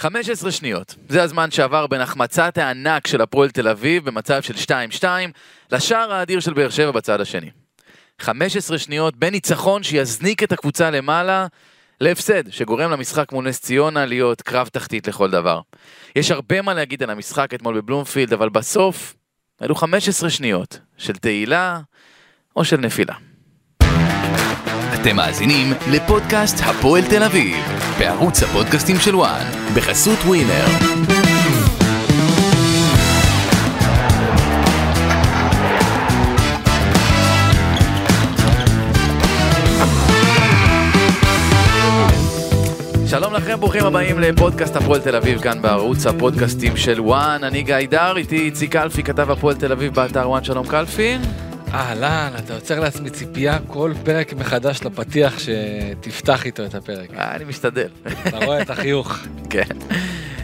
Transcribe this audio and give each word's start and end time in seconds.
15 0.00 0.50
שניות, 0.50 0.94
זה 1.08 1.22
הזמן 1.22 1.50
שעבר 1.50 1.86
בין 1.86 2.00
החמצת 2.00 2.58
הענק 2.58 3.06
של 3.06 3.20
הפועל 3.20 3.50
תל 3.50 3.68
אביב 3.68 4.04
במצב 4.04 4.42
של 4.42 4.74
2-2 5.00 5.04
לשער 5.72 6.12
האדיר 6.12 6.40
של 6.40 6.54
באר 6.54 6.70
שבע 6.70 6.90
בצד 6.90 7.20
השני. 7.20 7.50
15 8.20 8.78
שניות 8.78 9.16
בין 9.16 9.32
ניצחון 9.32 9.82
שיזניק 9.82 10.42
את 10.42 10.52
הקבוצה 10.52 10.90
למעלה 10.90 11.46
להפסד 12.00 12.50
שגורם 12.50 12.90
למשחק 12.90 13.32
מול 13.32 13.48
נס 13.48 13.60
ציונה 13.60 14.06
להיות 14.06 14.42
קרב 14.42 14.68
תחתית 14.68 15.08
לכל 15.08 15.30
דבר. 15.30 15.60
יש 16.16 16.30
הרבה 16.30 16.62
מה 16.62 16.74
להגיד 16.74 17.02
על 17.02 17.10
המשחק 17.10 17.54
אתמול 17.54 17.80
בבלומפילד, 17.80 18.32
אבל 18.32 18.48
בסוף 18.48 19.14
אלו 19.62 19.74
15 19.74 20.30
שניות 20.30 20.78
של 20.96 21.16
תהילה 21.16 21.80
או 22.56 22.64
של 22.64 22.76
נפילה. 22.76 23.14
אתם 24.94 25.16
מאזינים 25.16 25.72
לפודקאסט 25.92 26.56
הפועל 26.64 27.02
תל 27.10 27.22
אביב, 27.22 27.56
בערוץ 27.98 28.42
הפודקאסטים 28.42 28.96
של 29.00 29.16
וואן, 29.16 29.44
בחסות 29.76 30.18
ווינר. 30.18 30.66
שלום 43.06 43.34
לכם, 43.34 43.60
ברוכים 43.60 43.84
הבאים 43.84 44.20
לפודקאסט 44.20 44.76
הפועל 44.76 45.00
תל 45.00 45.16
אביב 45.16 45.40
כאן 45.40 45.62
בערוץ 45.62 46.06
הפודקאסטים 46.06 46.76
של 46.76 47.00
וואן, 47.00 47.44
אני 47.44 47.62
גיא 47.62 47.76
דר, 47.90 48.16
איתי 48.16 48.36
איציק 48.36 48.72
קלפי, 48.72 49.02
כתב 49.02 49.30
הפועל 49.30 49.56
תל 49.56 49.72
אביב 49.72 49.94
באתר 49.94 50.30
וואן, 50.30 50.44
שלום 50.44 50.66
קלפי. 50.66 51.18
אהלן, 51.76 52.32
אתה 52.38 52.54
יוצר 52.54 52.80
לעצמי 52.80 53.10
ציפייה 53.10 53.58
כל 53.66 53.92
פרק 54.04 54.32
מחדש 54.32 54.80
לפתיח 54.84 55.34
שתפתח 55.38 56.46
איתו 56.46 56.64
את 56.64 56.74
הפרק. 56.74 57.10
אה, 57.14 57.34
אני 57.36 57.44
משתדל. 57.44 57.88
אתה 58.28 58.36
רואה 58.36 58.62
את 58.62 58.70
החיוך. 58.70 59.18
כן. 59.50 59.64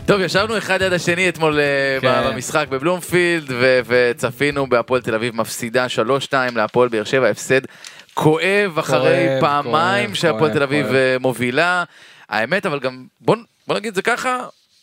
טוב, 0.06 0.20
ישבנו 0.20 0.58
אחד 0.58 0.82
יד 0.82 0.92
השני 0.92 1.28
אתמול 1.28 1.60
אה, 1.60 1.98
כן. 2.00 2.30
במשחק 2.30 2.66
בבלומפילד, 2.70 3.50
ו- 3.50 3.80
וצפינו 3.86 4.66
בהפועל 4.66 5.00
תל 5.00 5.14
אביב 5.14 5.36
מפסידה 5.36 5.86
3-2 6.30 6.34
להפועל 6.55 6.88
באר 6.88 7.05
שבע, 7.05 7.28
הפסד 7.28 7.60
כואב 8.14 8.78
אחרי 8.78 9.27
כואב, 9.28 9.41
פעמיים 9.41 10.14
שהפועל 10.14 10.53
תל 10.53 10.62
אביב 10.62 10.86
כואב. 10.86 10.97
אה, 10.97 11.16
מובילה. 11.20 11.84
האמת, 12.28 12.66
אבל 12.66 12.78
גם, 12.80 13.05
בוא, 13.20 13.36
בוא 13.66 13.77
נגיד 13.77 13.88
את 13.88 13.94
זה 13.94 14.03
ככה, 14.03 14.38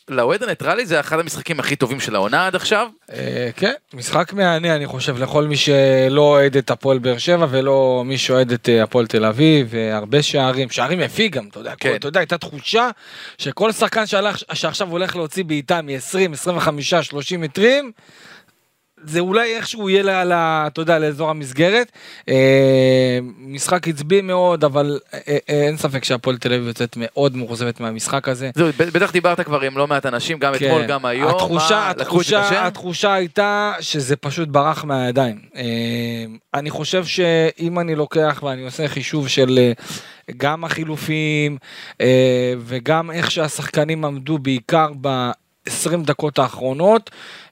לאוהד 0.09 0.43
הניטרלי 0.43 0.85
זה 0.85 0.99
אחד 0.99 1.19
המשחקים 1.19 1.59
הכי 1.59 1.75
טובים 1.75 1.99
של 1.99 2.15
העונה 2.15 2.47
עד 2.47 2.55
עכשיו. 2.55 2.87
אה, 3.13 3.49
כן, 3.55 3.73
משחק 3.93 4.33
מהנה 4.33 4.75
אני 4.75 4.85
חושב 4.87 5.17
לכל 5.17 5.43
מי 5.43 5.57
שלא 5.57 6.21
אוהד 6.21 6.57
את 6.57 6.71
הפועל 6.71 6.97
באר 6.99 7.17
שבע 7.17 7.47
ולא 7.49 8.03
מי 8.05 8.17
שאוהד 8.17 8.51
את 8.51 8.69
אה, 8.69 8.83
הפועל 8.83 9.07
תל 9.07 9.25
אביב, 9.25 9.67
והרבה 9.69 10.21
שערים, 10.23 10.69
שערים 10.69 10.99
יפים 10.99 11.31
גם, 11.31 11.47
אתה 11.51 11.59
יודע, 11.59 11.73
כן. 11.79 11.89
כל- 11.89 11.95
אתה 11.95 12.07
יודע, 12.07 12.19
הייתה 12.19 12.37
תחושה 12.37 12.89
שכל 13.37 13.71
שחקן 13.71 14.05
שהלך- 14.05 14.43
שעכשיו 14.53 14.87
הולך 14.91 15.15
להוציא 15.15 15.43
בעיטה 15.43 15.81
מ-20, 15.81 16.33
25, 16.33 16.93
30 16.93 17.41
מטרים, 17.41 17.91
זה 19.03 19.19
אולי 19.19 19.55
איכשהו 19.55 19.89
יהיה 19.89 20.03
לה, 20.03 20.23
לה, 20.23 20.63
אתה 20.67 20.81
יודע, 20.81 20.99
לאזור 20.99 21.29
המסגרת. 21.29 21.91
אה, 22.29 23.19
משחק 23.37 23.87
עצבי 23.87 24.21
מאוד, 24.21 24.63
אבל 24.63 24.99
אה, 25.13 25.19
אה, 25.29 25.37
אין 25.49 25.77
ספק 25.77 26.03
שהפועל 26.03 26.37
תל 26.37 26.53
אביב 26.53 26.67
יוצאת 26.67 26.93
מאוד 26.97 27.35
מאוכזבת 27.35 27.79
מהמשחק 27.79 28.27
הזה. 28.27 28.49
זהו, 28.55 28.67
בטח 28.77 29.11
דיברת 29.11 29.41
כבר 29.41 29.61
עם 29.61 29.77
לא 29.77 29.87
מעט 29.87 30.05
אנשים, 30.05 30.39
גם 30.39 30.55
אתמול, 30.55 30.85
גם 30.85 31.05
היום. 31.05 31.29
כן. 31.29 31.35
התחושה, 31.35 31.75
מה, 31.75 31.89
התחושה? 31.89 32.67
התחושה 32.67 33.13
הייתה 33.13 33.73
שזה 33.79 34.15
פשוט 34.15 34.47
ברח 34.47 34.83
מהידיים. 34.83 35.39
אה, 35.55 35.63
אני 36.53 36.69
חושב 36.69 37.05
שאם 37.05 37.79
אני 37.79 37.95
לוקח 37.95 38.43
ואני 38.43 38.65
עושה 38.65 38.87
חישוב 38.87 39.27
של 39.27 39.59
אה, 39.59 39.71
גם 40.37 40.63
החילופים 40.63 41.57
אה, 42.01 42.53
וגם 42.59 43.11
איך 43.11 43.31
שהשחקנים 43.31 44.05
עמדו 44.05 44.37
בעיקר 44.37 44.91
ב-20 45.69 46.05
דקות 46.05 46.39
האחרונות, 46.39 47.09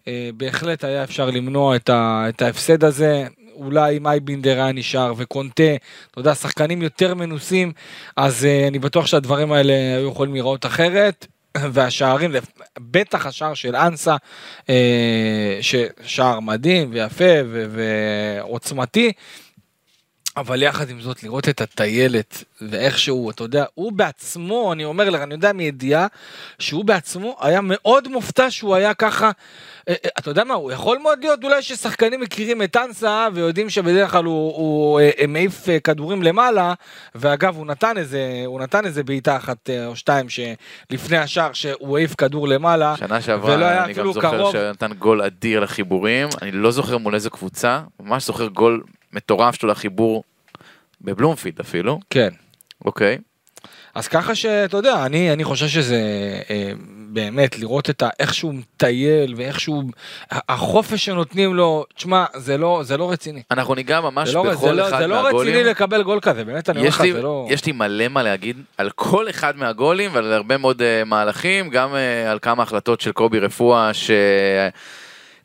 אה, 0.08 0.30
בהחלט 0.38 0.84
היה 0.84 1.04
אפשר 1.04 1.30
למנוע 1.30 1.76
את, 1.76 1.90
ה, 1.90 2.26
את 2.30 2.42
ההפסד 2.42 2.84
הזה. 2.84 3.28
אולי 3.54 3.98
אם 3.98 4.08
אייבינדר 4.08 4.56
היה 4.56 4.72
נשאר 4.72 5.14
וקונטה, 5.18 5.76
אתה 6.12 6.20
יודע, 6.20 6.36
שחקנים 6.36 6.82
יותר 6.82 7.14
מנוסים, 7.16 7.72
אז 8.16 8.44
uh, 8.44 8.68
אני 8.68 8.80
בטוח 8.80 9.06
שהדברים 9.06 9.52
האלה 9.52 9.74
היו 9.74 10.10
יכולים 10.10 10.34
להיראות 10.34 10.66
אחרת. 10.66 11.28
והשערים, 11.74 12.32
בטח 12.80 13.26
השער 13.26 13.54
של 13.54 13.76
אנסה, 13.76 14.16
אה, 14.70 15.60
ששער 15.62 16.40
מדהים 16.40 16.90
ויפה 16.92 17.24
ו- 17.46 17.66
ועוצמתי, 17.70 19.12
אבל 20.38 20.64
יחד 20.64 20.90
עם 20.90 21.02
זאת 21.02 21.24
לראות 21.24 21.50
את 21.50 21.62
הטיילת 21.62 22.44
ואיך 22.62 23.00
שהוא, 23.00 23.32
אתה 23.32 23.44
יודע, 23.44 23.66
הוא 23.74 23.92
בעצמו, 23.92 24.74
אני 24.74 24.86
אומר 24.86 25.10
לך, 25.10 25.22
אני 25.22 25.34
יודע 25.34 25.54
מידיעה, 25.54 26.08
שהוא 26.60 26.86
בעצמו 26.86 27.38
היה 27.42 27.60
מאוד 27.64 28.08
מופתע 28.08 28.52
שהוא 28.52 28.76
היה 28.76 28.94
ככה, 28.94 29.32
אה, 29.90 29.94
אה, 30.06 30.10
אתה 30.20 30.30
יודע 30.30 30.44
מה, 30.44 30.54
הוא 30.54 30.72
יכול 30.72 30.98
מאוד 30.98 31.20
להיות 31.22 31.44
אולי 31.44 31.62
ששחקנים 31.62 32.22
מכירים 32.22 32.62
את 32.62 32.78
אנסה 32.78 33.28
ויודעים 33.34 33.70
שבדרך 33.70 34.12
כלל 34.12 34.26
הוא, 34.26 34.56
הוא 34.56 35.00
אה, 35.00 35.28
מעיף 35.28 35.66
כדורים 35.84 36.24
למעלה, 36.24 36.74
ואגב 37.16 37.56
הוא 37.56 37.66
נתן 37.66 37.98
איזה, 37.98 38.44
הוא 38.46 38.62
נתן 38.62 38.86
איזה 38.86 39.04
בעיטה 39.04 39.38
אחת 39.38 39.70
או 39.88 39.96
שתיים 39.96 40.26
שלפני 40.30 41.18
השער 41.18 41.54
שהוא 41.54 41.98
העיף 41.98 42.16
כדור 42.16 42.48
למעלה, 42.48 42.96
שנה 42.98 43.08
ולא 43.08 43.20
שעברה 43.20 43.84
אני 43.84 43.94
גם 43.94 44.14
זוכר 44.14 44.38
קרוב. 44.38 44.52
שנתן 44.52 44.94
גול 44.94 45.22
אדיר 45.22 45.60
לחיבורים, 45.60 46.28
אני 46.42 46.52
לא 46.52 46.72
זוכר 46.72 46.98
מול 46.98 47.16
איזה 47.16 47.30
קבוצה, 47.30 47.82
ממש 48.00 48.26
זוכר 48.26 48.48
גול 48.48 48.84
מטורף 49.14 49.56
שלו 49.56 49.70
לחיבור 49.70 50.24
בבלומפילד 51.02 51.60
אפילו, 51.60 52.00
כן. 52.10 52.30
אוקיי. 52.86 53.18
אז 53.96 54.08
ככה 54.08 54.36
שאתה 54.36 54.78
יודע, 54.78 55.06
אני, 55.06 55.34
אני 55.34 55.44
חושב 55.44 55.68
שזה 55.68 56.02
אה, 56.50 56.72
באמת 57.10 57.60
לראות 57.60 57.90
את 57.90 58.02
ה, 58.02 58.10
איך 58.20 58.34
שהוא 58.34 58.54
מטייל 58.54 59.34
ואיך 59.38 59.60
שהוא, 59.60 59.84
החופש 60.32 61.06
שנותנים 61.06 61.56
לו, 61.56 61.86
תשמע, 61.96 62.26
זה 62.36 62.58
לא, 62.58 62.82
זה 62.84 62.98
לא 62.98 63.12
רציני. 63.12 63.42
אנחנו 63.52 63.76
ניגע 63.76 64.02
ממש 64.02 64.30
זה 64.30 64.36
לא, 64.36 64.44
בכל 64.44 64.68
זה 64.68 64.74
לא, 64.74 64.88
אחד 64.90 65.00
זה 65.00 65.08
לא 65.08 65.24
מהגולים. 65.24 65.54
רציני 65.54 65.70
לקבל 65.70 66.04
גול 66.04 66.20
כזה, 66.20 66.44
באמת 66.44 66.70
אני 66.70 66.80
אומר 66.80 66.90
לך, 66.90 67.04
זה 67.14 67.22
לא... 67.22 67.48
יש 67.50 67.66
לי 67.66 67.72
מלא 67.72 68.08
מה 68.08 68.24
להגיד 68.24 68.58
על 68.78 68.90
כל 68.90 69.30
אחד 69.30 69.58
מהגולים 69.58 70.12
ועל 70.14 70.34
הרבה 70.34 70.58
מאוד 70.58 70.82
uh, 70.82 71.06
מהלכים, 71.06 71.70
גם 71.70 71.94
uh, 71.94 72.30
על 72.30 72.40
כמה 72.42 72.64
החלטות 72.64 73.02
של 73.02 73.12
קובי 73.12 73.40
רפואה, 73.40 73.94
ש... 73.94 74.12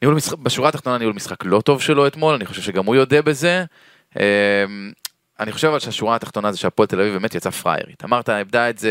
ניהול 0.02 0.14
משחק, 0.14 0.38
בשורה 0.38 0.68
התחתונה 0.68 0.98
ניהול 0.98 1.14
משחק 1.14 1.44
לא 1.44 1.60
טוב 1.60 1.82
שלו 1.82 2.06
אתמול, 2.06 2.34
אני 2.34 2.46
חושב 2.46 2.62
שגם 2.62 2.86
הוא 2.86 2.94
יודה 2.94 3.22
בזה. 3.22 3.64
Uh, 4.14 4.18
אני 5.40 5.52
חושב 5.52 5.68
אבל 5.68 5.78
שהשורה 5.78 6.16
התחתונה 6.16 6.52
זה 6.52 6.58
שהפועל 6.58 6.86
תל 6.86 7.00
אביב 7.00 7.12
באמת 7.12 7.34
יצא 7.34 7.50
פריירית. 7.50 8.04
אמרת, 8.04 8.30
איבדה 8.30 8.70
את 8.70 8.78
זה, 8.78 8.90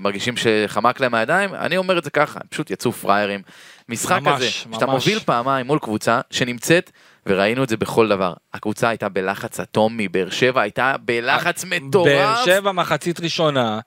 מרגישים 0.00 0.34
שחמק 0.36 1.00
להם 1.00 1.12
מהידיים, 1.12 1.54
אני 1.54 1.76
אומר 1.76 1.98
את 1.98 2.04
זה 2.04 2.10
ככה, 2.10 2.40
הם 2.42 2.46
פשוט 2.50 2.70
יצאו 2.70 2.92
פריירים. 2.92 3.42
משחק 3.88 4.20
ממש, 4.22 4.36
כזה, 4.36 4.50
שאתה 4.50 4.86
ממש. 4.86 5.06
מוביל 5.06 5.18
פעמיים 5.18 5.66
מול 5.66 5.78
קבוצה 5.78 6.20
שנמצאת, 6.30 6.90
וראינו 7.26 7.64
את 7.64 7.68
זה 7.68 7.76
בכל 7.76 8.08
דבר. 8.08 8.32
הקבוצה 8.54 8.88
הייתה 8.88 9.08
בלחץ 9.08 9.60
אטומי, 9.60 10.08
באר 10.08 10.30
שבע 10.30 10.60
הייתה 10.60 10.94
בלחץ 11.04 11.64
מטורף. 11.64 12.06
באר 12.06 12.44
שבע 12.44 12.72
מחצית 12.72 13.20
ראשונה, 13.20 13.80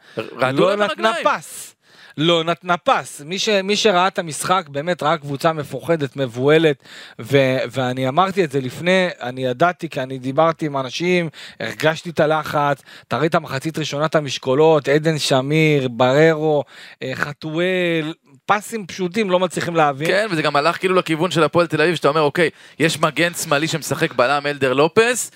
לא 0.53 0.75
נתנה. 0.75 1.13
פס. 1.23 1.74
לא 2.17 2.43
נתנה 2.43 2.77
פס. 2.77 3.21
מי, 3.25 3.39
ש, 3.39 3.49
מי 3.49 3.75
שראה 3.75 4.07
את 4.07 4.19
המשחק 4.19 4.65
באמת 4.69 5.03
ראה 5.03 5.17
קבוצה 5.17 5.53
מפוחדת, 5.53 6.15
מבוהלת, 6.15 6.83
ו, 7.19 7.37
ואני 7.71 8.07
אמרתי 8.07 8.43
את 8.43 8.51
זה 8.51 8.61
לפני, 8.61 9.07
אני 9.21 9.45
ידעתי 9.45 9.89
כי 9.89 10.01
אני 10.01 10.19
דיברתי 10.19 10.65
עם 10.65 10.77
אנשים, 10.77 11.29
הרגשתי 11.59 12.09
את 12.09 12.19
הלחץ, 12.19 12.81
אתה 13.07 13.17
ראית 13.17 13.35
מחצית 13.35 13.77
ראשונה 13.77 14.05
את 14.05 14.15
המשקולות, 14.15 14.87
עדן 14.87 15.17
שמיר, 15.17 15.87
בררו, 15.87 16.63
אה, 17.03 17.11
חתואל, 17.15 18.13
פסים 18.45 18.87
פשוטים 18.87 19.29
לא 19.29 19.39
מצליחים 19.39 19.75
להבין. 19.75 20.07
כן, 20.07 20.27
וזה 20.31 20.41
גם 20.41 20.55
הלך 20.55 20.77
כאילו 20.77 20.95
לכיוון 20.95 21.31
של 21.31 21.43
הפועל 21.43 21.67
תל 21.67 21.81
אביב, 21.81 21.95
שאתה 21.95 22.07
אומר, 22.07 22.21
אוקיי, 22.21 22.49
יש 22.79 22.99
מגן 22.99 23.33
שמאלי 23.33 23.67
שמשחק 23.67 24.13
בלם 24.13 24.45
אלדר 24.45 24.73
לופס, 24.73 25.31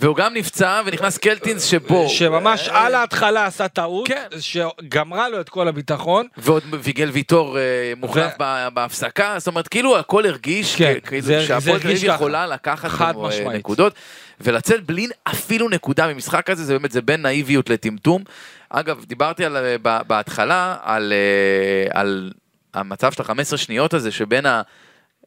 והוא 0.00 0.16
גם 0.16 0.34
נפצע, 0.34 0.82
ונכנס 0.86 1.18
קלטינס 1.18 1.64
שבו. 1.64 2.08
שממש 2.08 2.68
על 2.68 2.94
ההתחלה 2.94 3.46
עשה 3.46 3.68
טעות, 3.68 4.08
כן. 4.08 4.26
שגמרה 4.40 5.28
לו 5.28 5.40
את 5.40 5.48
כל 5.48 5.68
הביטחון. 5.68 6.26
ועוד 6.36 6.62
ויגל 6.82 7.10
ויטור 7.10 7.58
אה, 7.58 7.62
מוחלף 7.96 8.32
ב- 8.38 8.68
בהפסקה, 8.74 9.34
זאת 9.38 9.46
אומרת, 9.46 9.68
כאילו 9.68 9.98
הכל 9.98 10.26
הרגיש 10.26 10.76
כן, 10.76 10.94
כאילו 11.06 11.26
שהפועל 11.46 11.80
תל 11.80 11.88
אביב. 11.88 12.04
יכולה 12.04 12.46
לקחת 12.46 13.16
אה. 13.16 13.52
נקודות, 13.52 13.92
ולצאת 14.40 14.86
בלי 14.86 15.08
אפילו 15.24 15.68
נקודה 15.68 16.12
ממשחק 16.12 16.50
הזה, 16.50 16.64
זה 16.64 16.72
באמת, 16.78 16.92
זה 16.92 17.02
בין 17.02 17.22
נאיביות 17.22 17.70
לטמטום. 17.70 18.22
אגב, 18.70 19.04
דיברתי 19.04 19.44
על, 19.44 19.56
אה, 19.56 20.02
בהתחלה 20.02 20.76
על, 20.82 21.12
אה, 21.12 22.00
על 22.00 22.32
המצב 22.74 23.12
של 23.12 23.22
ה-15 23.22 23.56
שניות 23.56 23.94
הזה, 23.94 24.10
שבין 24.10 24.46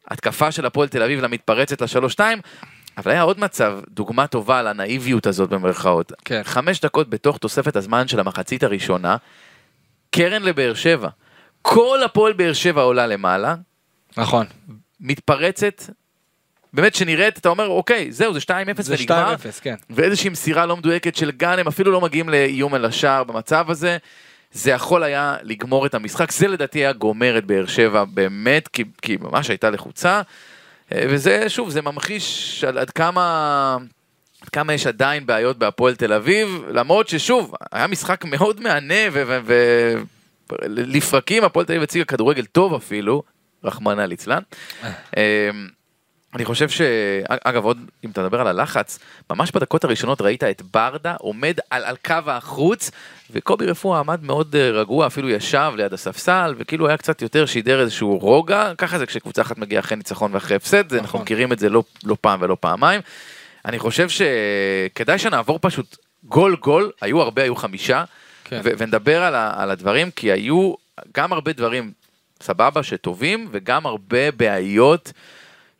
ההתקפה 0.07 0.51
של 0.51 0.65
הפועל 0.65 0.87
תל 0.87 1.03
אביב 1.03 1.21
למתפרצת 1.21 1.81
לשלוש-שתיים, 1.81 2.41
אבל 2.97 3.11
היה 3.11 3.21
עוד 3.21 3.39
מצב, 3.39 3.79
דוגמה 3.89 4.27
טובה 4.27 4.61
לנאיביות 4.61 5.27
הזאת 5.27 5.49
במרכאות. 5.49 6.11
כן. 6.25 6.41
חמש 6.43 6.79
דקות 6.79 7.09
בתוך 7.09 7.37
תוספת 7.37 7.75
הזמן 7.75 8.07
של 8.07 8.19
המחצית 8.19 8.63
הראשונה, 8.63 9.17
קרן 10.11 10.43
לבאר 10.43 10.73
שבע. 10.73 11.09
כל 11.61 12.03
הפועל 12.05 12.33
באר 12.33 12.53
שבע 12.53 12.81
עולה 12.81 13.07
למעלה, 13.07 13.55
נכון. 14.17 14.45
מתפרצת, 14.99 15.83
באמת 16.73 16.95
שנראית, 16.95 17.37
אתה 17.37 17.49
אומר, 17.49 17.67
אוקיי, 17.67 18.11
זהו, 18.11 18.33
זה 18.33 18.39
2-0 18.39 18.81
זה 18.81 18.95
ונגמר, 18.99 19.35
2-0, 19.35 19.61
כן. 19.61 19.75
ואיזושהי 19.89 20.29
מסירה 20.29 20.65
לא 20.65 20.77
מדויקת 20.77 21.15
של 21.15 21.31
גאנם, 21.31 21.67
אפילו 21.67 21.91
לא 21.91 22.01
מגיעים 22.01 22.29
לאיום 22.29 22.73
על 22.73 22.85
השער 22.85 23.23
במצב 23.23 23.69
הזה, 23.69 23.97
זה 24.51 24.71
יכול 24.71 25.03
היה 25.03 25.37
לגמור 25.41 25.85
את 25.85 25.93
המשחק, 25.93 26.31
זה 26.31 26.47
לדעתי 26.47 26.79
היה 26.79 26.93
גומר 26.93 27.37
את 27.37 27.45
באר 27.45 27.65
שבע 27.65 28.03
באמת, 28.03 28.67
כי, 28.67 28.83
כי 29.01 29.17
ממש 29.21 29.49
הייתה 29.49 29.69
לחוצה, 29.69 30.21
וזה, 30.93 31.49
שוב, 31.49 31.69
זה 31.69 31.81
ממחיש 31.81 32.63
על 32.67 32.77
עד 32.77 32.89
כמה... 32.89 33.77
כמה 34.51 34.73
יש 34.73 34.87
עדיין 34.87 35.25
בעיות 35.25 35.57
בהפועל 35.57 35.95
תל 35.95 36.13
אביב, 36.13 36.63
למרות 36.73 37.07
ששוב, 37.07 37.53
היה 37.71 37.87
משחק 37.87 38.25
מאוד 38.25 38.61
מהנה 38.61 39.03
ולפרקים 40.51 41.43
הפועל 41.43 41.65
תל 41.65 41.71
אביב 41.71 41.83
הציגה 41.83 42.05
כדורגל 42.05 42.45
טוב 42.45 42.73
אפילו, 42.73 43.23
רחמנא 43.63 44.01
ליצלן. 44.01 44.41
אני 46.35 46.45
חושב 46.45 46.69
ש... 46.69 46.81
אגב, 47.27 47.65
עוד 47.65 47.77
אם 48.05 48.09
אתה 48.09 48.21
מדבר 48.21 48.41
על 48.41 48.47
הלחץ, 48.47 48.99
ממש 49.29 49.51
בדקות 49.51 49.83
הראשונות 49.83 50.21
ראית 50.21 50.43
את 50.43 50.61
ברדה 50.73 51.15
עומד 51.19 51.57
על, 51.69 51.83
על 51.83 51.95
קו 52.05 52.15
החוץ, 52.27 52.91
וקובי 53.31 53.65
רפואה 53.65 53.99
עמד 53.99 54.23
מאוד 54.23 54.55
אה, 54.55 54.71
רגוע, 54.71 55.07
אפילו 55.07 55.29
ישב 55.29 55.71
ליד 55.75 55.93
הספסל, 55.93 56.55
וכאילו 56.57 56.87
היה 56.87 56.97
קצת 56.97 57.21
יותר 57.21 57.45
שידר 57.45 57.81
איזשהו 57.81 58.17
רוגע, 58.17 58.71
ככה 58.77 58.99
זה 58.99 59.05
כשקבוצה 59.05 59.41
אחת 59.41 59.57
מגיעה 59.57 59.79
אחרי 59.79 59.97
ניצחון 59.97 60.33
ואחרי 60.33 60.55
הפסד, 60.55 60.85
נכון. 60.85 60.99
אנחנו 60.99 61.19
מכירים 61.19 61.53
את 61.53 61.59
זה 61.59 61.69
לא, 61.69 61.83
לא 62.03 62.17
פעם 62.21 62.39
ולא 62.41 62.57
פעמיים. 62.59 63.01
אני 63.65 63.79
חושב 63.79 64.07
שכדאי 64.09 65.19
שנעבור 65.19 65.59
פשוט 65.61 65.97
גול 66.23 66.55
גול, 66.55 66.91
היו 67.01 67.21
הרבה, 67.21 67.43
היו 67.43 67.55
חמישה, 67.55 68.03
כן. 68.43 68.61
ו- 68.63 68.71
ונדבר 68.77 69.23
על, 69.23 69.35
ה- 69.35 69.53
על 69.57 69.71
הדברים, 69.71 70.11
כי 70.11 70.31
היו 70.31 70.73
גם 71.17 71.33
הרבה 71.33 71.53
דברים 71.53 71.91
סבבה 72.41 72.83
שטובים, 72.83 73.47
וגם 73.51 73.85
הרבה 73.85 74.31
בעיות. 74.31 75.11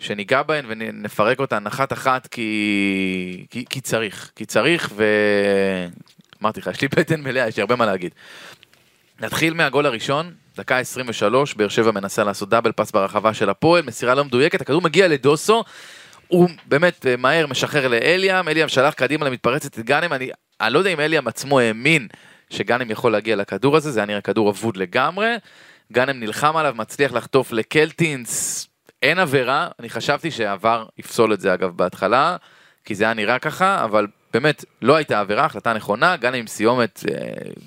שניגע 0.02 0.44
בהן 0.44 0.66
ונפרק 0.68 1.40
אותן 1.40 1.68
אחת 1.68 1.94
אחת 1.94 2.28
כי, 2.28 3.46
כי, 3.50 3.66
כי 3.70 3.82
צריך, 3.82 4.32
כי 4.36 4.46
צריך 4.46 4.90
ו... 4.96 5.04
אמרתי 6.42 6.60
לך, 6.60 6.68
יש 6.68 6.82
לי 6.82 6.88
בטן 6.88 7.22
מלאה, 7.22 7.48
יש 7.48 7.58
לי 7.58 7.62
הרבה 7.62 7.76
מה 7.76 7.86
להגיד. 7.86 8.12
נתחיל 9.20 9.54
מהגול 9.54 9.86
הראשון, 9.86 10.34
דקה 10.58 10.78
23, 10.78 11.54
באר 11.54 11.68
שבע 11.68 11.92
מנסה 11.92 12.24
לעשות 12.24 12.50
דאבל 12.50 12.72
פאס 12.72 12.92
ברחבה 12.92 13.34
של 13.34 13.50
הפועל, 13.50 13.84
מסירה 13.84 14.16
לא 14.16 14.26
מדויקת, 14.26 14.62
הכדור 14.62 14.82
מגיע 14.82 15.08
לדוסו, 15.08 15.64
הוא 16.28 16.50
באמת 16.66 17.06
אה, 17.06 17.18
מהר 17.18 17.48
משחרר 17.48 17.88
לאליאם, 17.88 18.50
אליאם 18.50 18.68
שלח 18.68 18.94
קדימה 18.94 19.26
למתפרצת 19.26 19.80
את 19.80 19.86
גאנם, 19.86 20.14
אני, 20.14 20.30
אני 20.62 20.74
לא 20.74 20.80
יודע 20.80 20.90
אם 20.90 21.00
אליאם 21.00 21.28
עצמו 21.28 21.60
האמין 21.60 22.08
שגאנם 22.50 22.92
יכול 22.92 23.12
להגיע 23.12 23.36
לכדור 23.36 23.78
הזה, 23.78 23.92
זה 23.92 24.00
היה 24.00 24.06
נראה 24.06 24.22
כדור 24.22 24.50
אבוד 24.50 24.78
לגמרי, 24.78 25.36
גאנם 25.92 26.20
נלחם 26.20 26.58
עליו, 26.58 26.74
מצליח 26.78 27.14
לחטוף 27.14 27.52
לקלטינס, 27.52 28.68
אין 29.02 29.20
עבירה, 29.20 29.68
אני 29.80 29.90
חשבתי 29.90 30.32
שעבר 30.32 30.86
יפסול 30.98 31.34
את 31.34 31.42
זה 31.42 31.54
אגב 31.54 31.70
בהתחלה, 31.76 32.36
כי 32.86 32.96
זה 32.96 33.04
היה 33.04 33.14
נראה 33.14 33.40
ככה, 33.40 33.84
אבל 33.84 34.08
באמת 34.34 34.66
לא 34.82 34.96
הייתה 34.96 35.20
עבירה, 35.20 35.46
החלטה 35.46 35.74
נכונה, 35.74 36.18
גם 36.18 36.34
עם 36.34 36.48
סיומת 36.48 37.04
אה, 37.10 37.16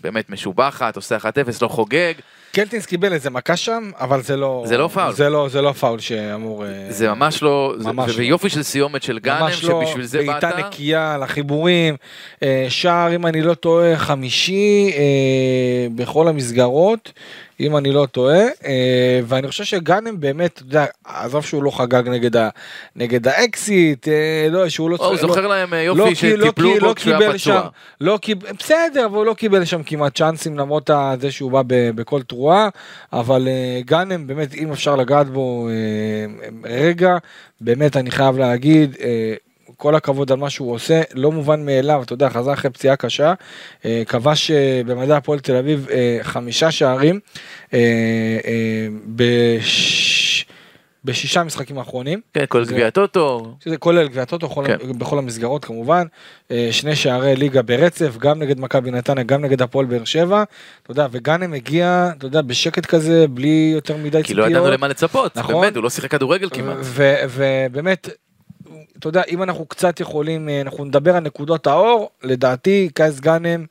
באמת 0.01 0.31
משובחת, 0.31 0.97
עושה 0.97 1.17
1-0, 1.17 1.23
לא 1.63 1.69
חוגג. 1.69 2.15
קלטינס 2.53 2.87
קיבל 2.87 3.13
איזה 3.13 3.31
מכה 3.31 3.57
שם, 3.57 3.91
אבל 4.01 4.23
זה 4.23 4.37
לא... 4.37 4.65
זה 4.67 4.77
לא 4.79 4.89
פאול. 4.89 5.13
זה 5.13 5.29
לא, 5.29 5.49
זה 5.49 5.63
לא 5.63 5.73
פאול 5.73 5.99
שאמור... 5.99 6.67
אה, 6.67 6.87
זה 6.89 7.09
ממש 7.09 7.43
לא, 7.43 7.75
ממש 7.79 8.11
זה, 8.11 8.17
לא. 8.17 8.23
ויופי 8.23 8.51
של 8.51 8.63
סיומת 8.63 9.03
של 9.03 9.19
גאנם, 9.19 9.47
לא, 9.47 9.51
שבשביל 9.51 10.05
זה 10.05 10.19
באת. 10.19 10.27
בעיטה 10.27 10.51
נקייה 10.59 11.19
לחיבורים, 11.19 11.97
אה, 12.43 12.67
שער 12.69 13.15
אם 13.15 13.27
אני 13.27 13.43
לא 13.43 13.55
טועה 13.55 13.97
חמישי 13.97 14.91
אה, 14.97 15.87
בכל 15.95 16.29
המסגרות, 16.29 17.13
אם 17.61 17.77
אני 17.77 17.93
לא 17.93 18.07
טועה, 18.07 18.43
אה, 18.65 19.21
ואני 19.27 19.49
חושב 19.49 19.65
שגאנם 19.65 20.21
באמת, 20.21 20.53
אתה 20.53 20.63
יודע, 20.63 20.87
עזוב 21.05 21.45
שהוא 21.45 21.63
לא 21.63 21.71
חגג 21.71 22.09
נגד, 22.09 22.37
ה, 22.37 22.49
נגד 22.97 23.29
האקסית, 23.29 24.09
אה, 24.09 24.49
לא, 24.51 24.69
שהוא 24.69 24.91
לא... 24.91 24.97
הוא 24.97 25.11
לא- 25.11 25.17
זוכר 25.17 25.47
להם 25.47 25.75
אה, 25.75 25.87
לא 25.95 26.05
יופי 26.05 26.37
לא 26.37 26.47
שטיפלו 26.47 26.71
בו 26.81 26.87
לא 26.87 26.95
כשהוא 26.95 27.15
היה 27.15 27.33
פצוע. 27.33 27.69
לא 28.01 28.19
קיבל, 28.23 28.49
בסדר, 28.59 29.07
אבל 29.07 29.17
הוא 29.17 29.27
לא 29.27 29.35
קיבל 29.35 29.65
שם 29.65 29.83
כמעט 29.83 30.17
צ'אנסים 30.17 30.59
למרות 30.59 30.91
זה 31.21 31.31
שהוא 31.31 31.51
בא 31.53 31.63
בכל 31.67 32.23
תרועה, 32.23 32.69
אבל 33.13 33.49
גאנם 33.85 34.27
באמת 34.27 34.55
אם 34.55 34.73
אפשר 34.73 34.97
לגעת 34.97 35.29
בו 35.29 35.69
רגע, 36.65 37.17
באמת 37.61 37.97
אני 37.97 38.11
חייב 38.11 38.39
להגיד, 38.39 38.97
כל 39.85 39.95
הכבוד 39.95 40.33
על 40.33 40.39
מה 40.39 40.51
שהוא 40.51 40.73
עושה, 40.73 41.03
לא 41.15 41.33
מובן 41.33 41.67
מאליו, 41.67 42.03
אתה 42.03 42.13
יודע, 42.13 42.29
חזר 42.31 42.53
אחרי 42.53 42.71
פציעה 42.71 42.97
קשה, 42.97 43.35
אה, 43.85 44.03
כבש 44.09 44.51
אה, 44.51 44.81
במדע 44.87 45.17
הפועל 45.17 45.39
תל 45.39 45.57
אביב 45.57 45.87
אה, 45.91 46.19
חמישה 46.23 46.71
שערים 46.71 47.21
בש... 49.07 50.47
בשישה 51.05 51.43
משחקים 51.45 51.79
האחרונים. 51.79 52.21
כן, 52.35 52.45
זה- 52.63 52.73
גביע 52.73 52.91
טוטו. 52.91 53.55
שזה 53.65 53.77
כולל 53.77 54.09
גביע 54.09 54.25
טוטו 54.25 54.49
בכל- 54.49 54.65
כן. 54.67 54.77
בכל 54.99 55.19
המסגרות 55.19 55.65
כמובן, 55.65 56.05
שני 56.71 56.97
שערי 56.97 57.37
ליגה 57.37 57.63
ברצף, 57.63 58.17
גם 58.19 58.39
נגד 58.39 58.61
מכבי 58.61 58.91
נתניה, 58.91 59.25
גם 59.25 59.45
נגד 59.45 59.63
הפועל 59.63 59.87
באר 59.87 60.05
שבע, 60.05 60.43
אתה 60.83 60.91
יודע, 60.91 61.07
וגאנם 61.11 61.53
הגיע, 61.55 62.11
אתה 62.19 62.27
יודע, 62.27 62.43
בשקט 62.43 62.87
כזה, 62.87 63.27
בלי 63.29 63.71
יותר 63.75 63.97
מדי 63.97 64.23
כי 64.23 64.35
לא 64.35 64.47
ידענו 64.47 64.71
למה 64.71 64.89
לצפות, 64.89 65.37
נכון. 65.37 65.55
באמת, 65.61 65.77
הוא 65.77 65.83
לא 65.85 65.91
שיחק 65.91 66.11
כדורגל 66.11 66.49
כמעט. 66.51 66.77
ובאמת, 66.83 68.09
אתה 68.99 69.09
יודע, 69.09 69.23
אם 69.29 69.43
אנחנו 69.43 69.67
קצת 69.67 70.01
יכולים, 70.01 70.49
אה, 70.49 70.61
אנחנו 70.61 70.85
נדבר 70.85 71.17
על 71.17 71.23
נקודות 71.23 71.67
האור, 71.67 72.11
לדעתי 72.23 72.89
קייס 72.95 73.21
גאנם 73.21 73.65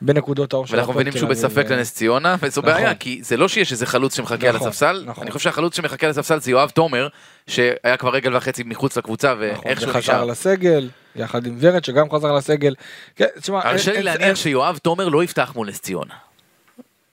בנקודות 0.00 0.52
האור 0.52 0.66
של 0.66 0.74
ואנחנו 0.74 0.92
הפועל 0.92 1.04
מבינים 1.04 1.12
תל 1.12 1.18
שהוא 1.18 1.26
אביב. 1.26 1.46
בספק 1.46 1.70
לנס 1.70 1.94
ציונה, 1.94 2.36
וזו 2.42 2.60
נכון. 2.60 2.74
בעיה, 2.74 2.94
כי 2.94 3.20
זה 3.22 3.36
לא 3.36 3.48
שיש 3.48 3.72
איזה 3.72 3.86
חלוץ 3.86 4.16
שמחכה 4.16 4.48
על 4.48 4.56
נכון, 4.56 4.68
הספסל, 4.68 5.02
נכון. 5.06 5.22
אני 5.22 5.30
חושב 5.30 5.44
שהחלוץ 5.44 5.76
שמחכה 5.76 6.06
על 6.06 6.10
הספסל 6.10 6.40
זה 6.40 6.50
יואב 6.50 6.70
תומר, 6.70 7.08
שהיה 7.46 7.96
כבר 7.98 8.10
רגל 8.10 8.36
וחצי 8.36 8.62
מחוץ 8.66 8.96
לקבוצה, 8.96 9.34
נכון, 9.34 9.66
ואיכשהו 9.66 9.88
וחזר 9.88 9.98
נשאר. 9.98 10.24
לסגל, 10.24 10.88
יחד 11.16 11.46
עם 11.46 11.56
ורד 11.60 11.84
שגם 11.84 12.10
חזר 12.10 12.32
לסגל. 12.32 12.74
כן, 13.16 13.26
תשמע, 13.40 13.60
הרשה 13.68 13.92
לי 13.92 14.02
להניח 14.02 14.36
שיואב 14.36 14.78
תומר 14.82 15.08
לא 15.08 15.24
יפתח 15.24 15.52
מול 15.56 15.68
נס 15.68 15.80
ציונה. 15.80 16.29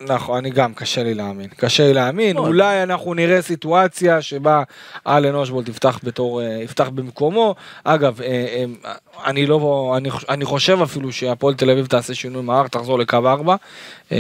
נכון, 0.02 0.38
אני 0.38 0.50
גם, 0.50 0.74
קשה 0.74 1.04
לי 1.04 1.14
להאמין. 1.14 1.48
קשה 1.48 1.88
לי 1.88 1.94
להאמין, 1.94 2.36
מאוד. 2.36 2.48
אולי 2.48 2.84
אנחנו 2.84 3.14
נראה 3.14 3.42
סיטואציה 3.42 4.22
שבה 4.22 4.64
אלן 5.08 5.36
אושבולט 5.36 5.70
יפתח 5.70 6.00
בתור, 6.04 6.42
אה, 6.42 6.48
יפתח 6.48 6.90
במקומו. 6.90 7.56
אגב, 7.84 8.22
אה, 8.22 8.28
אה, 8.28 8.94
אני 9.26 9.46
לא, 9.46 9.94
אני, 9.98 10.10
אני 10.30 10.46
חושב 10.46 10.82
אפילו 10.82 11.12
שהפועל 11.12 11.54
תל 11.56 11.70
אביב 11.70 11.86
תעשה 11.86 12.14
שינוי 12.16 12.42
מערך, 12.44 12.68
תחזור 12.68 13.00
לקו 13.00 13.18
4, 13.18 13.56
אה, 14.12 14.18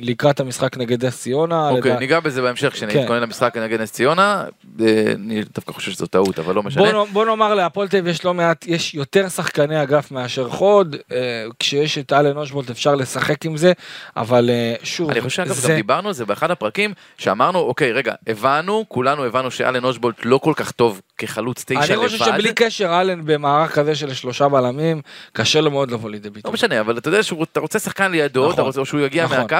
לקראת 0.00 0.40
המשחק 0.40 0.76
נגד 0.76 1.04
אס 1.04 1.20
ציונה. 1.20 1.68
אוקיי, 1.68 1.90
לדע- 1.90 2.00
ניגע 2.00 2.20
בזה 2.20 2.42
בהמשך, 2.42 2.68
כן. 2.68 2.88
כשנתכונן 2.88 3.20
למשחק 3.22 3.56
נגד 3.56 3.80
נס 3.80 3.92
ציונה. 3.92 4.44
אה, 4.80 4.86
אני 5.14 5.42
דווקא 5.54 5.72
חושב 5.72 5.90
שזו 5.92 6.06
טעות, 6.06 6.38
אבל 6.38 6.54
לא 6.54 6.60
בוא, 6.60 6.68
משנה. 6.68 6.92
נ- 6.92 7.12
בוא 7.12 7.24
נאמר 7.24 7.54
להפועל 7.54 7.88
תל 7.88 7.96
אביב 7.96 8.14
יש 8.14 8.24
לא 8.24 8.34
מעט, 8.34 8.64
יש 8.68 8.94
יותר 8.94 9.28
שחקני 9.28 9.82
אגף 9.82 10.10
מאשר 10.10 10.48
חוד, 10.50 10.96
אה, 11.12 11.18
כשיש 11.58 11.98
את 11.98 12.12
אלן 12.12 12.36
אושבולט 12.36 12.70
אפשר 12.70 12.94
לשחק 12.94 13.46
עם 13.46 13.56
זה, 13.56 13.72
אבל 14.16 14.50
אה, 14.50 14.74
שוב, 14.82 15.10
אני 15.10 15.20
חושב 15.20 15.36
שאגב 15.44 15.52
זה- 15.54 15.68
גם 15.68 15.74
דיברנו 15.74 16.08
על 16.08 16.14
זה 16.14 16.24
באחד 16.24 16.50
הפרקים, 16.50 16.92
שאמרנו, 17.18 17.58
אוקיי, 17.58 17.92
רגע, 17.92 18.14
הבנו, 18.26 18.84
כולנו 18.88 19.24
הבנו 19.24 19.50
שאלן 19.50 19.84
אושבולט 19.84 20.16
לא 20.24 20.38
כל 20.38 20.52
כך 20.56 20.70
טוב 20.70 21.00
כחלוץ 21.18 21.64
תשע 21.66 21.80
לבד. 21.80 21.90
אני 21.90 22.08
חושב 22.08 22.24
שבלי 22.24 22.52
קשר 22.54 23.00
אלן 23.00 23.24
במערך 23.24 23.74
כזה 23.74 23.94
של 23.94 24.14
שלושה 24.14 24.48
בלמים, 24.48 25.02
קשה 25.32 25.60
לו 25.60 25.70
מאוד 25.70 25.90
לבוא 25.90 26.10
לידי 26.10 26.28
לא 26.28 26.34
ביטוי. 26.34 26.52
משנה, 26.52 26.80
אבל 26.80 26.98
אתה 26.98 27.08
יודע 27.08 27.22
שאתה 27.22 27.60
רוצה 27.60 27.78
שחקן 27.78 28.10
לידו, 28.10 28.40
נכון. 28.42 28.54
אתה 28.54 28.62
רוצה 28.62 28.84
שהוא 28.84 29.00
יגיע 29.00 29.24
נכון. 29.24 29.38
מהקו, 29.38 29.56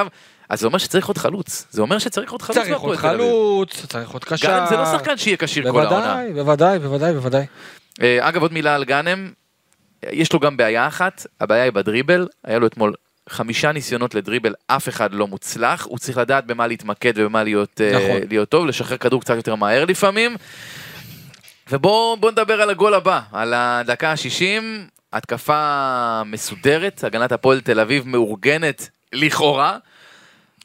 אז 0.49 0.61
זה 0.61 0.67
אומר 0.67 0.79
שצריך 0.79 1.07
עוד 1.07 1.19
חלוץ. 1.19 1.67
זה 1.71 1.83
אומר 1.83 1.99
שצריך 1.99 2.33
עוד 2.33 2.43
חלוץ 2.43 2.59
צריך 2.59 2.79
עוד. 2.79 2.97
חלוץ, 2.97 3.87
צריך 3.87 4.11
עוד 4.11 4.25
קשר. 4.25 4.49
גאנם 4.49 4.67
זה 4.69 4.77
לא 4.77 4.85
שחקן 4.85 5.17
שיהיה 5.17 5.37
כשיר 5.37 5.73
כל 5.73 5.87
העונה. 5.87 6.21
בוודאי, 6.35 6.79
בוודאי, 6.79 7.12
בוודאי. 7.12 7.47
אה, 8.03 8.29
אגב, 8.29 8.43
עוד 8.43 8.53
מילה 8.53 8.75
על 8.75 8.85
גאנם, 8.85 9.31
יש 10.03 10.33
לו 10.33 10.41
גם 10.41 10.57
בעיה 10.57 10.87
אחת, 10.87 11.27
הבעיה 11.41 11.65
היא 11.65 11.73
בדריבל, 11.73 12.29
היה 12.45 12.59
לו 12.59 12.67
אתמול 12.67 12.95
חמישה 13.29 13.73
ניסיונות 13.73 14.15
לדריבל, 14.15 14.55
אף 14.67 14.88
אחד 14.88 15.12
לא 15.12 15.27
מוצלח, 15.27 15.87
הוא 15.91 15.99
צריך 15.99 16.19
לדעת 16.19 16.47
במה 16.47 16.67
להתמקד 16.67 17.12
ובמה 17.17 17.45
להיות, 17.45 17.81
אה, 17.81 17.93
נכון. 17.93 18.29
להיות 18.29 18.49
טוב, 18.49 18.67
לשחרר 18.67 18.97
כדור 18.97 19.21
קצת 19.21 19.37
יותר 19.37 19.55
מהר 19.55 19.85
לפעמים. 19.85 20.37
ובואו 21.71 22.31
נדבר 22.31 22.63
על 22.63 22.71
הגול 22.71 22.95
הבא, 22.95 23.21
על 23.33 23.55
הדקה 23.55 24.11
ה-60, 24.11 24.63
התקפה 25.13 26.23
מסודרת, 26.27 27.05
הגנת 27.05 27.33
הפועל 27.33 27.61
תל 27.61 27.81
אביב 27.81 28.09
מאורגנת 28.09 28.89
לכאורה. 29.13 29.79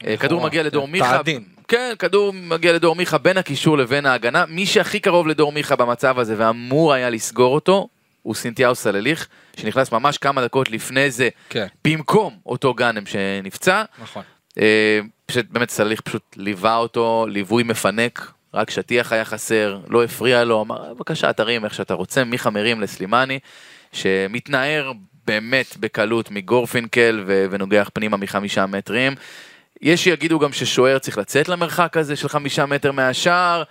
אה, 0.08 0.18
כדור 0.18 0.38
לכאורה, 0.38 0.46
מגיע 0.46 0.64
לדור 0.64 0.86
כן, 0.86 0.92
מיכה, 0.92 1.18
תעדין. 1.18 1.44
כן, 1.68 1.94
כדור 2.00 2.34
מגיע 2.34 2.74
לדור 2.74 2.96
מיכה 2.96 3.18
בין 3.18 3.38
הקישור 3.38 3.78
לבין 3.78 4.06
ההגנה, 4.06 4.46
מי 4.46 4.66
שהכי 4.66 5.00
קרוב 5.00 5.28
לדור 5.28 5.52
מיכה 5.52 5.76
במצב 5.76 6.20
הזה 6.20 6.36
ואמור 6.38 6.94
היה 6.94 7.10
לסגור 7.10 7.54
אותו, 7.54 7.88
הוא 8.22 8.36
סינתיהו 8.36 8.76
סלליך, 8.76 9.28
שנכנס 9.58 9.92
ממש 9.92 10.18
כמה 10.18 10.46
דקות 10.46 10.72
לפני 10.72 11.12
זה, 11.12 11.30
כן, 11.50 11.68
במקום 11.86 12.38
אותו 12.46 12.74
גאנם 12.74 13.06
שנפצע. 13.06 13.84
נכון. 14.02 14.24
אה, 14.60 15.00
פשוט 15.26 15.46
באמת 15.50 15.70
סליח 15.70 16.02
פשוט 16.02 16.24
ליווה 16.38 16.76
אותו, 16.76 17.26
ליווי 17.30 17.64
מפנק, 17.64 18.32
רק 18.54 18.70
שטיח 18.70 19.12
היה 19.14 19.26
חסר, 19.26 19.80
לא 19.90 20.04
הפריע 20.04 20.44
לו, 20.44 20.62
אמר 20.62 20.94
בבקשה 20.94 21.34
תרים 21.34 21.66
איך 21.66 21.74
שאתה 21.74 21.94
רוצה, 21.94 22.24
מיכה 22.24 22.50
מרים 22.50 22.82
לסלימני, 22.82 23.40
שמתנער 23.92 24.92
באמת 25.28 25.78
בקלות 25.80 26.32
מגורפינקל 26.32 27.24
ו- 27.28 27.46
ונוגח 27.52 27.90
פנימה 27.94 28.18
מחמישה 28.18 28.66
מטרים. 28.66 29.16
יש 29.82 30.04
שיגידו 30.04 30.40
גם 30.40 30.54
ששוער 30.54 31.00
צריך 31.00 31.18
לצאת 31.18 31.50
למרחק 31.50 31.98
הזה 31.98 32.16
של 32.16 32.30
חמישה 32.30 32.66
מטר 32.66 32.92
מהשער, 32.92 33.64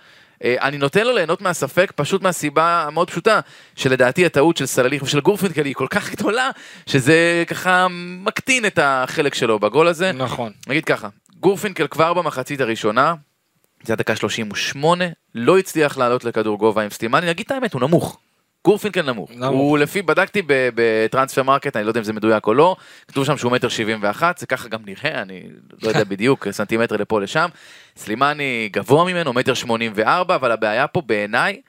אה, 0.43 0.55
אני 0.61 0.77
נותן 0.77 1.05
לו 1.05 1.13
ליהנות 1.13 1.41
מהספק 1.41 1.91
פשוט 1.95 2.21
מהסיבה 2.21 2.83
המאוד 2.87 3.09
פשוטה, 3.09 3.39
שלדעתי 3.75 4.25
הטעות 4.25 4.57
של 4.57 4.65
סלליך 4.65 5.03
ושל 5.03 5.19
גורפינקל 5.19 5.65
היא 5.65 5.75
כל 5.75 5.87
כך 5.89 6.11
גדולה, 6.11 6.49
שזה 6.85 7.43
ככה 7.47 7.87
מקטין 8.23 8.65
את 8.65 8.79
החלק 8.81 9.33
שלו 9.33 9.59
בגול 9.59 9.87
הזה. 9.87 10.11
נכון. 10.11 10.51
נגיד 10.67 10.85
ככה, 10.85 11.07
גורפינקל 11.39 11.87
כבר 11.87 12.13
במחצית 12.13 12.61
הראשונה, 12.61 13.13
זה 13.83 13.93
הדקה 13.93 14.15
38, 14.15 15.05
לא 15.35 15.57
הצליח 15.57 15.97
לעלות 15.97 16.23
לכדור 16.23 16.57
גובה 16.57 16.83
עם 16.83 16.89
סטימני, 16.89 17.27
נגיד 17.27 17.45
את 17.45 17.51
האמת, 17.51 17.73
הוא 17.73 17.81
נמוך. 17.81 18.19
גורפינקל 18.65 19.01
נמוך. 19.01 19.31
נמוך. 19.31 19.49
הוא 19.49 19.77
לפי, 19.77 20.01
בדקתי 20.01 20.41
ב 20.47 21.43
Transfermarkt, 21.43 21.75
אני 21.75 21.83
לא 21.85 21.89
יודע 21.89 21.99
אם 21.99 22.03
זה 22.05 22.13
מדויק 22.13 22.47
או 22.47 22.53
לא, 22.53 22.75
כתוב 23.07 23.25
שם 23.25 23.37
שהוא 23.37 23.51
מטר 23.51 23.69
שבעים 23.69 23.99
ואחת, 24.01 24.37
זה 24.37 24.45
ככה 24.45 24.69
גם 24.69 24.79
נראה, 24.85 25.21
אני 25.21 25.43
לא 25.81 25.87
יודע 25.87 26.03
בדיוק, 26.13 26.47
סנטימטר 26.51 26.97
לפה 26.97 27.21
לשם. 27.21 27.49
סלימני 27.97 28.69
גבוה 28.71 29.05
ממנו, 29.05 29.33
מטר 29.33 29.53
שמונים 29.53 29.91
וארבע, 29.95 30.35
אבל 30.35 30.51
הבעיה 30.51 30.87
פה 30.87 31.01
בעיניי, 31.01 31.61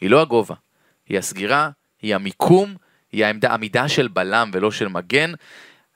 היא 0.00 0.10
לא 0.10 0.22
הגובה, 0.22 0.54
היא 1.08 1.18
הסגירה, 1.18 1.70
היא 2.02 2.14
המיקום, 2.14 2.74
היא 3.12 3.24
העמדה, 3.24 3.54
עמידה 3.54 3.88
של 3.88 4.08
בלם 4.08 4.50
ולא 4.52 4.70
של 4.70 4.88
מגן. 4.88 5.32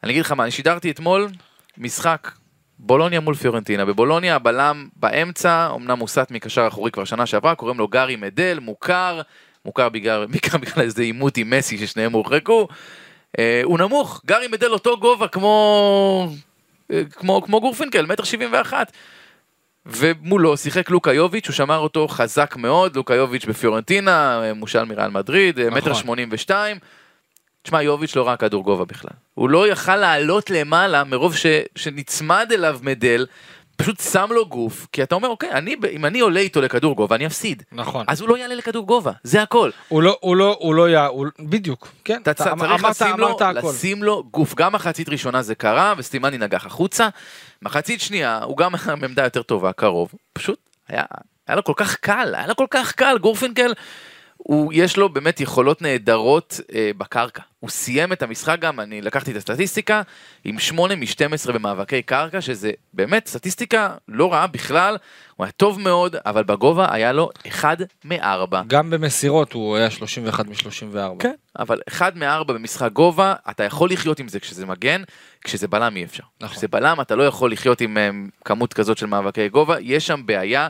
אני 0.05 0.13
אגיד 0.13 0.25
לך 0.25 0.33
מה, 0.33 0.43
אני 0.43 0.51
שידרתי 0.51 0.91
אתמול 0.91 1.29
משחק 1.79 2.31
בולוניה 2.83 3.21
מול 3.21 3.35
פיורנטינה. 3.35 3.85
בבולוניה 3.85 4.35
הבלם 4.35 4.89
באמצע, 4.97 5.69
אמנם 5.75 5.99
מוסט 5.99 6.31
מקשר 6.31 6.69
אחורי 6.69 6.91
כבר 6.91 7.05
שנה 7.05 7.27
שעברה, 7.27 7.55
קוראים 7.55 7.79
לו 7.79 7.89
גארי 7.89 8.17
מדל, 8.17 8.59
מוכר, 8.63 9.21
מוכר 9.65 9.89
בגלל, 9.89 10.27
בעיקר 10.31 10.59
בגלל 10.59 10.85
איזה 10.85 11.03
עימות 11.03 11.37
עם 11.37 11.51
מסי 11.51 11.79
ששניהם 11.79 12.13
הורחקו. 12.13 12.69
אה, 13.39 13.61
הוא 13.65 13.79
נמוך, 13.79 14.23
גארי 14.27 14.49
מדל 14.49 14.73
אותו 14.73 14.99
גובה 14.99 15.29
כמו, 15.29 16.33
אה, 16.93 17.03
כמו, 17.11 17.43
כמו 17.43 17.61
גורפינקל, 17.61 18.07
מטר 18.07 18.25
שבעים 18.25 18.53
ואחת. 18.53 18.93
ומולו 19.87 20.57
שיחק 20.57 20.91
לוקה 20.91 21.13
יוביץ', 21.13 21.47
הוא 21.47 21.55
שמר 21.55 21.79
אותו 21.79 22.09
חזק 22.09 22.57
מאוד, 22.57 22.97
לוקה 22.97 23.15
יוביץ' 23.15 23.45
בפיורנטינה, 23.45 24.43
אה, 24.43 24.55
מושל 24.55 24.85
מריאל 24.85 25.11
מדריד, 25.11 25.59
אה, 25.59 25.71
מטר 25.71 25.91
נכון. 25.91 25.95
שמונים 26.03 26.29
ושתיים. 26.33 26.77
תשמע, 27.63 27.83
יוביץ' 27.83 28.17
לא 28.17 28.27
ראה 28.27 28.37
כדור 28.37 28.65
גובה 28.65 28.85
בכלל. 28.85 29.11
הוא 29.35 29.51
לא 29.51 29.69
יכל 29.69 29.97
לעלות 29.97 30.51
למעלה 30.51 31.05
מרוב 31.05 31.37
ש, 31.37 31.47
שנצמד 31.77 32.49
אליו 32.53 32.79
מדל, 32.83 33.27
פשוט 33.77 34.01
שם 34.01 34.27
לו 34.31 34.47
גוף, 34.47 34.87
כי 34.93 35.03
אתה 35.03 35.15
אומר, 35.15 35.29
אוקיי, 35.29 35.51
אני, 35.53 35.77
אם 35.93 36.05
אני 36.07 36.21
עולה 36.21 36.41
איתו 36.41 36.61
לכדור 36.61 36.97
גובה, 36.97 37.17
אני 37.17 37.27
אפסיד. 37.27 37.63
נכון. 37.73 38.05
אז 38.09 38.21
הוא 38.21 38.29
לא 38.29 38.39
יעלה 38.39 38.55
לכדור 38.55 38.87
גובה, 38.87 39.13
זה 39.23 39.43
הכל. 39.43 39.71
הוא 39.89 40.03
לא, 40.03 40.17
הוא 40.21 40.37
לא, 40.37 40.57
הוא 40.61 40.75
לא 40.75 40.91
יא... 40.91 40.99
הוא- 41.01 41.27
בדיוק, 41.41 41.89
כן. 42.05 42.19
אתה 42.23 42.35
צריך 42.35 42.53
אמרת- 42.53 42.81
לשים 42.91 43.19
לו, 43.19 43.29
אמרת. 43.29 43.43
לשים 43.65 44.03
לו 44.03 44.25
גוף. 44.31 44.55
גם 44.55 44.73
מחצית 44.73 45.09
ראשונה 45.09 45.43
זה 45.43 45.55
קרה, 45.55 45.95
וסטימני 45.99 46.39
נגח 46.39 46.67
החוצה. 46.67 47.09
מחצית 47.63 48.01
שנייה, 48.01 48.39
הוא 48.43 48.57
גם 48.57 48.73
מעמדה 49.01 49.25
יותר 49.25 49.43
טובה, 49.43 49.73
קרוב. 49.73 50.13
פשוט 50.33 50.59
היה, 50.89 51.03
היה 51.49 51.57
לו 51.57 51.65
כל 51.65 51.73
כך 51.77 51.97
קל, 51.97 52.35
היה 52.37 52.47
לו 52.47 52.57
כל 52.57 52.67
כך 52.71 52.93
קל. 52.93 53.19
גורפינקל, 53.21 53.73
הוא, 54.51 54.73
יש 54.75 54.97
לו 54.97 55.09
באמת 55.09 55.41
יכולות 55.41 55.83
נהדרות 55.83 56.61
אה, 56.75 56.91
בקרקע. 56.99 57.43
הוא 57.61 57.71
סיים 57.71 58.13
את 58.13 58.23
המשחק 58.23 58.57
גם, 58.61 58.81
אני 58.81 59.03
לקחתי 59.03 59.31
את 59.31 59.37
הסטטיסטיקה, 59.37 60.03
עם 60.45 60.59
8 60.59 60.95
מ-12 60.95 61.53
במאבקי 61.53 62.03
קרקע, 62.03 62.41
שזה 62.41 62.73
באמת 62.93 63.27
סטטיסטיקה 63.27 63.95
לא 64.09 64.33
רעה 64.33 64.47
בכלל. 64.47 64.97
הוא 65.37 65.45
היה 65.45 65.53
טוב 65.53 65.81
מאוד, 65.81 66.17
אבל 66.27 66.43
בגובה 66.43 66.87
היה 66.91 67.13
לו 67.13 67.31
1 67.49 67.79
מ-4. 68.05 68.57
גם 68.67 68.91
במסירות 68.91 69.53
הוא 69.53 69.77
היה 69.77 69.91
31 69.91 70.47
מ-34. 70.47 70.97
כן, 71.19 71.35
אבל 71.59 71.81
אחד 71.89 72.17
מארבע 72.17 72.55
במשחק 72.55 72.93
גובה, 72.93 73.35
אתה 73.51 73.65
יכול 73.65 73.91
לחיות 73.91 74.19
עם 74.19 74.29
זה 74.29 74.41
כשזה 74.41 74.67
מגן, 74.67 75.03
כשזה 75.45 75.69
בלם 75.69 75.97
אי 75.97 76.05
אפשר. 76.05 76.25
נכון. 76.41 76.55
כשזה 76.55 76.69
בלם 76.69 77.01
אתה 77.01 77.17
לא 77.17 77.23
יכול 77.23 77.53
לחיות 77.53 77.81
עם 77.81 77.97
um, 77.97 78.45
כמות 78.45 78.75
כזאת 78.75 78.99
של 78.99 79.07
מאבקי 79.07 79.49
גובה, 79.49 79.77
יש 79.81 80.07
שם 80.07 80.23
בעיה. 80.27 80.69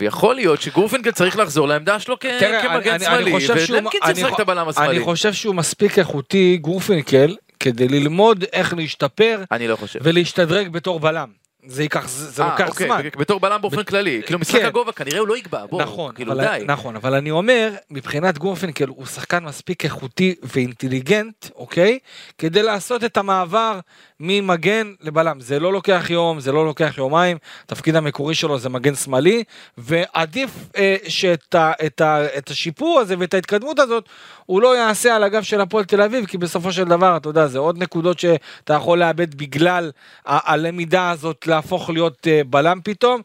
ויכול 0.00 0.34
להיות 0.34 0.62
שגורפינגל 0.62 1.10
צריך 1.10 1.38
לחזור 1.38 1.68
לעמדה 1.68 2.00
שלו 2.00 2.16
כ- 2.20 2.26
תראה, 2.40 2.62
כמגן 2.62 2.76
אני- 2.90 2.90
אני 2.90 3.04
שמאלי, 3.04 3.30
חושב 3.32 3.58
שהוא- 3.58 3.78
ולמקין 3.78 4.00
אני 4.04 4.14
צריך 4.14 4.26
לשחק 4.26 4.34
את 4.34 4.48
הבלם 4.48 4.68
השמאלי. 4.68 4.96
אני 4.96 5.04
חושב 5.04 5.32
שהוא 5.32 5.54
מספיק 5.54 5.98
איכותי, 5.98 6.58
גורפינקל, 6.60 7.36
כדי 7.60 7.88
ללמוד 7.88 8.44
איך 8.52 8.74
להשתפר 8.74 9.42
אני 9.52 9.68
לא 9.68 9.76
חושב. 9.76 9.98
ולהשתדרג 10.02 10.68
בתור 10.68 11.00
בלם. 11.00 11.39
זה 11.66 11.82
ייקח, 11.82 12.08
זה 12.08 12.30
זה 12.30 12.42
אה, 12.42 12.50
לוקח 12.50 12.68
אוקיי, 12.68 12.86
זמן. 12.86 13.02
בתור 13.18 13.40
בלם 13.40 13.60
באופן 13.60 13.82
כללי, 13.82 14.22
כאילו 14.26 14.38
משחק 14.38 14.60
כן. 14.60 14.66
הגובה 14.66 14.92
כנראה 14.92 15.18
הוא 15.18 15.28
לא 15.28 15.36
יגבע, 15.36 15.66
בוא, 15.66 15.82
נכון, 15.82 16.14
כאילו 16.14 16.32
אבל, 16.32 16.44
די. 16.44 16.64
נכון, 16.66 16.96
אבל 16.96 17.14
אני 17.14 17.30
אומר, 17.30 17.72
מבחינת 17.90 18.38
גורפינקל 18.38 18.88
הוא 18.88 19.06
שחקן 19.06 19.44
מספיק 19.44 19.84
איכותי 19.84 20.34
ואינטליגנט, 20.42 21.46
אוקיי? 21.54 21.98
כדי 22.38 22.62
לעשות 22.62 23.04
את 23.04 23.16
המעבר 23.16 23.80
ממגן 24.20 24.92
לבלם. 25.00 25.40
זה 25.40 25.60
לא 25.60 25.72
לוקח 25.72 26.06
יום, 26.10 26.40
זה 26.40 26.52
לא 26.52 26.64
לוקח 26.64 26.94
יומיים, 26.98 27.36
התפקיד 27.64 27.96
המקורי 27.96 28.34
שלו 28.34 28.58
זה 28.58 28.68
מגן 28.68 28.94
שמאלי, 28.94 29.44
ועדיף 29.78 30.50
אה, 30.76 30.96
שאת 31.08 31.54
ה, 31.54 31.72
את 31.86 32.00
ה, 32.00 32.38
את 32.38 32.50
השיפור 32.50 33.00
הזה 33.00 33.14
ואת 33.18 33.34
ההתקדמות 33.34 33.78
הזאת, 33.78 34.04
הוא 34.46 34.62
לא 34.62 34.76
יעשה 34.76 35.16
על 35.16 35.22
הגב 35.24 35.42
של 35.42 35.60
הפועל 35.60 35.84
תל 35.84 36.02
אביב, 36.02 36.26
כי 36.26 36.38
בסופו 36.38 36.72
של 36.72 36.84
דבר, 36.84 37.16
אתה 37.16 37.28
יודע, 37.28 37.46
זה 37.46 37.58
עוד 37.58 37.78
נקודות 37.78 38.18
שאתה 38.18 38.74
יכול 38.74 38.98
לאבד 38.98 39.34
בגלל 39.34 39.90
הלמידה 40.26 41.10
הזאת 41.10 41.46
להפוך 41.50 41.90
להיות 41.90 42.26
אה, 42.26 42.40
בלם 42.50 42.78
פתאום. 42.84 43.20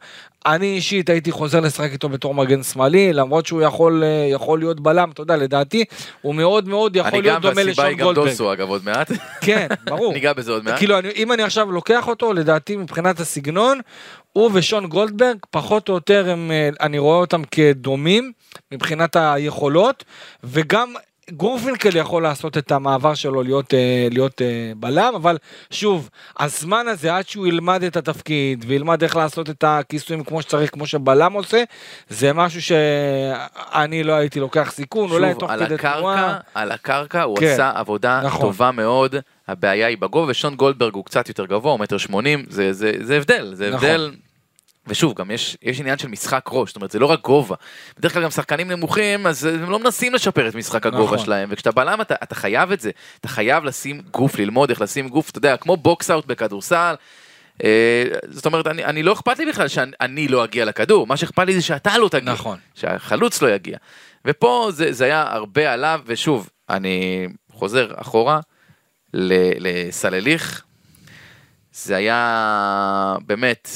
אני 0.46 0.66
אישית 0.66 1.10
הייתי 1.10 1.32
חוזר 1.32 1.60
לשחק 1.60 1.90
איתו 1.92 2.08
בתור 2.08 2.34
מגן 2.34 2.62
שמאלי, 2.62 3.12
למרות 3.12 3.46
שהוא 3.46 3.62
יכול, 3.62 4.04
אה, 4.04 4.26
יכול 4.30 4.58
להיות 4.58 4.80
בלם, 4.80 5.10
אתה 5.10 5.22
יודע, 5.22 5.36
לדעתי, 5.36 5.84
הוא 6.22 6.34
מאוד 6.34 6.68
מאוד 6.68 6.96
יכול 6.96 7.10
אני 7.12 7.22
להיות 7.22 7.34
גם, 7.34 7.42
דומה 7.42 7.54
והסיבה 7.54 7.70
לשון 7.72 7.84
היא 7.84 7.96
גם 7.96 8.04
גולדברג. 8.04 8.28
דוסו 8.28 8.52
אגב 8.52 8.68
עוד 8.68 8.84
מעט. 8.84 9.12
כן, 9.40 9.66
ברור. 9.90 10.12
ניגע 10.12 10.32
בזה 10.32 10.52
עוד 10.52 10.64
מעט. 10.64 10.78
כאילו, 10.78 10.98
אני, 10.98 11.08
אם 11.16 11.32
אני 11.32 11.42
עכשיו 11.42 11.72
לוקח 11.72 12.08
אותו, 12.08 12.32
לדעתי 12.32 12.76
מבחינת 12.76 13.20
הסגנון, 13.20 13.80
הוא 14.32 14.50
ושון 14.54 14.86
גולדברג, 14.86 15.36
פחות 15.50 15.88
או 15.88 15.94
יותר, 15.94 16.30
הם, 16.30 16.50
אה, 16.50 16.68
אני 16.80 16.98
רואה 16.98 17.16
אותם 17.16 17.42
כדומים 17.50 18.32
מבחינת 18.72 19.16
היכולות, 19.16 20.04
וגם 20.44 20.94
גורפינקל 21.30 21.96
יכול 21.96 22.22
לעשות 22.22 22.58
את 22.58 22.72
המעבר 22.72 23.14
שלו 23.14 23.42
להיות, 23.42 23.74
אה, 23.74 24.08
להיות 24.10 24.42
אה, 24.42 24.72
בלם, 24.76 25.12
אבל 25.16 25.36
שוב, 25.70 26.10
הזמן 26.40 26.88
הזה 26.88 27.16
עד 27.16 27.28
שהוא 27.28 27.46
ילמד 27.46 27.82
את 27.82 27.96
התפקיד 27.96 28.64
וילמד 28.68 29.02
איך 29.02 29.16
לעשות 29.16 29.50
את 29.50 29.64
הכיסויים 29.66 30.24
כמו 30.24 30.42
שצריך, 30.42 30.70
כמו 30.70 30.86
שבלם 30.86 31.32
עושה, 31.32 31.62
זה 32.08 32.32
משהו 32.32 32.62
שאני 32.62 34.04
לא 34.04 34.12
הייתי 34.12 34.40
לוקח 34.40 34.70
סיכון, 34.70 35.10
אולי 35.10 35.30
שוב, 35.30 35.40
תוך 35.40 35.50
על 35.50 35.64
כדי 35.64 35.74
הקרקע, 35.74 35.98
תנועה. 35.98 36.38
על 36.54 36.72
הקרקע 36.72 37.22
הוא 37.22 37.38
כן, 37.38 37.46
עשה 37.46 37.72
עבודה 37.74 38.20
נכון. 38.24 38.40
טובה 38.40 38.70
מאוד, 38.70 39.14
הבעיה 39.48 39.86
היא 39.86 39.98
בגובה, 39.98 40.30
ושון 40.30 40.54
גולדברג 40.54 40.94
הוא 40.94 41.04
קצת 41.04 41.28
יותר 41.28 41.46
גבוה, 41.46 41.72
הוא 41.72 41.80
מטר 41.80 41.98
שמונים, 41.98 42.44
זה, 42.48 42.72
זה, 42.72 42.92
זה 43.00 43.16
הבדל, 43.16 43.54
זה 43.54 43.70
נכון. 43.70 43.88
הבדל. 43.88 44.10
ושוב, 44.86 45.14
גם 45.14 45.30
יש, 45.30 45.56
יש 45.62 45.80
עניין 45.80 45.98
של 45.98 46.08
משחק 46.08 46.44
ראש, 46.52 46.68
זאת 46.68 46.76
אומרת, 46.76 46.90
זה 46.90 46.98
לא 46.98 47.06
רק 47.06 47.20
גובה. 47.20 47.56
בדרך 47.98 48.12
כלל 48.12 48.22
גם 48.22 48.30
שחקנים 48.30 48.70
נמוכים, 48.70 49.26
אז 49.26 49.44
הם 49.44 49.70
לא 49.70 49.78
מנסים 49.78 50.14
לשפר 50.14 50.48
את 50.48 50.54
משחק 50.54 50.86
הגובה 50.86 51.04
נכון. 51.04 51.18
שלהם, 51.18 51.48
וכשאתה 51.52 51.70
בלם 51.70 52.00
אתה, 52.00 52.14
אתה 52.22 52.34
חייב 52.34 52.72
את 52.72 52.80
זה, 52.80 52.90
אתה 53.20 53.28
חייב 53.28 53.64
לשים 53.64 54.02
גוף, 54.10 54.38
ללמוד 54.38 54.70
איך 54.70 54.80
לשים 54.80 55.08
גוף, 55.08 55.30
אתה 55.30 55.38
יודע, 55.38 55.56
כמו 55.56 55.76
box 55.76 56.10
out 56.10 56.26
בכדורסל. 56.26 56.94
אה, 57.64 58.04
זאת 58.30 58.46
אומרת, 58.46 58.66
אני, 58.66 58.84
אני 58.84 59.02
לא 59.02 59.12
אכפת 59.12 59.38
לי 59.38 59.46
בכלל 59.46 59.68
שאני 59.68 59.92
אני 60.00 60.28
לא 60.28 60.44
אגיע 60.44 60.64
לכדור, 60.64 61.06
מה 61.06 61.16
שאכפת 61.16 61.46
לי 61.46 61.54
זה 61.54 61.62
שאתה 61.62 61.98
לא 61.98 62.08
תגיע, 62.08 62.32
נכון. 62.32 62.58
שהחלוץ 62.74 63.42
לא 63.42 63.54
יגיע. 63.54 63.78
ופה 64.24 64.68
זה, 64.72 64.92
זה 64.92 65.04
היה 65.04 65.22
הרבה 65.30 65.72
עליו, 65.72 66.00
ושוב, 66.06 66.48
אני 66.68 67.28
חוזר 67.52 67.92
אחורה 67.96 68.40
לסלליך, 69.14 70.62
זה 71.72 71.96
היה 71.96 73.16
באמת, 73.26 73.68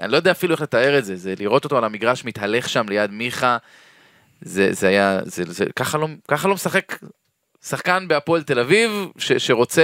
אני 0.00 0.12
לא 0.12 0.16
יודע 0.16 0.30
אפילו 0.30 0.54
איך 0.54 0.62
לתאר 0.62 0.98
את 0.98 1.04
זה, 1.04 1.16
זה 1.16 1.34
לראות 1.38 1.64
אותו 1.64 1.78
על 1.78 1.84
המגרש 1.84 2.24
מתהלך 2.24 2.68
שם 2.68 2.88
ליד 2.88 3.10
מיכה, 3.10 3.56
זה, 4.40 4.72
זה 4.72 4.88
היה, 4.88 5.20
זה, 5.24 5.42
זה, 5.46 5.64
ככה, 5.76 5.98
לא, 5.98 6.08
ככה 6.28 6.48
לא 6.48 6.54
משחק 6.54 6.98
שחקן 7.64 8.08
בהפועל 8.08 8.42
תל 8.42 8.58
אביב 8.58 8.90
ש, 9.18 9.32
שרוצה 9.32 9.82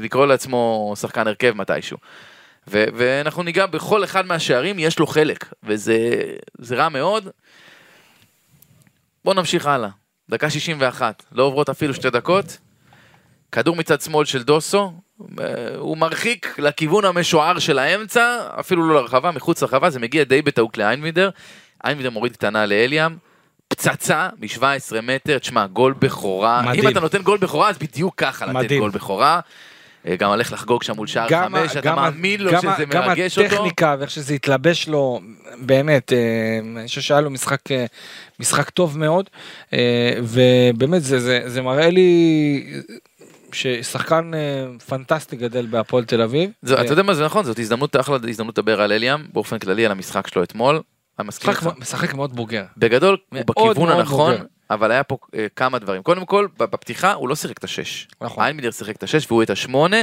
לקרוא 0.00 0.26
לעצמו 0.26 0.92
שחקן 0.96 1.26
הרכב 1.26 1.52
מתישהו. 1.56 1.98
ו, 2.68 2.84
ואנחנו 2.94 3.42
ניגע 3.42 3.66
בכל 3.66 4.04
אחד 4.04 4.26
מהשערים, 4.26 4.78
יש 4.78 4.98
לו 4.98 5.06
חלק, 5.06 5.52
וזה 5.62 5.98
זה 6.58 6.76
רע 6.76 6.88
מאוד. 6.88 7.28
בואו 9.24 9.36
נמשיך 9.36 9.66
הלאה. 9.66 9.88
דקה 10.30 10.50
61, 10.50 11.24
לא 11.32 11.42
עוברות 11.42 11.68
אפילו 11.68 11.94
שתי 11.94 12.10
דקות. 12.10 12.58
כדור 13.52 13.76
מצד 13.76 14.00
שמאל 14.00 14.24
של 14.24 14.42
דוסו, 14.42 14.92
הוא 15.78 15.96
מרחיק 15.96 16.54
לכיוון 16.58 17.04
המשוער 17.04 17.58
של 17.58 17.78
האמצע, 17.78 18.38
אפילו 18.60 18.88
לא 18.88 18.94
לרחבה, 18.94 19.30
מחוץ 19.30 19.62
לרחבה, 19.62 19.90
זה 19.90 19.98
מגיע 20.00 20.24
די 20.24 20.42
בטעות 20.42 20.78
לאיינבידר. 20.78 21.30
איינבידר 21.84 22.10
מוריד 22.10 22.32
קטנה 22.32 22.66
לאליאם, 22.66 23.12
פצצה 23.68 24.28
מ-17 24.40 24.62
מטר, 25.02 25.38
תשמע, 25.38 25.66
גול 25.66 25.94
בכורה. 25.98 26.62
מדהים. 26.62 26.84
אם 26.84 26.90
אתה 26.92 27.00
נותן 27.00 27.22
גול 27.22 27.38
בכורה, 27.38 27.68
אז 27.68 27.78
בדיוק 27.78 28.14
ככה 28.16 28.46
לתת 28.46 28.54
מדהים. 28.54 28.80
גול 28.80 28.90
בכורה. 28.90 29.40
אה, 30.06 30.16
גם 30.16 30.30
הולך 30.30 30.52
לחגוג 30.52 30.82
שם 30.82 30.92
מול 30.96 31.06
שער 31.06 31.26
גם 31.30 31.44
חמש, 31.44 31.72
אתה 31.72 31.80
גם 31.80 31.98
ה- 31.98 32.02
מאמין 32.10 32.40
לו 32.40 32.52
גם 32.52 32.60
שזה 32.60 32.84
גם 32.84 33.02
מרגש 33.08 33.38
אותו. 33.38 33.54
הטכניקה 33.54 33.96
ואיך 33.98 34.10
שזה 34.10 34.34
התלבש 34.34 34.88
לו, 34.88 35.20
באמת, 35.60 36.12
אה, 36.12 36.18
אני 36.76 36.88
חושב 36.88 37.00
שהיה 37.00 37.20
לו 37.20 37.30
משחק, 37.30 37.70
אה, 37.70 37.84
משחק 38.40 38.70
טוב 38.70 38.98
מאוד, 38.98 39.30
ובאמת 40.22 41.02
זה, 41.02 41.20
זה, 41.20 41.40
זה 41.46 41.62
מראה 41.62 41.90
לי 41.90 42.64
ששחקן 43.54 44.30
אה, 44.34 44.78
פנטסטי 44.86 45.36
גדל 45.36 45.66
בהפועל 45.66 46.04
תל 46.04 46.22
אביב. 46.22 46.50
זה, 46.62 46.74
ו- 46.74 46.80
אתה 46.80 46.92
יודע 46.92 47.02
מה 47.02 47.14
זה 47.14 47.24
נכון, 47.24 47.44
זאת 47.44 47.58
הזדמנות, 47.58 47.96
אחלה 47.96 48.18
הזדמנות 48.28 48.58
לדבר 48.58 48.80
על 48.80 48.92
אליאם, 48.92 49.20
באופן 49.32 49.58
כללי 49.58 49.86
על 49.86 49.92
המשחק 49.92 50.26
שלו 50.26 50.42
אתמול. 50.42 50.80
משחק 51.24 51.76
משחק 51.78 52.14
מאוד 52.14 52.36
בוגר. 52.36 52.64
בגדול, 52.76 53.16
הוא 53.28 53.40
בכיוון 53.46 53.88
הנכון, 53.88 54.32
בוגר. 54.32 54.44
אבל 54.70 54.90
היה 54.90 55.02
פה 55.02 55.16
אה, 55.34 55.46
כמה 55.56 55.78
דברים. 55.78 56.02
קודם 56.02 56.24
כל, 56.24 56.46
בפתיחה 56.58 57.12
הוא 57.12 57.28
לא 57.28 57.36
שיחק 57.36 57.58
את 57.58 57.64
השש. 57.64 58.08
נכון. 58.20 58.44
איינמידר 58.44 58.70
שיחק 58.70 58.96
את 58.96 59.02
השש 59.02 59.26
והוא 59.26 59.42
את 59.42 59.50
השמונה. 59.50 59.96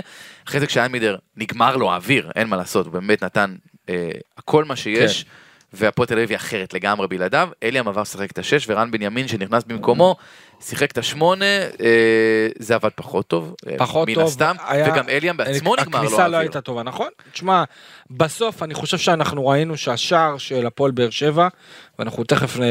אחרי 0.48 0.60
זה 0.60 0.68
כשאיינמידר 0.68 1.16
נגמר 1.38 1.78
לו 1.78 1.92
האוויר, 1.92 2.32
אין 2.36 2.48
מה 2.48 2.58
לעשות, 2.58 2.86
הוא 2.86 2.94
באמת 2.94 3.24
נתן 3.24 3.56
אה, 3.90 4.10
הכל 4.38 4.66
מה 4.66 4.76
שיש. 4.76 5.24
כן. 5.24 5.30
והפועל 5.74 6.08
תל 6.08 6.14
אביב 6.14 6.30
היא 6.30 6.36
אחרת 6.36 6.74
לגמרי 6.74 7.08
בלעדיו, 7.08 7.50
אליאם 7.64 7.88
עבר 7.88 8.02
לשחק 8.02 8.32
את 8.32 8.38
השש 8.38 8.70
ורן 8.70 8.92
בנימין 8.92 9.28
שנכנס 9.28 9.64
במקומו, 9.64 10.16
שיחק 10.62 10.92
את 10.92 10.98
השמונה, 10.98 11.46
אה, 11.46 12.48
זה 12.60 12.76
עבד 12.76 12.90
פחות 12.96 13.28
טוב, 13.28 13.56
אה, 13.70 13.76
פחות 13.78 14.08
מן 14.08 14.14
טוב, 14.14 14.24
הסתם, 14.24 14.56
היה- 14.68 14.94
וגם 14.94 15.10
אליאם 15.10 15.38
בעצמו 15.38 15.76
נגמר 15.76 16.00
לו 16.00 16.06
הכניסה 16.06 16.28
לא. 16.28 16.38
הייתה 16.38 16.62
טובה, 16.62 16.84
נכון? 16.84 17.08
תשמע, 17.34 17.64
בסוף 18.12 18.64
אני 18.64 18.74
חושב 18.74 18.98
שאנחנו 18.98 19.48
ראינו 19.48 19.78
שהשער 19.78 20.38
של 20.38 20.66
הפועל 20.68 20.92
באר 20.92 21.10
שבע, 21.10 21.48
ואנחנו 22.00 22.24
תכף 22.24 22.60
נ- 22.60 22.64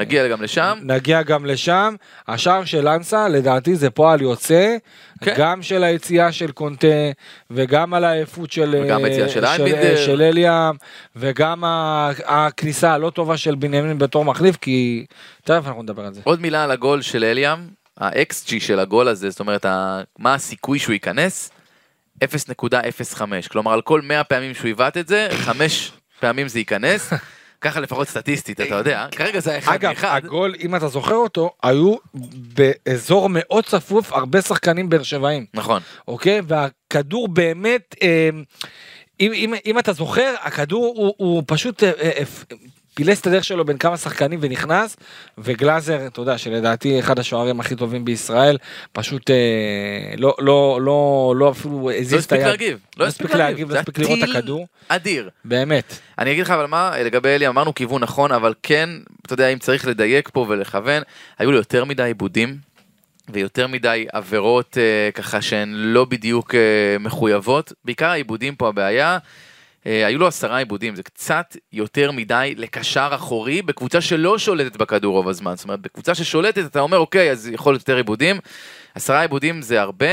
נגיע 0.00 0.28
גם 0.28 0.42
לשם, 0.42 0.78
נגיע 0.82 1.22
גם 1.22 1.46
לשם, 1.46 1.94
השער 2.28 2.64
של 2.64 2.88
אנסה 2.88 3.28
לדעתי 3.28 3.76
זה 3.76 3.90
פועל 3.90 4.22
יוצא, 4.22 4.76
כן. 5.24 5.34
גם 5.38 5.62
של 5.62 5.84
היציאה 5.84 6.32
של 6.32 6.50
קונטה, 6.50 6.86
וגם 7.50 7.94
על 7.94 8.04
העייפות 8.04 8.52
של, 8.52 8.74
וגם 8.84 9.04
היציאה 9.04 9.28
של 9.28 9.44
איינבינדר. 9.44 9.96
של 9.96 10.22
אליאם, 10.22 10.74
וגם 11.16 11.62
הכניסה 12.26 12.92
הלא 12.92 13.10
טובה 13.10 13.36
של 13.36 13.54
בנימין 13.54 13.98
בתור 13.98 14.24
מחליף, 14.24 14.56
כי 14.56 15.06
תכף 15.44 15.66
אנחנו 15.66 15.82
נדבר 15.82 16.06
על 16.06 16.14
זה. 16.14 16.20
עוד 16.24 16.40
מילה 16.40 16.64
על 16.64 16.70
הגול 16.70 17.02
של 17.02 17.24
אליאם, 17.24 17.58
ה-XG 17.98 18.60
של 18.60 18.78
הגול 18.78 19.08
הזה, 19.08 19.30
זאת 19.30 19.40
אומרת, 19.40 19.66
מה 20.18 20.34
הסיכוי 20.34 20.78
שהוא 20.78 20.92
ייכנס? 20.92 21.50
0.05, 22.24 23.48
כלומר 23.50 23.72
על 23.72 23.82
כל 23.82 24.00
100 24.00 24.24
פעמים 24.24 24.54
שהוא 24.54 24.66
עיוות 24.66 24.96
את 24.96 25.08
זה, 25.08 25.28
5 25.32 25.92
פעמים 26.20 26.48
זה 26.48 26.58
ייכנס, 26.58 27.12
ככה 27.60 27.80
לפחות 27.80 28.08
סטטיסטית, 28.08 28.60
אתה 28.60 28.74
יודע, 28.74 29.06
כרגע 29.10 29.40
זה 29.40 29.50
היה 29.50 29.58
אחד 29.58 29.74
אגב, 29.74 29.88
מאחד, 29.88 30.20
הגול, 30.24 30.54
אם 30.60 30.76
אתה 30.76 30.88
זוכר 30.88 31.14
אותו, 31.14 31.50
היו 31.62 31.94
באזור 32.34 33.28
מאוד 33.28 33.64
צפוף 33.64 34.12
הרבה 34.12 34.42
שחקנים 34.42 34.88
באר 34.88 35.02
שבעים, 35.02 35.46
נכון, 35.54 35.82
אוקיי? 36.08 36.40
והכדור 36.46 37.28
באמת, 37.28 37.94
אה, 38.02 38.30
אם, 39.20 39.32
אם, 39.32 39.54
אם 39.66 39.78
אתה 39.78 39.92
זוכר, 39.92 40.34
הכדור 40.40 40.94
הוא, 40.96 41.14
הוא 41.16 41.42
פשוט 41.46 41.82
אה, 41.82 41.92
אה, 42.02 42.22
פילס 42.94 43.20
את 43.20 43.26
הדרך 43.26 43.44
שלו 43.44 43.64
בין 43.64 43.78
כמה 43.78 43.96
שחקנים 43.96 44.38
ונכנס, 44.42 44.96
וגלאזר, 45.38 46.06
אתה 46.06 46.20
יודע, 46.20 46.38
שלדעתי 46.38 47.00
אחד 47.00 47.18
השוערים 47.18 47.60
הכי 47.60 47.76
טובים 47.76 48.04
בישראל, 48.04 48.58
פשוט 48.92 49.30
אה, 49.30 49.36
לא, 50.18 50.34
לא, 50.38 50.78
לא, 50.82 51.34
לא 51.36 51.50
אפילו 51.50 51.90
לא 51.90 51.94
הזיז 51.94 52.12
את 52.12 52.18
הספיק 52.18 52.38
היד. 52.38 52.46
להגיב, 52.46 52.78
לא 52.96 53.06
הספיק 53.06 53.34
להגיב, 53.34 53.70
לא 53.70 53.78
הספיק 53.78 53.98
לראות 53.98 54.18
את 54.24 54.28
הכדור, 54.28 54.66
אדיר. 54.88 55.30
באמת. 55.44 55.98
אני 56.18 56.32
אגיד 56.32 56.44
לך 56.44 56.50
אבל 56.50 56.66
מה, 56.66 56.92
לגבי 57.04 57.28
אלי 57.28 57.48
אמרנו 57.48 57.74
כיוון 57.74 58.02
נכון, 58.02 58.32
אבל 58.32 58.54
כן, 58.62 58.90
אתה 59.26 59.32
יודע, 59.32 59.48
אם 59.48 59.58
צריך 59.58 59.86
לדייק 59.86 60.28
פה 60.32 60.46
ולכוון, 60.48 61.02
היו 61.38 61.52
לו 61.52 61.56
יותר 61.56 61.84
מדי 61.84 62.02
עיבודים, 62.02 62.56
ויותר 63.28 63.66
מדי 63.66 64.06
עבירות 64.12 64.78
אה, 64.78 65.10
ככה 65.14 65.42
שהן 65.42 65.72
לא 65.72 66.04
בדיוק 66.04 66.54
אה, 66.54 66.96
מחויבות, 67.00 67.72
בעיקר 67.84 68.08
העיבודים 68.08 68.54
פה 68.54 68.68
הבעיה. 68.68 69.18
אה, 69.86 70.06
היו 70.06 70.18
לו 70.18 70.26
עשרה 70.26 70.58
עיבודים, 70.58 70.96
זה 70.96 71.02
קצת 71.02 71.56
יותר 71.72 72.12
מדי 72.12 72.54
לקשר 72.56 73.08
אחורי 73.14 73.62
בקבוצה 73.62 74.00
שלא 74.00 74.38
שולטת 74.38 74.76
בכדור 74.76 75.12
רוב 75.16 75.28
הזמן. 75.28 75.56
זאת 75.56 75.64
אומרת, 75.64 75.80
בקבוצה 75.80 76.14
ששולטת 76.14 76.64
אתה 76.66 76.80
אומר, 76.80 76.98
אוקיי, 76.98 77.30
אז 77.30 77.48
יכול 77.52 77.72
להיות 77.72 77.82
יותר 77.82 77.96
עיבודים. 77.96 78.40
עשרה 78.94 79.22
עיבודים 79.22 79.62
זה 79.62 79.80
הרבה. 79.80 80.06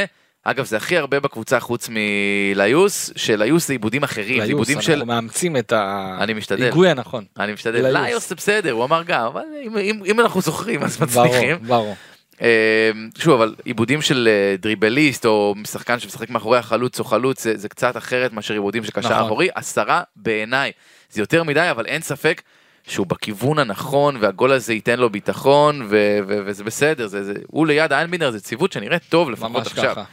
אגב, 0.44 0.66
זה 0.66 0.78
הכי 0.78 0.98
הרבה 0.98 1.20
בקבוצה 1.20 1.60
חוץ 1.60 1.90
מליוס, 1.90 3.12
שליוס 3.16 3.68
זה 3.68 3.74
עיבודים 3.74 4.04
אחרים, 4.04 4.38
ליוס, 4.38 4.50
עיבודים 4.50 4.82
של... 4.82 4.92
אנחנו 4.92 5.06
מאמצים 5.06 5.58
את. 5.58 5.74
ההיגוי 6.64 6.90
הנכון. 6.90 7.24
אני 7.40 7.54
משתדל, 7.54 7.82
ליוס. 7.82 7.96
ליוס 7.96 8.30
זה 8.30 8.36
בסדר, 8.36 8.72
הוא 8.72 8.84
אמר 8.84 9.04
גם, 9.04 9.26
אבל 9.26 9.42
אם, 9.64 9.78
אם, 9.78 10.02
אם 10.06 10.20
אנחנו 10.20 10.42
זוכרים 10.42 10.84
אז 10.84 10.98
ברור, 10.98 11.26
מצליחים. 11.26 11.58
ברור. 11.68 11.88
אה, 11.88 12.09
שוב, 13.18 13.34
אבל 13.42 13.56
עיבודים 13.66 14.02
של 14.02 14.30
אה, 14.32 14.56
דריבליסט 14.58 15.26
או 15.26 15.56
שחקן 15.68 16.00
שמשחק 16.00 16.30
מאחורי 16.30 16.58
החלוץ 16.58 17.00
או 17.00 17.04
חלוץ 17.04 17.44
זה, 17.44 17.58
זה 17.58 17.70
קצת 17.70 17.98
אחרת 17.98 18.34
מאשר 18.34 18.54
עיבודים 18.54 18.84
של 18.84 18.92
קשר 18.92 19.10
נכון. 19.10 19.26
אחורי. 19.26 19.50
עשרה 19.56 20.02
בעיניי 20.16 20.72
זה 21.10 21.22
יותר 21.22 21.44
מדי, 21.44 21.72
אבל 21.72 21.86
אין 21.86 22.02
ספק 22.02 22.42
שהוא 22.88 23.08
בכיוון 23.08 23.60
הנכון 23.60 24.18
והגול 24.20 24.52
הזה 24.52 24.74
ייתן 24.74 25.00
לו 25.00 25.10
ביטחון 25.10 25.82
ו- 25.90 26.20
ו- 26.28 26.40
וזה 26.46 26.64
בסדר, 26.64 27.08
זה, 27.08 27.24
זה, 27.24 27.34
הוא 27.48 27.68
ליד 27.68 27.94
איינבינדר 27.94 28.32
זה 28.32 28.40
ציוות 28.40 28.72
שנראית 28.72 29.02
טוב 29.10 29.30
לפחות 29.30 29.68
עכשיו. 29.68 29.92
ככה. 29.92 30.04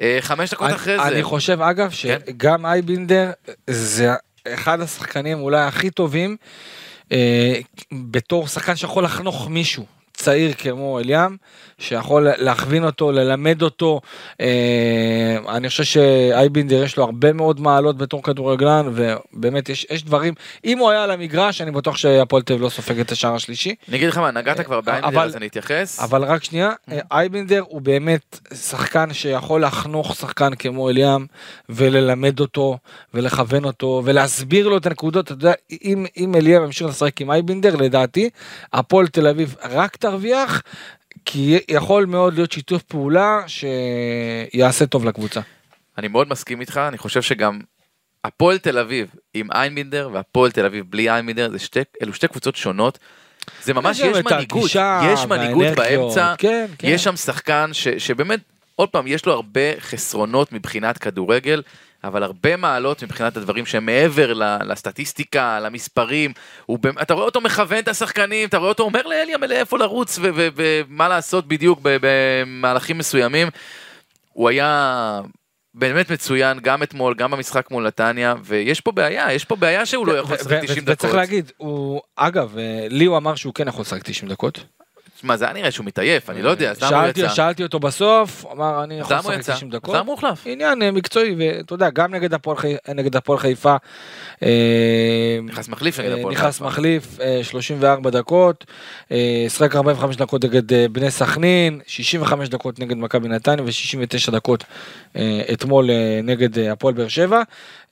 אה, 0.00 0.18
חמש 0.20 0.50
דקות 0.50 0.66
אני, 0.66 0.74
אחרי 0.74 0.96
זה. 0.96 1.08
אני 1.08 1.22
חושב 1.22 1.62
אגב 1.62 1.90
כן. 1.90 2.18
שגם 2.26 2.66
אייבינדר 2.66 3.30
זה 3.70 4.14
אחד 4.48 4.80
השחקנים 4.80 5.40
אולי 5.40 5.60
הכי 5.60 5.90
טובים 5.90 6.36
אה, 7.12 7.60
בתור 7.92 8.48
שחקן 8.48 8.76
שיכול 8.76 9.04
לחנוך 9.04 9.48
מישהו. 9.48 9.95
צעיר 10.16 10.52
כמו 10.52 10.98
אליאם, 10.98 11.36
שיכול 11.78 12.28
להכווין 12.38 12.84
אותו, 12.84 13.12
ללמד 13.12 13.62
אותו. 13.62 14.00
אה, 14.40 14.46
אני 15.48 15.68
חושב 15.68 15.84
שאייבינדר 15.84 16.82
יש 16.82 16.96
לו 16.96 17.04
הרבה 17.04 17.32
מאוד 17.32 17.60
מעלות 17.60 17.96
בתור 17.98 18.22
כדורגלן, 18.22 18.86
ובאמת 18.94 19.68
יש, 19.68 19.86
יש 19.90 20.04
דברים, 20.04 20.34
אם 20.64 20.78
הוא 20.78 20.90
היה 20.90 21.04
על 21.04 21.10
המגרש, 21.10 21.60
אני 21.60 21.70
בטוח 21.70 21.96
שהפועל 21.96 22.42
תל 22.42 22.52
אביב 22.52 22.64
לא 22.64 22.68
סופג 22.68 23.00
את 23.00 23.12
השער 23.12 23.34
השלישי. 23.34 23.74
אני 23.88 23.96
אגיד 23.96 24.08
לך 24.08 24.18
מה, 24.18 24.30
נגעת 24.30 24.60
כבר 24.60 24.80
באיינבינדר 24.80 25.16
אבל- 25.18 25.26
אז 25.26 25.36
אני 25.36 25.46
אתייחס. 25.46 26.00
אבל 26.00 26.24
רק 26.24 26.44
שנייה, 26.44 26.70
אה, 26.92 26.98
אייבינדר 27.12 27.62
הוא 27.68 27.80
באמת 27.80 28.38
שחקן 28.54 29.12
שיכול 29.12 29.64
לחנוך 29.64 30.16
שחקן 30.16 30.54
כמו 30.54 30.90
אליאם 30.90 31.26
וללמד 31.68 32.40
אותו 32.40 32.78
ולכוון 33.14 33.64
אותו 33.64 34.02
ולהסביר 34.04 34.68
לו 34.68 34.76
את 34.76 34.86
הנקודות. 34.86 35.24
אתה 35.24 35.32
יודע, 35.32 35.52
אם, 35.84 36.06
אם 36.16 36.34
אליאם 36.34 36.62
ימשיך 36.64 36.86
לשחק 36.86 37.20
עם 37.20 37.30
אייבינדר, 37.30 37.76
לדעתי, 37.76 38.30
הפועל 38.72 39.06
תל 39.06 39.26
אביב 39.26 39.54
רק 39.70 39.96
תרוויח, 40.10 40.62
כי 41.24 41.58
יכול 41.68 42.06
מאוד 42.06 42.34
להיות 42.34 42.52
שיתוף 42.52 42.82
פעולה 42.82 43.40
שיעשה 43.46 44.86
טוב 44.86 45.04
לקבוצה. 45.04 45.40
אני 45.98 46.08
מאוד 46.08 46.28
מסכים 46.28 46.60
איתך, 46.60 46.80
אני 46.88 46.98
חושב 46.98 47.22
שגם 47.22 47.60
הפועל 48.24 48.58
תל 48.58 48.78
אביב 48.78 49.10
עם 49.34 49.52
איינבינדר 49.52 50.10
והפועל 50.12 50.50
תל 50.50 50.64
אביב 50.66 50.84
בלי 50.88 51.10
איינבינדר, 51.10 51.50
זה 51.50 51.58
שתי, 51.58 51.80
אלו 52.02 52.14
שתי 52.14 52.28
קבוצות 52.28 52.56
שונות. 52.56 52.98
זה 53.62 53.74
ממש, 53.74 53.98
יש 54.00 54.16
מנהיגות, 54.24 54.70
יש 55.12 55.24
מנהיגות 55.24 55.76
באמצע, 55.76 56.34
כן, 56.38 56.66
כן. 56.78 56.88
יש 56.88 57.04
שם 57.04 57.16
שחקן 57.16 57.70
ש, 57.72 57.88
שבאמת, 57.88 58.40
עוד 58.76 58.88
פעם, 58.88 59.06
יש 59.06 59.26
לו 59.26 59.32
הרבה 59.32 59.80
חסרונות 59.80 60.52
מבחינת 60.52 60.98
כדורגל, 60.98 61.62
אבל 62.06 62.22
הרבה 62.22 62.56
מעלות 62.56 63.02
מבחינת 63.02 63.36
הדברים 63.36 63.66
שהם 63.66 63.86
מעבר 63.86 64.32
לסטטיסטיקה, 64.64 65.60
למספרים. 65.60 66.32
הוא, 66.66 66.78
אתה 67.02 67.14
רואה 67.14 67.24
אותו 67.26 67.40
מכוון 67.40 67.78
את 67.78 67.88
השחקנים, 67.88 68.48
אתה 68.48 68.58
רואה 68.58 68.68
אותו 68.68 68.82
אומר 68.82 69.02
לאליאם 69.06 69.44
לאיפה 69.44 69.78
לרוץ 69.78 70.18
ומה 70.22 71.08
לעשות 71.08 71.48
בדיוק 71.48 71.80
במהלכים 71.82 72.98
מסוימים. 72.98 73.48
הוא 74.32 74.48
היה 74.48 75.20
באמת 75.74 76.10
מצוין 76.10 76.58
גם 76.62 76.82
אתמול, 76.82 77.14
גם 77.14 77.30
במשחק 77.30 77.70
מול 77.70 77.86
נתניה, 77.86 78.34
ויש 78.44 78.80
פה 78.80 78.92
בעיה, 78.92 79.32
יש 79.32 79.44
פה 79.44 79.56
בעיה 79.56 79.86
שהוא 79.86 80.06
לא 80.06 80.12
יכול 80.18 80.32
ו- 80.32 80.38
לשחק 80.38 80.50
ו- 80.62 80.66
90 80.66 80.84
וצריך 80.86 80.98
דקות. 80.98 81.14
להגיד, 81.14 81.52
הוא, 81.56 82.00
אגב, 82.16 82.58
אה, 82.58 82.86
לי 82.90 83.04
הוא 83.04 83.16
אמר 83.16 83.34
שהוא 83.34 83.54
כן 83.54 83.68
יכול 83.68 83.82
לשחק 83.82 84.02
90 84.02 84.30
דקות. 84.30 84.64
מה, 85.22 85.36
זה 85.36 85.44
היה 85.44 85.54
נראה 85.54 85.70
שהוא 85.70 85.86
מתעייף, 85.86 86.30
אני 86.30 86.42
לא 86.42 86.50
יודע, 86.50 86.70
אז 86.70 86.82
למה 86.82 87.00
הוא 87.00 87.08
יצא? 87.08 87.28
שאלתי 87.28 87.62
אותו 87.62 87.78
בסוף, 87.80 88.44
אמר 88.52 88.84
אני 88.84 89.00
אז 89.00 89.06
יכול 89.06 89.16
לשחק 89.16 89.38
יצא? 89.38 89.54
90 89.54 89.70
אז 89.70 89.74
דקות. 89.76 89.94
למה 89.94 90.06
הוא 90.06 90.10
הוחלף? 90.10 90.42
עניין 90.46 90.82
אה, 90.82 90.90
מקצועי, 90.90 91.34
ואתה 91.38 91.74
יודע, 91.74 91.90
גם 91.90 92.14
נגד 92.94 93.16
הפועל 93.16 93.38
חיפה, 93.38 93.76
אה, 94.42 95.38
נכנס 95.44 95.68
מחליף 95.68 96.00
נגד 96.00 96.10
אה, 96.10 96.18
הפועל 96.18 96.34
נכנס 96.34 96.54
חיפה. 96.54 96.66
מחליף, 96.66 97.20
אה, 97.20 97.40
34 97.42 98.10
דקות, 98.10 98.64
שחק 99.48 99.76
45 99.76 100.16
דקות 100.16 100.44
נגד 100.44 100.92
בני 100.92 101.10
סכנין, 101.10 101.80
65 101.86 102.48
דקות 102.48 102.78
נגד 102.78 102.96
מכבי 102.96 103.28
נתניה 103.28 103.64
ו-69 103.64 104.30
דקות 104.30 104.64
אתמול 105.52 105.90
נגד 106.22 106.58
הפועל 106.58 106.94
באר 106.94 107.08
שבע. 107.08 107.42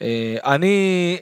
אה, 0.02 0.08
אני, 0.44 0.76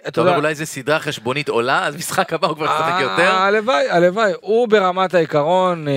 אתה 0.08 0.20
יודע, 0.20 0.36
אולי 0.36 0.54
זה 0.54 0.66
סדרה 0.66 0.98
חשבונית 1.00 1.48
עולה, 1.48 1.86
אז 1.86 1.96
משחק 1.96 2.32
הבא 2.32 2.46
הוא 2.46 2.56
כבר 2.56 2.64
ישחק 2.64 2.92
אה, 2.92 3.02
יותר? 3.02 3.30
הלוואי, 3.34 3.90
הלוואי, 3.90 4.32
הוא 4.40 4.68
ברמת 4.68 5.14
העיקרון, 5.14 5.88
אה, 5.88 5.94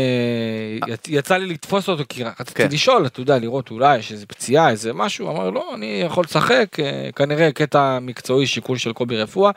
יצ- 0.93 1.07
יצא 1.09 1.38
לי 1.38 1.45
לתפוס 1.45 1.89
אותו 1.89 2.03
כי 2.09 2.23
רציתי 2.23 2.53
כן. 2.53 2.67
לשאול, 2.71 3.05
אתה 3.05 3.19
יודע, 3.19 3.38
לראות 3.39 3.71
אולי 3.71 3.97
יש 3.97 4.11
איזה 4.11 4.25
פציעה, 4.25 4.69
איזה 4.69 4.93
משהו, 4.93 5.31
אמר 5.31 5.49
לא, 5.49 5.71
אני 5.75 6.01
יכול 6.05 6.23
לשחק, 6.23 6.79
אה, 6.79 7.09
כנראה 7.15 7.51
קטע 7.51 7.99
מקצועי, 8.01 8.47
שיקול 8.47 8.77
של 8.77 8.93
קובי 8.93 9.17
רפואה. 9.17 9.51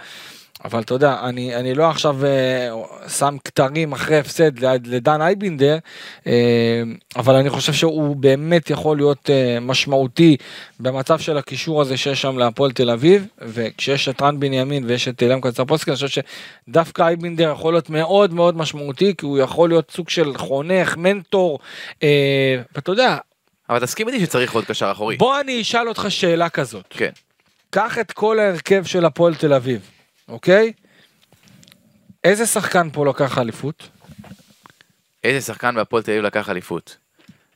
אבל 0.65 0.81
אתה 0.81 0.95
יודע, 0.95 1.17
אני, 1.23 1.57
אני 1.57 1.75
לא 1.75 1.91
עכשיו 1.91 2.25
אה, 2.25 2.69
שם 3.09 3.37
כתרים 3.45 3.93
אחרי 3.93 4.19
הפסד 4.19 4.59
לדן 4.87 5.23
אייבינדר, 5.23 5.79
אה, 6.27 6.83
אבל 7.17 7.35
אני 7.35 7.51
חושב 7.51 7.73
שהוא 7.73 8.17
באמת 8.17 8.71
יכול 8.71 8.97
להיות 8.97 9.31
אה, 9.31 9.61
משמעותי 9.61 10.37
במצב 10.81 11.19
של 11.19 11.39
הקישור 11.39 11.81
הזה 11.81 11.97
שיש 11.97 12.23
שם 12.23 12.39
להפועל 12.39 12.73
תל 12.73 12.91
אביב, 12.91 13.27
וכשיש 13.43 14.09
את 14.09 14.23
רן 14.23 14.41
בנימין 14.41 14.85
ויש 14.85 15.09
את 15.09 15.23
אילם 15.23 15.41
קצרפוסקי, 15.41 15.91
אני 15.91 15.97
חושב 15.97 16.23
שדווקא 16.69 17.03
אייבינדר 17.03 17.53
יכול 17.53 17.75
להיות 17.75 17.91
מאוד 17.91 18.33
מאוד 18.33 18.57
משמעותי, 18.57 19.15
כי 19.19 19.27
הוא 19.27 19.39
יכול 19.39 19.69
להיות 19.69 19.91
סוג 19.91 20.09
של 20.09 20.37
חונך, 20.37 20.97
מנטור, 20.97 21.59
אה, 22.03 22.61
ואתה 22.75 22.93
יודע, 22.93 23.17
אבל 23.71 23.81
תסכים 23.81 24.09
איתי 24.09 24.21
שצריך 24.21 24.55
עוד 24.55 24.65
קשר 24.65 24.91
אחורי. 24.93 25.17
בוא 25.17 25.41
אני 25.41 25.61
אשאל 25.61 25.89
אותך 25.89 26.07
שאלה 26.09 26.49
כזאת. 26.49 26.85
כן. 26.91 27.11
קח 27.71 27.99
את 27.99 28.13
כל 28.13 28.39
ההרכב 28.39 28.85
של 28.85 29.05
הפועל 29.05 29.35
תל 29.35 29.53
אביב, 29.53 29.81
אוקיי? 30.29 30.73
איזה 32.25 32.47
שחקן 32.47 32.89
פה 32.93 33.07
לקח 33.07 33.39
אליפות? 33.39 33.89
איזה 35.25 35.47
שחקן 35.47 35.75
בהפועל 35.75 36.03
תל 36.03 36.11
אביב 36.11 36.25
לקח 36.25 36.51
אליפות? 36.51 36.97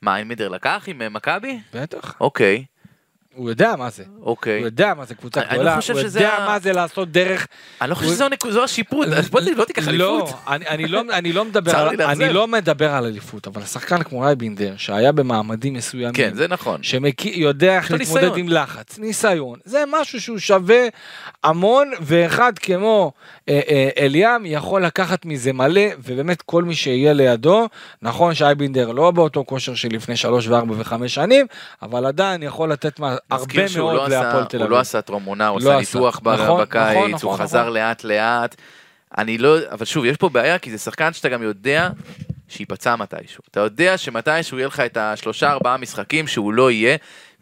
מה, 0.02 0.18
אינמידר 0.18 0.48
לקח 0.48 0.84
עם 0.86 1.02
אה, 1.02 1.08
מכבי? 1.08 1.60
בטח. 1.74 2.14
אוקיי, 2.20 2.64
הוא 3.34 3.50
יודע 3.50 3.76
מה 3.76 3.90
זה. 3.90 4.04
אוקיי. 4.22 4.58
הוא 4.58 4.66
יודע 4.66 4.94
מה 4.94 5.04
זה 5.04 5.14
קבוצה 5.14 5.40
גדולה, 5.52 5.74
לא 5.74 5.80
חושב 5.80 5.92
הוא 5.92 6.00
יודע 6.02 6.36
מה 6.46 6.58
זה 6.58 6.72
לעשות 6.72 7.12
דרך... 7.12 7.46
אני 7.80 7.90
לא 7.90 7.94
חושב 7.94 8.28
שזו 8.46 8.64
השיפוט, 8.64 9.08
הפועל 9.08 9.44
תל 9.44 9.48
אביב 9.48 9.58
לא 9.58 9.64
תיקח 9.64 9.88
אליפות. 9.88 10.30
לא, 10.30 10.54
אני, 10.54 10.68
אני 10.68 10.88
לא, 10.88 11.02
אני 11.12 11.32
לא 11.32 11.44
מדבר, 11.44 11.76
על. 11.76 12.02
אני 12.02 12.32
לא 12.32 12.48
מדבר 12.48 12.90
על 12.90 13.04
אליפות, 13.04 13.46
אבל 13.46 13.64
שחקן 13.64 14.02
כמו 14.02 14.20
רייבינדר, 14.20 14.74
שהיה 14.76 15.12
במעמדים 15.12 15.74
מסוימים, 15.74 16.12
כן, 16.12 16.34
זה 16.34 16.48
נכון. 16.48 16.80
שיודע 16.82 17.76
איך 17.76 17.90
להתמודד. 17.90 18.36
עם 18.36 18.48
לחץ, 18.48 18.98
ניסיון, 18.98 19.58
זה 19.64 19.84
משהו 19.88 20.20
שהוא 20.20 20.38
שווה 20.38 20.86
המון, 21.44 21.90
ואחד 22.00 22.58
כמו 22.58 23.12
אה, 23.41 23.41
אה, 23.41 23.41
אליאם 23.98 24.46
יכול 24.46 24.84
לקחת 24.84 25.24
מזה 25.26 25.52
מלא, 25.52 25.80
ובאמת 25.98 26.42
כל 26.42 26.64
מי 26.64 26.74
שיהיה 26.74 27.12
לידו, 27.12 27.68
נכון 28.02 28.34
שאייבינדר 28.34 28.92
לא 28.92 29.10
באותו 29.10 29.44
כושר 29.46 29.74
של 29.74 29.88
לפני 29.92 30.16
שלוש 30.16 30.46
וארבע 30.48 30.74
וחמש 30.78 31.14
שנים, 31.14 31.46
אבל 31.82 32.06
עדיין 32.06 32.42
יכול 32.42 32.72
לתת 32.72 32.98
מה, 32.98 33.16
הרבה 33.30 33.54
לא 33.78 33.84
מאוד 33.94 34.12
עשה- 34.12 34.22
להפועל 34.22 34.44
תל 34.44 34.56
הוא 34.56 34.62
אביב. 34.64 34.72
לא 34.74 34.80
עשה 34.80 35.00
טרום 35.00 35.24
עונה, 35.24 35.48
הוא 35.48 35.60
לא 35.62 35.70
עשה 35.70 35.78
עשה. 35.78 35.98
ניתוח 35.98 36.20
נכון, 36.24 36.60
בקיץ, 36.62 36.90
נכון, 36.96 37.10
הוא 37.10 37.16
נכון, 37.18 37.36
חזר 37.38 37.60
נכון. 37.60 37.72
לאט 37.72 38.04
לאט. 38.04 38.56
אני 39.18 39.38
לא, 39.38 39.56
אבל 39.72 39.84
שוב, 39.84 40.04
יש 40.04 40.16
פה 40.16 40.28
בעיה, 40.28 40.58
כי 40.58 40.70
זה 40.70 40.78
שחקן 40.78 41.12
שאתה 41.12 41.28
גם 41.28 41.42
יודע 41.42 41.88
שייפצע 42.48 42.96
מתישהו. 42.96 43.42
אתה 43.50 43.60
יודע 43.60 43.98
שמתישהו 43.98 44.58
יהיה 44.58 44.66
לך 44.68 44.80
את 44.80 44.96
השלושה 44.96 45.50
ארבעה 45.50 45.76
משחקים 45.76 46.26
שהוא 46.26 46.52
לא 46.52 46.70
יהיה, 46.70 46.96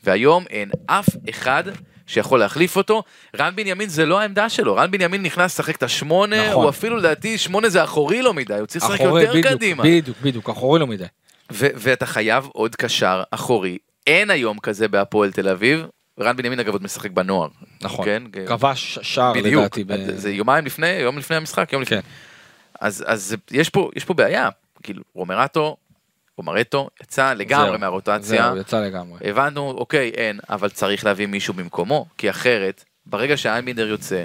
והיום 0.05 0.45
אין 0.51 0.71
אף 0.87 1.09
אחד 1.31 1.65
שיכול 2.11 2.41
להחליף 2.41 2.77
אותו. 2.77 3.03
רן 3.39 3.57
בנימין 3.57 3.89
זה 3.89 4.07
לא 4.07 4.21
העמדה 4.21 4.49
שלו, 4.49 4.77
רן 4.77 4.91
בנימין 4.91 5.23
נכנס 5.23 5.55
לשחק 5.55 5.77
את 5.77 5.83
השמונה, 5.83 6.49
נכון. 6.49 6.63
הוא 6.63 6.71
אפילו 6.71 6.97
לדעתי 6.97 7.39
שמונה 7.39 7.69
זה 7.69 7.85
אחורי 7.85 8.23
לו 8.23 8.33
מדי, 8.33 8.55
הוא 8.55 8.67
צריך 8.67 8.85
לשחק 8.85 9.01
יותר 9.01 9.31
בדיוק, 9.31 9.47
קדימה. 9.47 9.83
בדיוק, 9.83 10.17
בדיוק, 10.23 10.51
אחורי 10.51 10.81
לא 10.81 10.87
מדי. 10.87 11.05
ו- 11.53 11.67
ואתה 11.75 12.07
חייב 12.07 12.49
עוד 12.53 12.77
קשר 12.77 13.23
אחורי. 13.31 13.79
אין 14.07 14.31
היום 14.31 14.59
כזה 14.59 14.89
בהפועל 14.89 15.33
תל 15.33 15.49
אביב. 15.49 15.87
רן 16.21 16.37
בנימין 16.37 16.61
אגב 16.61 16.73
עוד 16.73 16.83
משחק 16.83 17.11
בנוער. 17.11 17.49
נכון. 17.83 18.05
כן? 18.05 18.23
כבש 18.47 18.99
שער 19.03 19.33
בדיוק. 19.33 19.55
לדעתי. 19.79 19.85
ב- 19.85 20.17
זה 20.17 20.31
יומיים 20.31 20.67
לפני, 20.67 20.89
יום 20.89 21.19
לפני 21.19 21.37
המשחק, 21.37 21.73
יום 21.73 21.83
לפני. 21.83 22.03
כן. 22.03 22.09
אז, 22.81 23.05
אז 23.07 23.37
יש 23.51 23.69
פה, 23.69 23.91
יש 23.97 24.05
פה 24.05 24.15
בעיה. 24.15 24.49
כאילו, 24.83 25.03
רומרטו, 25.15 25.77
רומרטו 26.41 26.89
יצא 27.03 27.33
לגמרי 27.33 27.71
זהו, 27.71 27.79
מהרוטציה. 27.79 28.21
זהו, 28.21 28.57
יצא 28.57 28.81
לגמרי. 28.81 29.19
הבנו, 29.25 29.71
אוקיי, 29.71 30.11
אין, 30.17 30.41
אבל 30.51 30.69
צריך 30.69 31.05
להביא 31.05 31.27
מישהו 31.27 31.55
במקומו, 31.55 32.07
כי 32.19 32.31
אחרת, 32.31 32.85
ברגע 33.07 33.37
שאיינבינדר 33.37 33.89
יוצא, 33.89 34.25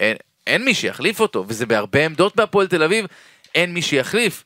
אין, 0.00 0.16
אין 0.46 0.64
מי 0.64 0.74
שיחליף 0.74 1.20
אותו, 1.20 1.44
וזה 1.48 1.66
בהרבה 1.66 2.04
עמדות 2.04 2.36
בהפועל 2.36 2.66
תל 2.66 2.82
אביב, 2.82 3.06
אין 3.54 3.74
מי 3.74 3.82
שיחליף. 3.82 4.44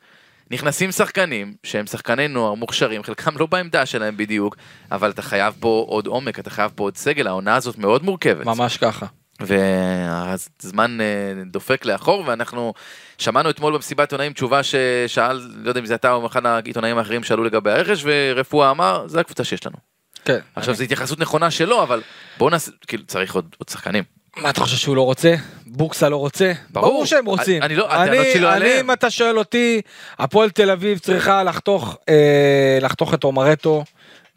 נכנסים 0.50 0.92
שחקנים 0.92 1.54
שהם 1.62 1.86
שחקני 1.86 2.28
נוער 2.28 2.54
מוכשרים, 2.54 3.02
חלקם 3.02 3.36
לא 3.38 3.46
בעמדה 3.46 3.86
שלהם 3.86 4.16
בדיוק, 4.16 4.56
אבל 4.92 5.10
אתה 5.10 5.22
חייב 5.22 5.54
פה 5.60 5.84
עוד 5.88 6.06
עומק, 6.06 6.38
אתה 6.38 6.50
חייב 6.50 6.70
פה 6.74 6.84
עוד 6.84 6.96
סגל, 6.96 7.26
העונה 7.26 7.56
הזאת 7.56 7.78
מאוד 7.78 8.04
מורכבת. 8.04 8.46
ממש 8.46 8.76
ככה. 8.76 9.06
והזמן 9.40 10.98
אה, 11.00 11.06
דופק 11.46 11.84
לאחור 11.84 12.24
ואנחנו 12.26 12.72
שמענו 13.18 13.50
אתמול 13.50 13.74
במסיבת 13.74 14.00
עיתונאים 14.00 14.32
תשובה 14.32 14.60
ששאל, 14.62 15.40
לא 15.54 15.68
יודע 15.68 15.80
אם 15.80 15.86
זה 15.86 15.94
אתה 15.94 16.12
או 16.12 16.26
אחד 16.26 16.46
העיתונאים 16.46 16.98
האחרים 16.98 17.22
שאלו 17.22 17.44
לגבי 17.44 17.70
הרכש 17.70 18.02
ורפואה 18.04 18.70
אמר 18.70 19.04
זה 19.08 19.20
הקבוצה 19.20 19.44
שיש 19.44 19.66
לנו. 19.66 19.76
כן. 20.24 20.38
עכשיו 20.56 20.74
זו 20.74 20.84
התייחסות 20.84 21.18
נכונה 21.18 21.50
שלו 21.50 21.82
אבל 21.82 22.02
בואו 22.38 22.50
נעשה, 22.50 22.70
כאילו 22.86 23.02
צריך 23.06 23.34
עוד, 23.34 23.54
עוד 23.58 23.68
שחקנים. 23.68 24.04
מה 24.36 24.50
אתה 24.50 24.60
חושב 24.60 24.76
שהוא 24.76 24.96
לא 24.96 25.02
רוצה? 25.02 25.34
בוקסה 25.66 26.08
לא 26.08 26.16
רוצה? 26.16 26.52
ברור. 26.70 27.06
שהם 27.06 27.24
רוצים. 27.26 27.56
אני- 27.62 27.66
אני 27.66 27.76
לא- 27.76 27.92
הטענות 27.92 28.26
שלי 28.32 28.40
לא 28.40 28.48
אני, 28.48 28.56
עליהם. 28.56 28.84
אם 28.86 28.92
אתה 28.92 29.10
שואל 29.10 29.38
אותי, 29.38 29.80
הפועל 30.18 30.50
תל 30.50 30.70
אביב 30.70 30.98
צריכה 30.98 31.42
לחתוך, 31.44 31.96
אה, 32.08 32.78
לחתוך 32.80 33.14
את 33.14 33.24
עומרטו 33.24 33.84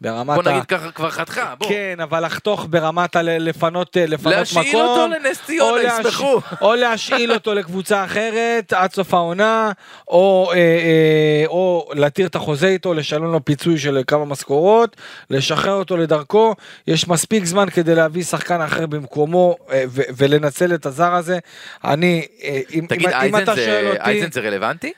ברמת 0.04 0.34
בוא 0.34 0.50
ה... 0.50 0.52
נגיד 0.52 0.64
ככה 0.64 0.90
כבר 0.90 1.10
חתכה, 1.10 1.54
בוא. 1.58 1.68
כן, 1.68 1.96
אבל 2.02 2.26
לחתוך 2.26 2.66
ברמת 2.70 3.16
ה... 3.16 3.22
לפנות, 3.22 3.96
אה, 3.96 4.06
לפנות 4.06 4.34
להשאיל 4.34 4.68
מקום. 4.68 4.80
אותו 4.80 5.06
לנס 5.06 5.40
ציונה, 5.46 5.82
יסמכו. 5.82 6.40
או 6.60 6.74
להשאיל 6.74 7.32
אותו 7.32 7.54
לקבוצה 7.58 8.04
אחרת 8.04 8.72
עד 8.72 8.92
סוף 8.92 9.14
העונה, 9.14 9.72
או, 10.08 10.50
אה, 10.52 10.56
אה, 10.56 11.44
או 11.46 11.90
להתיר 11.94 12.26
את 12.26 12.34
החוזה 12.34 12.68
איתו, 12.68 12.94
לשלם 12.94 13.32
לו 13.32 13.44
פיצוי 13.44 13.78
של 13.78 14.02
כמה 14.06 14.24
משכורות, 14.24 14.96
לשחרר 15.30 15.72
אותו 15.72 15.96
לדרכו. 15.96 16.54
יש 16.86 17.08
מספיק 17.08 17.44
זמן 17.44 17.70
כדי 17.70 17.94
להביא 17.94 18.22
שחקן 18.24 18.60
אחר 18.60 18.86
במקומו 18.86 19.56
אה, 19.72 19.84
ו- 19.88 20.02
ולנצל 20.16 20.74
את 20.74 20.86
הזר 20.86 21.14
הזה. 21.14 21.38
אני, 21.84 22.26
אה, 22.42 22.60
אם, 22.74 22.86
תגיד 22.88 23.08
אם, 23.08 23.14
אם 23.34 23.42
אתה 23.42 23.54
זה- 23.54 23.64
שואל 23.64 23.86
אותי... 23.88 24.00
אייזן 24.00 24.30
זה 24.32 24.40
רלוונטי? 24.40 24.92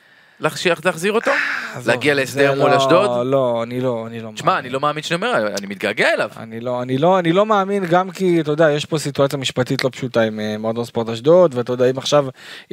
להחזיר 0.85 1.11
אותו? 1.11 1.31
עזוב, 1.73 1.87
להגיע 1.87 2.13
זה 2.13 2.19
להסדר 2.19 2.55
מול 2.55 2.71
לא- 2.71 2.77
אשדוד? 2.77 3.27
לא, 3.27 3.63
אני 3.63 3.81
לא, 3.81 4.03
אני 4.07 4.19
לא. 4.19 4.29
תשמע 4.35 4.59
אני 4.59 4.69
לא 4.69 4.79
מאמין 4.79 5.03
שאני 5.03 5.15
אומר, 5.15 5.47
אני 5.57 5.67
מתגעגע 5.67 6.13
אליו. 6.13 6.29
אני 6.37 6.59
לא, 6.59 6.81
אני 6.81 6.97
לא, 6.97 7.19
אני 7.19 7.33
לא 7.33 7.45
מאמין 7.45 7.85
גם 7.85 8.11
כי 8.11 8.41
אתה 8.41 8.51
יודע 8.51 8.71
יש 8.71 8.85
פה 8.85 8.97
סיטואציה 8.97 9.39
משפטית 9.39 9.83
לא 9.83 9.89
פשוטה 9.89 10.21
עם 10.21 10.39
אה, 10.39 10.55
מועדון 10.59 10.85
ספורט 10.85 11.09
אשדוד 11.09 11.55
ואתה 11.55 11.73
יודע 11.73 11.89
אם 11.89 11.97
עכשיו 11.97 12.25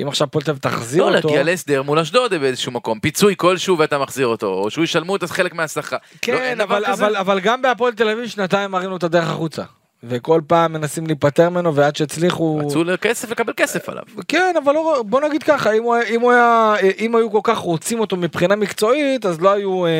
אם 0.03 0.09
עכשיו 0.09 0.31
אביב 0.31 0.57
תחזיר 0.57 1.05
לא 1.05 1.16
אותו, 1.16 1.29
להגיע 1.29 1.42
להסדר 1.42 1.83
מול 1.83 1.98
אשדוד 1.98 2.35
באיזשהו 2.35 2.72
מקום, 2.72 3.00
פיצוי 3.00 3.35
כלשהו 3.37 3.79
ואתה 3.79 3.98
מחזיר 3.98 4.27
אותו, 4.27 4.46
או 4.46 4.70
שהוא 4.70 4.85
ישלמו 4.85 5.16
את 5.16 5.22
חלק 5.33 5.55
מהשכר. 5.55 5.96
לא, 5.96 6.18
כן 6.22 6.61
אבל, 6.61 7.40
גם 7.40 7.62
בהפועל 7.62 7.92
תל 7.92 8.09
אביב 8.09 8.27
שנתיים 8.27 8.70
מראים 8.70 8.90
את 8.96 9.03
הדרך 9.03 9.29
החוצה 9.29 9.62
וכל 10.08 10.40
פעם 10.46 10.72
מנסים 10.72 11.06
להיפטר 11.06 11.50
ממנו 11.50 11.74
ועד 11.74 11.96
שהצליחו, 11.96 12.60
רצו 12.66 12.84
כסף 13.00 13.30
לקבל 13.30 13.52
כסף 13.56 13.88
עליו. 13.88 14.02
כן 14.28 14.54
אבל 14.64 14.72
לא, 14.72 15.04
בוא 15.06 15.20
נגיד 15.20 15.42
ככה 15.42 15.72
אם 15.72 15.82
הוא, 15.82 15.96
אם 16.10 16.20
הוא 16.20 16.32
היה 16.32 16.74
אם 16.98 17.16
היו 17.16 17.30
כל 17.30 17.40
כך 17.42 17.58
רוצים 17.58 18.00
אותו 18.00 18.16
מבחינה 18.16 18.56
מקצועית 18.56 19.26
אז 19.26 19.40
לא 19.40 19.52
היו 19.52 19.86
אה, 19.86 19.90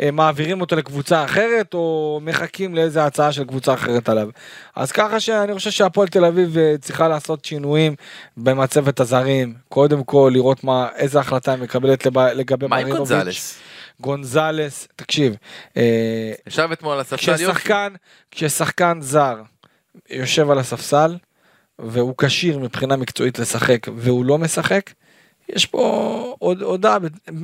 אה, 0.00 0.10
מעבירים 0.10 0.60
אותו 0.60 0.76
לקבוצה 0.76 1.24
אחרת 1.24 1.74
או 1.74 2.20
מחכים 2.22 2.74
לאיזה 2.74 3.04
הצעה 3.04 3.32
של 3.32 3.44
קבוצה 3.44 3.74
אחרת 3.74 4.08
עליו. 4.08 4.28
אז 4.76 4.92
ככה 4.92 5.20
שאני 5.20 5.54
חושב 5.54 5.70
שהפועל 5.70 6.08
תל 6.08 6.24
אביב 6.24 6.58
אה, 6.58 6.74
צריכה 6.80 7.08
לעשות 7.08 7.44
שינויים 7.44 7.94
במצבת 8.36 9.00
הזרים 9.00 9.54
קודם 9.68 10.04
כל 10.04 10.30
לראות 10.32 10.64
מה 10.64 10.88
איזה 10.96 11.20
החלטה 11.20 11.52
היא 11.52 11.62
מקבלת 11.62 12.06
לגבי 12.34 12.66
מרינוביץ'. 12.66 13.58
גונזלס? 14.00 14.88
תקשיב. 14.96 15.36
אה, 15.76 16.32
ישב 16.46 16.68
אתמול 16.72 16.92
על 16.92 17.00
הספסל 17.00 17.30
יופי. 17.30 17.44
כששחקן, 17.44 17.92
כששחקן 18.30 18.98
זר 19.00 19.42
יושב 20.10 20.50
על 20.50 20.58
הספסל 20.58 21.16
והוא 21.78 22.14
כשיר 22.18 22.58
מבחינה 22.58 22.96
מקצועית 22.96 23.38
לשחק 23.38 23.86
והוא 23.96 24.24
לא 24.24 24.38
משחק, 24.38 24.90
יש 25.48 25.66
פה 25.66 26.36
הודעה 26.38 26.98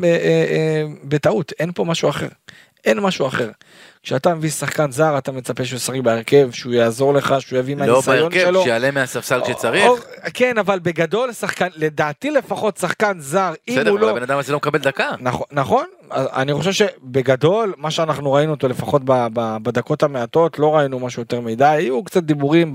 אה, 0.04 0.08
אה, 0.08 0.84
בטעות, 1.04 1.52
אין 1.58 1.72
פה 1.72 1.84
משהו 1.84 2.08
אחר. 2.08 2.28
אין 2.84 3.00
משהו 3.00 3.26
אחר. 3.26 3.50
כשאתה 4.04 4.34
מביא 4.34 4.50
שחקן 4.50 4.90
זר 4.90 5.18
אתה 5.18 5.32
מצפה 5.32 5.64
שהוא 5.64 5.76
ישחק 5.76 6.00
בהרכב, 6.00 6.50
שהוא 6.52 6.72
יעזור 6.72 7.14
לך, 7.14 7.34
שהוא 7.40 7.58
יביא 7.58 7.76
לא 7.76 7.86
מהניסיון 7.86 8.16
בהרכב, 8.16 8.44
שלו. 8.44 8.62
שיעלה 8.62 8.90
מהספסל 8.90 9.40
כשצריך. 9.44 9.84
כן, 10.34 10.58
אבל 10.58 10.78
בגדול 10.78 11.32
שחקן, 11.32 11.68
לדעתי 11.76 12.30
לפחות 12.30 12.76
שחקן 12.76 13.20
זר, 13.20 13.52
אם 13.68 13.74
בסדר, 13.74 13.90
הוא 13.90 13.98
אבל 13.98 14.06
לא... 14.06 14.10
הבן 14.10 14.22
אדם 14.22 14.38
הזה 14.38 14.52
לא 14.52 14.58
מקבל 14.58 14.78
דקה. 14.78 15.10
נכון, 15.20 15.46
נכון, 15.52 15.84
אני 16.10 16.54
חושב 16.54 16.72
שבגדול 16.72 17.74
מה 17.76 17.90
שאנחנו 17.90 18.32
ראינו 18.32 18.50
אותו 18.50 18.68
לפחות 18.68 19.02
בדקות 19.34 20.02
המעטות 20.02 20.58
לא 20.58 20.76
ראינו 20.76 21.00
משהו 21.00 21.22
יותר 21.22 21.40
מדי, 21.40 21.64
היו 21.64 22.04
קצת 22.04 22.22
דיבורים 22.22 22.72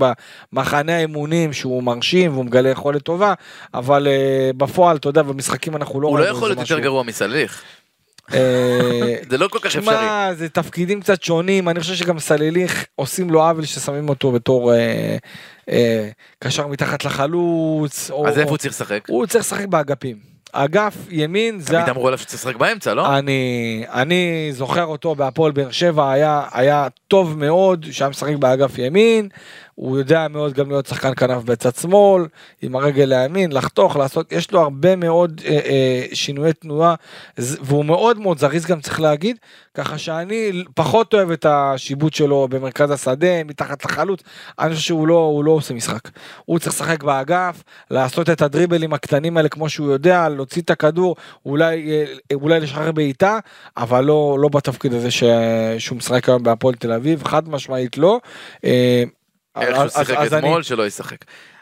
במחנה 0.52 0.96
האימונים 0.96 1.52
שהוא 1.52 1.82
מרשים 1.82 2.32
והוא 2.32 2.44
מגלה 2.44 2.68
יכולת 2.68 3.02
טובה, 3.02 3.34
אבל 3.74 4.06
uh, 4.06 4.56
בפועל 4.56 4.96
אתה 4.96 5.08
יודע 5.08 5.22
במשחקים 5.22 5.76
אנחנו 5.76 6.00
לא 6.00 6.08
הוא 6.08 6.18
לא 6.18 6.22
ראינו 6.22 6.36
יכול 6.36 6.48
איזה 6.48 6.58
להיות 6.60 6.70
יותר 6.70 6.80
משהו. 6.80 6.90
גרוע 6.90 7.02
מסליח. 7.02 7.62
אה, 8.34 9.16
זה 9.30 9.38
לא 9.38 9.48
כל 9.48 9.58
כך 9.58 9.66
אפשרי. 9.66 9.82
שמע, 9.82 10.34
זה 10.34 10.48
תפקידים 10.48 11.00
קצת 11.00 11.22
שונים, 11.22 11.68
אני 11.68 11.80
חושב 11.80 11.94
שגם 11.94 12.18
סליליך 12.18 12.84
עושים 12.96 13.30
לו 13.30 13.42
עוול 13.42 13.64
ששמים 13.64 14.08
אותו 14.08 14.32
בתור 14.32 14.74
אה, 14.74 15.16
אה, 15.70 16.08
קשר 16.38 16.66
מתחת 16.66 17.04
לחלוץ, 17.04 18.10
או, 18.10 18.28
אז 18.28 18.38
איפה 18.38 18.50
הוא 18.50 18.58
צריך 18.58 18.74
לשחק? 18.74 19.04
הוא 19.08 19.26
צריך 19.26 19.44
לשחק 19.44 19.66
באגפים. 19.66 20.30
אגף 20.52 20.96
ימין 21.10 21.60
זה... 21.60 21.74
תמיד 21.74 21.88
אמרו 21.88 22.06
עליו 22.06 22.18
שצריך 22.18 22.34
לשחק 22.34 22.56
באמצע, 22.56 22.94
לא? 22.94 23.18
אני, 23.18 23.84
אני 23.88 24.48
זוכר 24.52 24.84
אותו 24.84 25.14
בהפועל 25.14 25.52
באר 25.52 25.70
שבע, 25.70 26.12
היה, 26.12 26.42
היה 26.52 26.88
טוב 27.08 27.38
מאוד, 27.38 27.86
שהיה 27.90 28.08
משחק 28.08 28.34
באגף 28.34 28.78
ימין, 28.78 29.28
הוא 29.80 29.98
יודע 29.98 30.28
מאוד 30.28 30.52
גם 30.52 30.68
להיות 30.68 30.86
שחקן 30.86 31.12
כנף 31.16 31.42
בצד 31.42 31.74
שמאל, 31.74 32.26
עם 32.62 32.76
הרגל 32.76 33.04
לימין, 33.04 33.52
לחתוך, 33.52 33.96
לעשות, 33.96 34.32
יש 34.32 34.52
לו 34.52 34.60
הרבה 34.60 34.96
מאוד 34.96 35.40
אה, 35.44 35.50
אה, 35.50 36.06
שינויי 36.12 36.52
תנועה, 36.52 36.94
והוא 37.38 37.84
מאוד 37.84 38.18
מאוד 38.18 38.38
זריז 38.38 38.66
גם 38.66 38.80
צריך 38.80 39.00
להגיד, 39.00 39.36
ככה 39.74 39.98
שאני 39.98 40.64
פחות 40.74 41.14
אוהב 41.14 41.30
את 41.30 41.46
השיבוט 41.48 42.14
שלו 42.14 42.48
במרכז 42.50 42.90
השדה, 42.90 43.44
מתחת 43.44 43.84
לחלוץ, 43.84 44.20
אני 44.58 44.74
חושב 44.74 44.86
שהוא 44.86 45.08
לא, 45.08 45.18
הוא 45.18 45.44
לא 45.44 45.50
עושה 45.50 45.74
משחק. 45.74 46.08
הוא 46.44 46.58
צריך 46.58 46.74
לשחק 46.74 47.02
באגף, 47.02 47.62
לעשות 47.90 48.30
את 48.30 48.42
הדריבלים 48.42 48.92
הקטנים 48.92 49.36
האלה 49.36 49.48
כמו 49.48 49.68
שהוא 49.68 49.92
יודע, 49.92 50.28
להוציא 50.28 50.62
את 50.62 50.70
הכדור, 50.70 51.16
אולי, 51.46 51.90
אה, 51.90 52.04
אולי 52.34 52.60
לשחרר 52.60 52.92
בעיטה, 52.92 53.38
אבל 53.76 54.04
לא, 54.04 54.36
לא 54.40 54.48
בתפקיד 54.48 54.94
הזה 54.94 55.10
ש... 55.10 55.24
שהוא 55.78 55.98
משחק 55.98 56.28
היום 56.28 56.42
בהפועל 56.42 56.74
תל 56.74 56.92
אביב, 56.92 57.24
חד 57.24 57.48
משמעית 57.48 57.98
לא. 57.98 58.20
אה, 58.64 59.04
איך 59.56 59.76
שהוא 59.76 60.04
שיחק 60.04 60.32
אתמול 60.38 60.62
שלא 60.62 60.86
ישחק. 60.86 61.16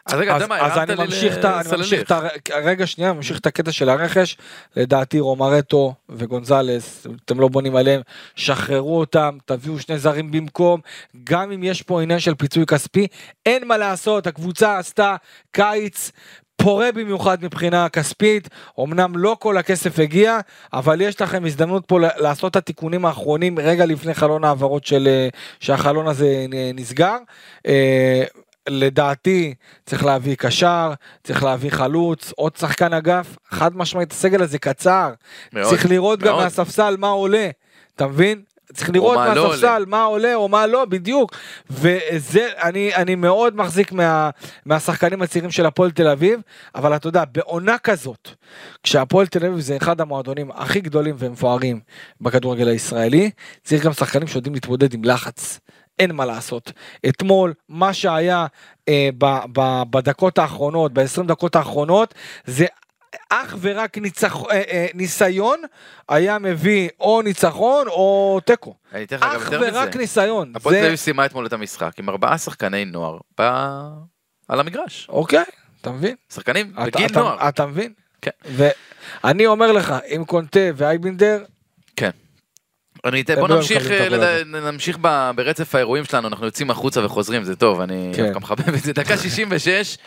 אז 0.06 0.14
רגע, 0.14 0.36
אתה 0.36 0.44
יודע 0.44 0.54
מה, 0.54 0.60
אז 0.66 0.78
אני 0.78 0.94
ממשיך 0.94 1.38
את 1.38 1.44
ה- 1.44 1.54
אני 1.54 1.60
לסלליך. 1.60 1.80
ממשיך 1.80 2.02
את 2.02 2.10
הר- 2.10 2.28
רגע 2.64 2.86
שנייה, 2.86 3.12
ממשיך 3.12 3.38
את 3.38 3.46
הקטע 3.46 3.72
של 3.72 3.88
הרכש, 3.88 4.36
לדעתי 4.76 5.20
רומרטו 5.20 5.94
וגונזלס, 6.08 7.06
אתם 7.24 7.40
לא 7.40 7.48
בונים 7.48 7.76
עליהם, 7.76 8.00
שחררו 8.34 9.00
אותם, 9.00 9.38
תביאו 9.44 9.78
שני 9.78 9.98
זרים 9.98 10.30
במקום, 10.30 10.80
גם 11.24 11.52
אם 11.52 11.62
יש 11.62 11.82
פה 11.82 12.02
עניין 12.02 12.20
של 12.20 12.34
פיצוי 12.34 12.66
כספי, 12.66 13.06
אין 13.46 13.68
מה 13.68 13.76
לעשות, 13.76 14.26
הקבוצה 14.26 14.78
עשתה 14.78 15.16
קיץ. 15.52 16.10
פורה 16.62 16.92
במיוחד 16.92 17.44
מבחינה 17.44 17.88
כספית, 17.88 18.48
אמנם 18.80 19.16
לא 19.16 19.36
כל 19.40 19.56
הכסף 19.56 19.98
הגיע, 19.98 20.38
אבל 20.72 21.00
יש 21.00 21.20
לכם 21.20 21.44
הזדמנות 21.44 21.84
פה 21.86 21.98
לעשות 22.00 22.50
את 22.50 22.56
התיקונים 22.56 23.04
האחרונים 23.04 23.58
רגע 23.58 23.86
לפני 23.86 24.14
חלון 24.14 24.44
העברות 24.44 24.84
של, 24.86 25.08
אה, 25.08 25.28
שהחלון 25.60 26.08
הזה 26.08 26.46
נסגר. 26.74 27.16
אה, 27.66 28.24
לדעתי 28.68 29.54
צריך 29.86 30.04
להביא 30.04 30.34
קשר, 30.34 30.92
צריך 31.24 31.44
להביא 31.44 31.70
חלוץ, 31.70 32.32
עוד 32.36 32.56
שחקן 32.56 32.92
אגף, 32.92 33.36
חד 33.50 33.76
משמעית 33.76 34.12
הסגל 34.12 34.42
הזה 34.42 34.58
קצר, 34.58 35.12
מאוד, 35.52 35.70
צריך 35.70 35.86
לראות 35.86 36.20
גם 36.20 36.32
מאוד. 36.32 36.44
מהספסל 36.44 36.96
מה 36.98 37.08
עולה, 37.08 37.50
אתה 37.96 38.06
מבין? 38.06 38.42
צריך 38.72 38.90
לראות 38.90 39.16
מה 39.16 39.34
לא 39.34 39.48
מהספסל 39.48 39.66
עולה. 39.66 39.86
מה 39.86 40.02
עולה 40.02 40.34
או 40.34 40.48
מה 40.48 40.66
לא, 40.66 40.84
בדיוק. 40.84 41.36
וזה, 41.70 42.48
אני, 42.62 42.94
אני 42.94 43.14
מאוד 43.14 43.56
מחזיק 43.56 43.92
מה, 43.92 44.30
מהשחקנים 44.66 45.22
הצעירים 45.22 45.50
של 45.50 45.66
הפועל 45.66 45.90
תל 45.90 46.08
אביב, 46.08 46.40
אבל 46.74 46.96
אתה 46.96 47.08
יודע, 47.08 47.24
בעונה 47.32 47.78
כזאת, 47.78 48.28
כשהפועל 48.82 49.26
תל 49.26 49.46
אביב 49.46 49.60
זה 49.60 49.76
אחד 49.76 50.00
המועדונים 50.00 50.50
הכי 50.50 50.80
גדולים 50.80 51.14
ומפוארים 51.18 51.80
בכדורגל 52.20 52.68
הישראלי, 52.68 53.30
צריך 53.64 53.84
גם 53.84 53.92
שחקנים 53.92 54.26
שיודעים 54.26 54.54
להתמודד 54.54 54.94
עם 54.94 55.04
לחץ. 55.04 55.60
אין 55.98 56.12
מה 56.12 56.26
לעשות. 56.26 56.72
אתמול, 57.08 57.54
מה 57.68 57.92
שהיה 57.92 58.46
אה, 58.88 59.08
ב, 59.18 59.26
ב, 59.52 59.82
בדקות 59.90 60.38
האחרונות, 60.38 60.92
ב-20 60.92 61.22
דקות 61.26 61.56
האחרונות, 61.56 62.14
זה 62.46 62.66
אך 63.30 63.56
ורק 63.60 63.98
ניצח, 63.98 64.36
אה, 64.50 64.62
אה, 64.70 64.86
ניסיון 64.94 65.58
היה 66.08 66.38
מביא 66.38 66.88
או 67.00 67.22
ניצחון 67.22 67.88
או 67.88 68.38
תיקו. 68.44 68.74
אני 68.94 69.04
אתן 69.04 69.16
לך 69.16 69.22
גם 69.22 69.30
אך 69.36 69.48
ורק 69.60 69.88
מזה. 69.88 69.98
ניסיון. 69.98 70.52
הפועל 70.56 70.74
תל 70.74 70.80
זה... 70.80 70.86
אביב 70.86 70.96
סיימה 70.98 71.26
אתמול 71.26 71.46
את 71.46 71.52
המשחק 71.52 71.92
עם 71.98 72.08
ארבעה 72.08 72.38
שחקני 72.38 72.84
נוער 72.84 73.18
ב- 73.40 73.82
על 74.48 74.60
המגרש. 74.60 75.06
אוקיי, 75.08 75.44
אתה 75.80 75.90
מבין? 75.90 76.16
שחקנים 76.32 76.72
אתה, 76.74 76.84
בגיל 76.86 77.06
אתה, 77.06 77.20
נוער. 77.20 77.48
אתה 77.48 77.66
מבין? 77.66 77.92
כן. 78.22 78.30
ואני 79.24 79.46
אומר 79.46 79.72
לך, 79.72 79.94
עם 80.06 80.24
קונטה 80.24 80.60
ואייבינדר, 80.76 81.44
כן. 81.96 82.10
אני 83.04 83.20
אתן, 83.20 83.34
בוא 83.34 83.48
לא 83.48 83.56
נמשיך, 83.56 83.90
אה, 83.90 84.08
לד- 84.08 84.46
נמשיך 84.46 84.98
ב- 85.00 85.30
ברצף 85.36 85.74
האירועים 85.74 86.04
שלנו, 86.04 86.28
אנחנו 86.28 86.46
יוצאים 86.46 86.70
החוצה 86.70 87.04
וחוזרים, 87.04 87.44
זה 87.44 87.56
טוב, 87.56 87.80
אני 87.80 88.12
כן. 88.16 88.24
דווקא 88.24 88.38
מחבב 88.38 88.68
את 88.74 88.82
זה. 88.82 88.92
דקה 88.92 89.16
66, 89.16 89.98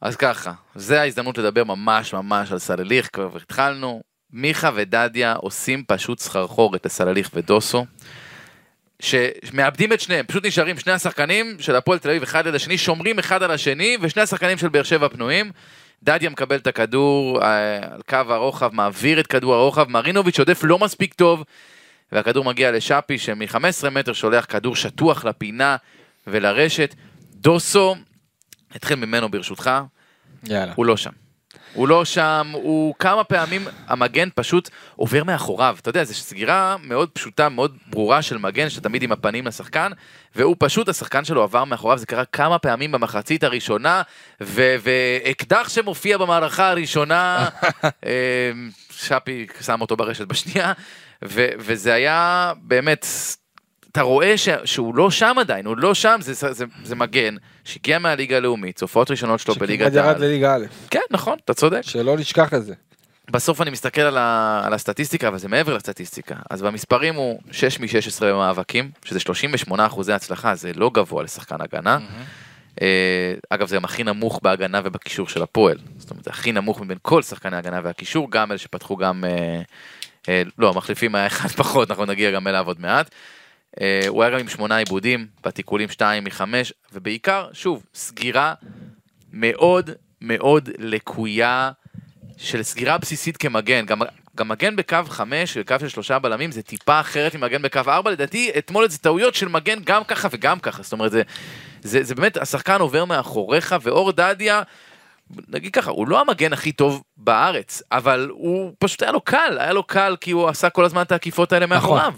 אז 0.00 0.16
ככה, 0.16 0.52
זה 0.74 1.00
ההזדמנות 1.00 1.38
לדבר 1.38 1.64
ממש 1.64 2.14
ממש 2.14 2.52
על 2.52 2.58
סלליך, 2.58 3.08
כבר 3.12 3.36
התחלנו. 3.36 4.02
מיכה 4.32 4.70
ודדיה 4.74 5.32
עושים 5.32 5.84
פשוט 5.86 6.18
סחרחורת 6.18 6.86
לסלליך 6.86 7.30
ודוסו. 7.34 7.86
שמאבדים 9.02 9.92
את 9.92 10.00
שניהם, 10.00 10.26
פשוט 10.26 10.46
נשארים 10.46 10.78
שני 10.78 10.92
השחקנים 10.92 11.56
של 11.58 11.76
הפועל 11.76 11.98
תל 11.98 12.08
אביב 12.10 12.22
אחד 12.22 12.44
ליד 12.44 12.54
השני, 12.54 12.78
שומרים 12.78 13.18
אחד 13.18 13.42
על 13.42 13.50
השני, 13.50 13.96
ושני 14.00 14.22
השחקנים 14.22 14.58
של 14.58 14.68
באר 14.68 14.82
שבע 14.82 15.08
פנויים. 15.08 15.52
דדיה 16.02 16.30
מקבל 16.30 16.56
את 16.56 16.66
הכדור 16.66 17.42
אה, 17.42 17.76
על 17.76 18.00
קו 18.08 18.16
הרוחב, 18.28 18.74
מעביר 18.74 19.20
את 19.20 19.26
כדור 19.26 19.54
הרוחב, 19.54 19.88
מרינוביץ' 19.88 20.38
עודף 20.38 20.60
לא 20.64 20.78
מספיק 20.78 21.14
טוב, 21.14 21.44
והכדור 22.12 22.44
מגיע 22.44 22.72
לשאפי 22.72 23.18
שמ-15 23.18 23.90
מטר 23.90 24.12
שולח 24.12 24.46
כדור 24.48 24.76
שטוח 24.76 25.24
לפינה 25.24 25.76
ולרשת. 26.26 26.94
דוסו, 27.34 27.96
נתחיל 28.74 28.96
ממנו 28.96 29.28
ברשותך, 29.28 29.70
יאללה. 30.48 30.72
הוא 30.76 30.86
לא 30.86 30.96
שם. 30.96 31.10
הוא 31.74 31.88
לא 31.88 32.04
שם, 32.04 32.50
הוא 32.52 32.94
כמה 32.98 33.24
פעמים 33.24 33.68
המגן 33.86 34.28
פשוט 34.34 34.70
עובר 34.96 35.24
מאחוריו. 35.24 35.76
אתה 35.80 35.88
יודע, 35.88 36.04
זו 36.04 36.14
סגירה 36.14 36.76
מאוד 36.82 37.08
פשוטה, 37.08 37.48
מאוד 37.48 37.76
ברורה 37.86 38.22
של 38.22 38.38
מגן, 38.38 38.70
שתמיד 38.70 39.02
עם 39.02 39.12
הפנים 39.12 39.46
לשחקן, 39.46 39.92
והוא 40.34 40.56
פשוט, 40.58 40.88
השחקן 40.88 41.24
שלו 41.24 41.42
עבר 41.42 41.64
מאחוריו, 41.64 41.98
זה 41.98 42.06
קרה 42.06 42.24
כמה 42.24 42.58
פעמים 42.58 42.92
במחצית 42.92 43.44
הראשונה, 43.44 44.02
ו- 44.42 44.76
ואקדח 44.82 45.68
שמופיע 45.68 46.18
במערכה 46.18 46.70
הראשונה, 46.70 47.48
אה, 48.06 48.52
שפי 48.90 49.46
שם 49.60 49.80
אותו 49.80 49.96
ברשת 49.96 50.26
בשנייה, 50.26 50.72
ו- 51.24 51.48
וזה 51.58 51.94
היה 51.94 52.52
באמת... 52.62 53.06
אתה 53.92 54.02
רואה 54.02 54.38
ש... 54.38 54.48
שהוא 54.64 54.94
לא 54.94 55.10
שם 55.10 55.36
עדיין, 55.40 55.66
הוא 55.66 55.76
לא 55.76 55.94
שם, 55.94 56.18
זה, 56.20 56.52
זה, 56.52 56.64
זה 56.84 56.94
מגן 56.94 57.34
שהגיע 57.64 57.98
מהליגה 57.98 58.36
הלאומית, 58.36 58.80
הופעות 58.82 59.10
ראשונות 59.10 59.40
שלו 59.40 59.54
בליגת 59.54 59.92
שכמעט 59.92 60.04
ירד 60.04 60.16
העל. 60.16 60.24
לליגה 60.24 60.54
א', 60.54 60.66
כן, 60.90 61.00
נכון, 61.10 61.38
אתה 61.44 61.54
צודק. 61.54 61.80
שלא 61.82 62.16
נשכח 62.16 62.54
את 62.54 62.64
זה. 62.64 62.74
בסוף 63.30 63.60
אני 63.60 63.70
מסתכל 63.70 64.00
על, 64.00 64.18
ה... 64.18 64.62
על 64.64 64.74
הסטטיסטיקה, 64.74 65.28
אבל 65.28 65.38
זה 65.38 65.48
מעבר 65.48 65.76
לסטטיסטיקה. 65.76 66.34
אז 66.50 66.62
במספרים 66.62 67.14
הוא 67.14 67.40
6 67.52 67.80
מ-16 67.80 68.24
במאבקים, 68.24 68.90
שזה 69.04 69.20
38 69.20 69.86
אחוזי 69.86 70.12
הצלחה, 70.12 70.54
זה 70.54 70.70
לא 70.74 70.90
גבוה 70.94 71.22
לשחקן 71.22 71.60
הגנה. 71.60 71.98
אה, 72.82 73.34
אגב, 73.50 73.68
זה 73.68 73.76
גם 73.76 73.84
הכי 73.84 74.04
נמוך 74.04 74.40
בהגנה 74.42 74.80
ובקישור 74.84 75.28
של 75.28 75.42
הפועל. 75.42 75.78
זאת 75.98 76.10
אומרת, 76.10 76.24
זה 76.24 76.30
הכי 76.30 76.52
נמוך 76.52 76.80
מבין 76.80 76.98
כל 77.02 77.22
שחקני 77.22 77.56
ההגנה 77.56 77.80
והקישור, 77.84 78.30
גם 78.30 78.50
אלה 78.50 78.58
שפתחו 78.58 78.96
גם... 78.96 79.24
אה, 79.24 79.62
אה, 80.28 80.42
לא, 80.58 80.68
המחליפים 80.68 81.14
היה 81.14 81.26
אחד 81.26 81.48
פחות, 81.62 81.90
אנחנו 81.90 82.04
נגיע 82.04 82.30
גם 82.30 82.48
אליו 82.48 82.66
עוד 82.66 82.80
מעט. 82.80 83.10
אה, 83.80 84.00
הוא 84.08 84.22
היה 84.22 84.32
גם 84.32 84.38
עם 84.38 84.48
שמונה 84.48 84.76
עיבודים, 84.76 85.26
בתיקולים 85.44 85.88
שתיים 85.88 86.24
מחמש, 86.24 86.72
ובעיקר, 86.92 87.48
שוב, 87.52 87.82
סגירה 87.94 88.54
מאוד 89.32 89.90
מאוד 90.20 90.68
לקויה 90.78 91.70
של 92.36 92.62
סגירה 92.62 92.98
בסיסית 92.98 93.36
כמגן. 93.36 93.86
גם, 93.86 94.02
גם 94.36 94.48
מגן 94.48 94.76
בקו 94.76 94.96
חמש, 95.08 95.56
בקו 95.56 95.74
של 95.80 95.88
שלושה 95.88 96.18
בלמים, 96.18 96.52
זה 96.52 96.62
טיפה 96.62 97.00
אחרת 97.00 97.34
ממגן 97.34 97.62
בקו 97.62 97.80
ארבע, 97.88 98.10
לדעתי 98.10 98.50
אתמול 98.58 98.88
זה 98.88 98.98
טעויות 98.98 99.34
של 99.34 99.48
מגן 99.48 99.78
גם 99.84 100.04
ככה 100.04 100.28
וגם 100.30 100.58
ככה, 100.58 100.82
זאת 100.82 100.92
אומרת, 100.92 101.10
זה, 101.10 101.22
זה, 101.82 102.02
זה 102.02 102.14
באמת, 102.14 102.36
השחקן 102.36 102.80
עובר 102.80 103.04
מאחוריך, 103.04 103.74
ואור 103.82 104.12
דדיה, 104.12 104.62
נגיד 105.48 105.74
ככה, 105.74 105.90
הוא 105.90 106.08
לא 106.08 106.20
המגן 106.20 106.52
הכי 106.52 106.72
טוב 106.72 107.02
בארץ, 107.16 107.82
אבל 107.92 108.28
הוא 108.32 108.72
פשוט 108.78 109.02
היה 109.02 109.12
לו 109.12 109.20
קל, 109.20 109.56
היה 109.60 109.72
לו 109.72 109.82
קל 109.82 110.16
כי 110.20 110.30
הוא 110.30 110.48
עשה 110.48 110.70
כל 110.70 110.84
הזמן 110.84 111.02
את 111.02 111.12
העקיפות 111.12 111.52
האלה 111.52 111.66
מאחוריו. 111.66 112.14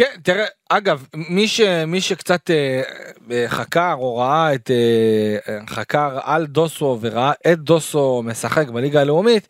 כן, 0.00 0.20
תראה, 0.22 0.44
אגב, 0.68 1.06
מי, 1.14 1.48
ש, 1.48 1.60
מי 1.86 2.00
שקצת 2.00 2.50
אה, 2.50 2.82
אה, 3.30 3.44
חקר 3.48 3.94
או 3.98 4.16
ראה 4.16 4.54
את, 4.54 4.70
אה, 4.70 5.54
אה, 5.54 5.60
חקר 5.66 6.18
על 6.22 6.46
דוסו 6.46 6.98
וראה 7.00 7.32
את 7.52 7.58
דוסו 7.58 8.22
משחק 8.24 8.68
בליגה 8.68 9.00
הלאומית, 9.00 9.48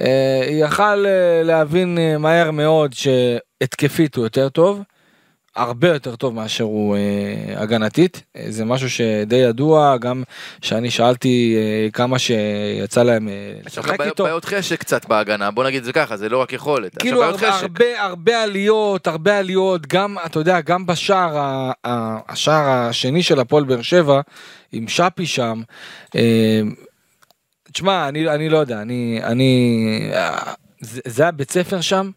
אה, 0.00 0.40
יכל 0.50 1.06
אה, 1.06 1.42
להבין 1.44 1.98
אה, 1.98 2.18
מהר 2.18 2.50
מאוד 2.50 2.92
שהתקפית 2.92 4.16
הוא 4.16 4.24
יותר 4.24 4.48
טוב. 4.48 4.82
הרבה 5.58 5.88
יותר 5.88 6.16
טוב 6.16 6.34
מאשר 6.34 6.64
הוא 6.64 6.96
אה, 6.96 7.00
הגנתית, 7.62 8.22
אה, 8.36 8.44
זה 8.48 8.64
משהו 8.64 8.90
שדי 8.90 9.36
ידוע, 9.36 9.96
גם 9.96 10.22
שאני 10.62 10.90
שאלתי 10.90 11.56
אה, 11.56 11.90
כמה 11.92 12.18
שיצא 12.18 13.02
להם 13.02 13.28
אה, 13.28 13.32
יש 13.66 13.78
לך 13.78 13.84
לשחק 13.84 13.98
בעיות- 13.98 14.12
איתו. 14.12 14.24
בעיות 14.24 14.44
חשק 14.44 14.80
קצת 14.80 15.06
בהגנה, 15.08 15.50
בוא 15.50 15.64
נגיד 15.64 15.84
זה 15.84 15.92
ככה, 15.92 16.16
זה 16.16 16.28
לא 16.28 16.38
רק 16.42 16.52
יכולת. 16.52 16.98
כאילו 16.98 17.22
הרבה. 17.24 17.48
הרבה 17.60 18.02
הרבה 18.02 18.42
עליות 18.42 19.06
הרבה 19.06 19.38
עליות 19.38 19.86
גם 19.86 20.16
אתה 20.26 20.38
יודע 20.38 20.60
גם 20.60 20.86
בשער 20.86 21.38
ה- 21.38 21.72
ה- 21.86 22.18
השער 22.32 22.68
השני 22.68 23.22
של 23.22 23.40
הפועל 23.40 23.64
באר 23.64 23.82
שבע 23.82 24.20
עם 24.72 24.88
שפי 24.88 25.26
שם. 25.26 25.62
אה, 26.16 26.60
תשמע 27.72 28.08
אני 28.08 28.28
אני 28.28 28.48
לא 28.48 28.58
יודע 28.58 28.82
אני 28.82 29.20
אני 29.22 29.70
אה, 30.12 30.38
זה, 30.80 31.00
זה 31.06 31.22
היה 31.22 31.32
בית 31.32 31.50
ספר 31.50 31.80
שם 31.80 32.10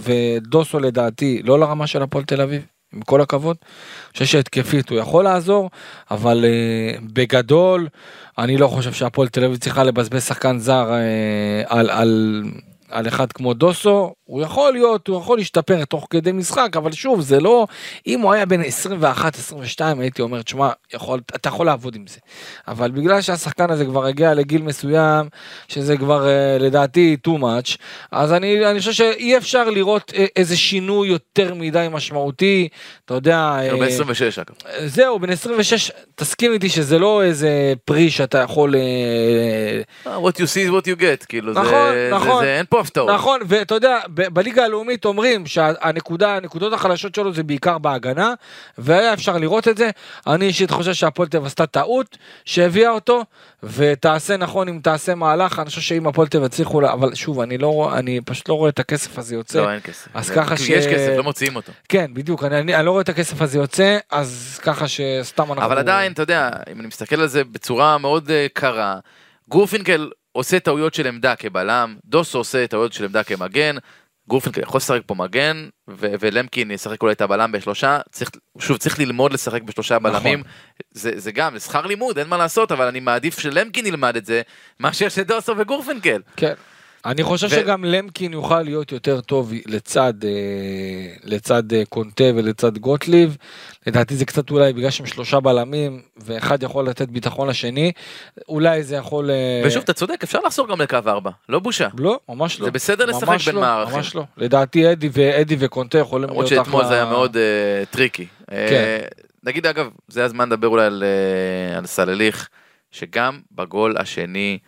ודוסו 0.00 0.80
לדעתי 0.80 1.40
לא 1.44 1.58
לרמה 1.58 1.86
של 1.86 2.02
הפועל 2.02 2.24
תל 2.24 2.40
אביב. 2.40 2.66
עם 2.94 3.02
כל 3.02 3.20
הכבוד, 3.20 3.56
אני 3.62 4.12
חושב 4.12 4.24
שהתקפית 4.24 4.90
הוא 4.90 4.98
יכול 4.98 5.24
לעזור, 5.24 5.70
אבל 6.10 6.44
uh, 6.44 7.00
בגדול 7.12 7.88
אני 8.38 8.56
לא 8.56 8.68
חושב 8.68 8.92
שהפועל 8.92 9.28
תל 9.28 9.44
אביב 9.44 9.56
צריכה 9.56 9.84
לבזבז 9.84 10.24
שחקן 10.24 10.58
זר 10.58 10.90
uh, 10.90 11.66
על, 11.72 11.90
על, 11.90 12.42
על 12.92 13.08
אחד 13.08 13.32
כמו 13.32 13.54
דוסו, 13.54 14.12
הוא 14.24 14.42
יכול 14.42 14.72
להיות, 14.72 15.08
הוא 15.08 15.20
יכול 15.20 15.38
להשתפר 15.38 15.84
תוך 15.84 16.06
כדי 16.10 16.32
משחק, 16.32 16.76
אבל 16.76 16.92
שוב, 16.92 17.20
זה 17.20 17.40
לא, 17.40 17.66
אם 18.06 18.20
הוא 18.20 18.32
היה 18.32 18.46
בין 18.46 18.62
21-22 19.02 19.04
הייתי 20.00 20.22
אומר, 20.22 20.42
תשמע, 20.42 20.70
יכול, 20.94 21.20
אתה 21.36 21.48
יכול 21.48 21.66
לעבוד 21.66 21.94
עם 21.96 22.06
זה. 22.06 22.18
אבל 22.68 22.90
בגלל 22.90 23.20
שהשחקן 23.20 23.70
הזה 23.70 23.84
כבר 23.84 24.06
הגיע 24.06 24.34
לגיל 24.34 24.62
מסוים, 24.62 25.26
שזה 25.68 25.96
כבר 25.96 26.26
uh, 26.26 26.62
לדעתי 26.62 27.16
too 27.28 27.40
much, 27.40 27.76
אז 28.12 28.32
אני, 28.32 28.66
אני 28.66 28.78
חושב 28.78 28.92
שאי 28.92 29.36
אפשר 29.36 29.70
לראות 29.70 30.12
אה, 30.16 30.26
איזה 30.36 30.56
שינוי 30.56 31.08
יותר 31.08 31.54
מדי 31.54 31.86
משמעותי, 31.90 32.68
אתה 33.04 33.14
יודע, 33.14 33.38
הוא 33.70 33.80
אה, 33.80 33.86
בן 33.86 33.92
26 33.92 34.38
אגב. 34.38 34.54
זהו, 34.86 35.18
בן 35.18 35.30
26, 35.30 35.90
תסכים 36.14 36.52
איתי 36.52 36.68
שזה 36.68 36.98
לא 36.98 37.22
איזה 37.22 37.50
פרי 37.84 38.10
שאתה 38.10 38.38
יכול... 38.38 38.74
אה, 38.76 38.80
אה, 40.12 40.16
what 40.28 40.32
you 40.32 40.44
see 40.46 40.68
is 40.68 40.82
what 40.82 40.86
you 40.86 41.00
get, 41.00 41.26
כאילו, 41.28 41.54
זה- 41.54 41.60
נכון, 41.60 41.70
זה- 41.92 42.10
נכון. 42.12 42.44
זה- 42.44 42.56
אין 42.56 42.66
פה 42.68 42.80
הפתעות. 42.82 43.10
נכון, 43.10 43.40
ואתה 43.48 43.74
יודע, 43.74 43.98
בליגה 44.08 44.64
הלאומית 44.64 45.04
אומרים 45.04 45.46
שהנקודה, 45.46 46.36
הנקודות 46.36 46.72
החלשות 46.72 47.14
שלו 47.14 47.32
זה 47.32 47.42
בעיקר 47.42 47.78
בהגנה, 47.78 48.34
והיה 48.78 49.12
אפשר 49.14 49.38
לראות 49.38 49.68
את 49.68 49.76
זה. 49.76 49.90
אני 50.26 50.46
אישית 50.46 50.70
חושב 50.70 50.92
שהפועל 50.92 51.28
תל 51.28 51.36
אביב 51.36 51.46
עשתה 51.46 51.66
טעות 51.66 52.18
שהביאה 52.44 52.90
אותו, 52.90 53.24
ותעשה 53.62 54.36
נכון 54.36 54.68
אם 54.68 54.80
תעשה 54.82 55.14
מהלך, 55.14 55.58
אני 55.58 55.66
חושב 55.68 55.80
שאם 55.80 56.06
הפועל 56.06 56.28
תל 56.28 56.36
אביב 56.38 56.46
יצליחו, 56.52 56.82
אבל 56.92 57.14
שוב, 57.14 57.40
אני 57.40 57.58
לא 57.58 57.90
אני 57.94 58.20
פשוט 58.20 58.48
לא 58.48 58.54
רואה 58.54 58.68
את 58.68 58.78
הכסף 58.78 59.18
הזה 59.18 59.34
יוצא. 59.34 59.60
לא, 59.62 59.70
אין 59.72 59.80
כסף. 59.80 60.08
אז 60.14 60.30
ככה 60.30 60.56
ש- 60.56 60.68
יש 60.68 60.86
כסף, 60.86 61.12
לא 61.16 61.22
מוציאים 61.22 61.56
אותו. 61.56 61.72
כן, 61.88 62.10
בדיוק, 62.14 62.44
אני, 62.44 62.58
אני, 62.60 62.74
אני 62.74 62.86
לא 62.86 62.90
רואה 62.90 63.02
את 63.02 63.08
הכסף 63.08 63.42
הזה 63.42 63.58
יוצא, 63.58 63.98
אז 64.10 64.60
ככה 64.62 64.88
שסתם 64.88 65.52
אנחנו... 65.52 65.64
אבל 65.64 65.78
עדיין, 65.78 66.12
אתה 66.12 66.22
יודע, 66.22 66.50
אם 66.72 66.80
אני 66.80 66.88
מסתכל 66.88 67.20
על 67.20 67.26
זה 67.26 67.44
בצורה 67.44 67.98
מאוד 67.98 68.30
אה, 68.30 68.46
קרה, 68.52 68.98
גורפינקל 69.48 70.10
עושה 70.32 70.60
טעויות 70.60 70.94
של 70.94 71.06
עמדה 71.06 71.36
כבלם, 71.36 71.96
דוסו 72.04 72.38
עושה 72.38 72.66
טעויות 72.66 72.92
של 72.92 73.04
עמדה 73.04 73.22
כמגן, 73.22 73.76
גורפינקל 74.28 74.60
יכול 74.60 74.78
לשחק 74.78 75.00
פה 75.06 75.14
מגן, 75.14 75.68
ו- 75.88 76.14
ולמקין 76.20 76.70
ישחק 76.70 77.02
אולי 77.02 77.12
את 77.12 77.20
הבלם 77.20 77.52
בשלושה, 77.52 78.00
צריך, 78.12 78.30
שוב, 78.58 78.76
צריך 78.76 78.98
ללמוד 78.98 79.32
לשחק 79.32 79.62
בשלושה 79.62 79.98
נכון. 79.98 80.12
בלמים, 80.12 80.42
זה, 80.90 81.10
זה 81.16 81.32
גם, 81.32 81.58
זה 81.58 81.64
שכר 81.64 81.86
לימוד, 81.86 82.18
אין 82.18 82.28
מה 82.28 82.36
לעשות, 82.36 82.72
אבל 82.72 82.86
אני 82.86 83.00
מעדיף 83.00 83.38
שלמקין 83.38 83.86
ילמד 83.86 84.16
את 84.16 84.26
זה, 84.26 84.42
מאשר 84.80 85.08
שדוסו 85.08 85.54
וגורפינקל. 85.58 86.20
כן. 86.36 86.54
אני 87.04 87.22
חושב 87.22 87.46
ו- 87.46 87.50
שגם 87.50 87.84
למקין 87.84 88.32
יוכל 88.32 88.62
להיות 88.62 88.92
יותר 88.92 89.20
טוב 89.20 89.52
לצד 89.66 90.14
אה, 90.24 90.30
לצד 91.24 91.72
אה, 91.72 91.82
קונטה 91.88 92.24
ולצד 92.34 92.78
גוטליב. 92.78 93.36
לדעתי 93.86 94.16
זה 94.16 94.24
קצת 94.24 94.50
אולי 94.50 94.72
בגלל 94.72 94.90
שהם 94.90 95.06
שלושה 95.06 95.40
בלמים 95.40 96.02
ואחד 96.16 96.62
יכול 96.62 96.88
לתת 96.88 97.08
ביטחון 97.08 97.48
לשני. 97.48 97.92
אולי 98.48 98.82
זה 98.82 98.96
יכול... 98.96 99.30
אה, 99.30 99.62
ושוב, 99.66 99.82
אתה 99.82 99.92
צודק, 99.92 100.20
אפשר 100.24 100.38
לחזור 100.46 100.68
גם 100.68 100.80
לקו 100.80 100.96
ארבע, 101.06 101.30
לא 101.48 101.58
בושה. 101.58 101.88
לא, 101.98 102.20
ממש 102.28 102.60
לא. 102.60 102.64
זה 102.64 102.70
בסדר 102.70 103.04
לשחק 103.06 103.28
ממש 103.28 103.46
בין 103.46 103.54
לא, 103.54 103.60
מערכים. 103.60 103.96
ממש 103.96 104.14
לא. 104.14 104.24
לדעתי 104.36 104.92
אדי 104.92 105.08
ואדי 105.12 105.56
וקונטה 105.58 105.98
יכולים 105.98 106.28
למרות 106.30 106.50
להיות 106.50 106.64
שאתמול 106.64 106.80
אחלה- 106.80 106.88
זה 106.88 106.94
היה 106.94 107.04
מאוד 107.04 107.36
אה, 107.36 107.42
טריקי. 107.90 108.26
אה, 108.52 108.66
כן. 108.70 108.98
נגיד 109.44 109.66
אגב, 109.66 109.88
זה 110.08 110.24
הזמן 110.24 110.48
לדבר 110.48 110.68
אולי 110.68 110.86
על, 110.86 111.04
על 111.76 111.86
סלליך, 111.86 112.48
שגם 112.90 113.40
בגול 113.52 113.96
השני 113.98 114.58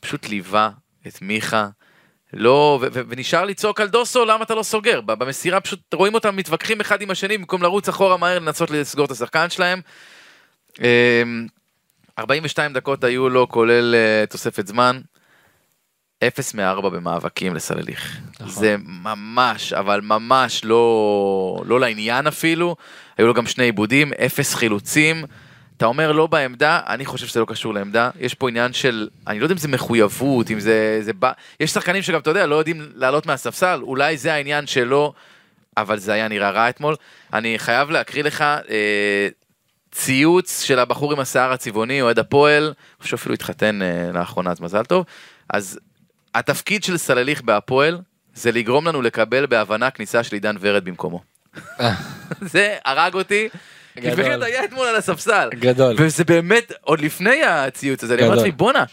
פשוט 0.00 0.28
ליווה 0.28 0.70
את 1.06 1.22
מיכה. 1.22 1.68
לא, 2.32 2.78
ו- 2.82 2.86
ו- 2.92 3.02
ונשאר 3.08 3.44
לצעוק 3.44 3.80
על 3.80 3.88
דוסו 3.88 4.24
למה 4.24 4.44
אתה 4.44 4.54
לא 4.54 4.62
סוגר, 4.62 5.00
במסירה 5.00 5.60
פשוט 5.60 5.94
רואים 5.94 6.14
אותם 6.14 6.36
מתווכחים 6.36 6.80
אחד 6.80 7.02
עם 7.02 7.10
השני 7.10 7.38
במקום 7.38 7.62
לרוץ 7.62 7.88
אחורה 7.88 8.16
מהר 8.16 8.38
לנסות 8.38 8.70
לסגור 8.70 9.04
את 9.06 9.10
השחקן 9.10 9.50
שלהם. 9.50 9.80
אה, 10.82 11.22
42 12.18 12.72
דקות 12.72 13.04
היו 13.04 13.28
לו 13.28 13.48
כולל 13.48 13.94
אה, 13.94 14.24
תוספת 14.26 14.66
זמן. 14.66 15.00
0 16.24 16.54
מ-4 16.54 16.88
במאבקים 16.88 17.54
לסלליך. 17.54 18.16
נכון. 18.34 18.48
זה 18.48 18.76
ממש, 18.86 19.72
אבל 19.72 20.00
ממש 20.00 20.64
לא, 20.64 21.62
לא 21.66 21.80
לעניין 21.80 22.26
אפילו. 22.26 22.76
היו 23.18 23.26
לו 23.26 23.34
גם 23.34 23.46
שני 23.46 23.64
עיבודים, 23.64 24.12
אפס 24.12 24.54
חילוצים. 24.54 25.24
אתה 25.80 25.86
אומר 25.86 26.12
לא 26.12 26.26
בעמדה, 26.26 26.80
אני 26.86 27.06
חושב 27.06 27.26
שזה 27.26 27.40
לא 27.40 27.44
קשור 27.44 27.74
לעמדה. 27.74 28.10
יש 28.18 28.34
פה 28.34 28.48
עניין 28.48 28.72
של, 28.72 29.08
אני 29.26 29.38
לא 29.38 29.44
יודע 29.44 29.52
אם 29.52 29.58
זה 29.58 29.68
מחויבות, 29.68 30.50
אם 30.50 30.60
זה, 30.60 30.98
זה 31.02 31.12
בא... 31.12 31.32
יש 31.60 31.70
שחקנים 31.70 32.02
שגם, 32.02 32.20
אתה 32.20 32.30
יודע, 32.30 32.46
לא 32.46 32.54
יודעים 32.54 32.92
לעלות 32.94 33.26
מהספסל, 33.26 33.80
אולי 33.82 34.16
זה 34.16 34.34
העניין 34.34 34.66
שלו, 34.66 35.12
אבל 35.76 35.98
זה 35.98 36.12
היה 36.12 36.28
נראה 36.28 36.50
רע 36.50 36.68
אתמול. 36.68 36.96
אני 37.32 37.58
חייב 37.58 37.90
להקריא 37.90 38.22
לך 38.22 38.40
אה, 38.42 39.28
ציוץ 39.92 40.62
של 40.62 40.78
הבחור 40.78 41.12
עם 41.12 41.20
השיער 41.20 41.52
הצבעוני, 41.52 42.02
אוהד 42.02 42.18
הפועל, 42.18 42.64
אני 42.64 43.02
חושב 43.02 43.16
שאפילו 43.16 43.34
התחתן 43.34 43.82
אה, 43.82 44.10
לאחרונה, 44.14 44.50
אז 44.50 44.60
מזל 44.60 44.84
טוב. 44.84 45.04
אז 45.50 45.78
התפקיד 46.34 46.84
של 46.84 46.96
סלליך 46.96 47.42
בהפועל 47.42 47.98
זה 48.34 48.52
לגרום 48.52 48.88
לנו 48.88 49.02
לקבל 49.02 49.46
בהבנה 49.46 49.90
כניסה 49.90 50.22
של 50.22 50.34
עידן 50.34 50.56
ורד 50.60 50.84
במקומו. 50.84 51.20
אה, 51.80 51.92
זה 52.52 52.76
הרג 52.84 53.14
אותי. 53.14 53.48
כי 54.00 54.10
גדול. 54.10 54.42
היה 54.42 54.64
אתמול 54.64 54.86
על 54.86 54.96
הספסל. 54.96 55.48
גדול. 55.54 55.94
וזה 55.98 56.24
באמת, 56.24 56.72
עוד 56.80 57.00
לפני 57.00 57.44
הציוץ 57.44 58.04
הזה, 58.04 58.14
אני 58.14 58.22
גדול. 58.22 58.34
לעצמי, 58.36 58.50
בואנה, 58.52 58.84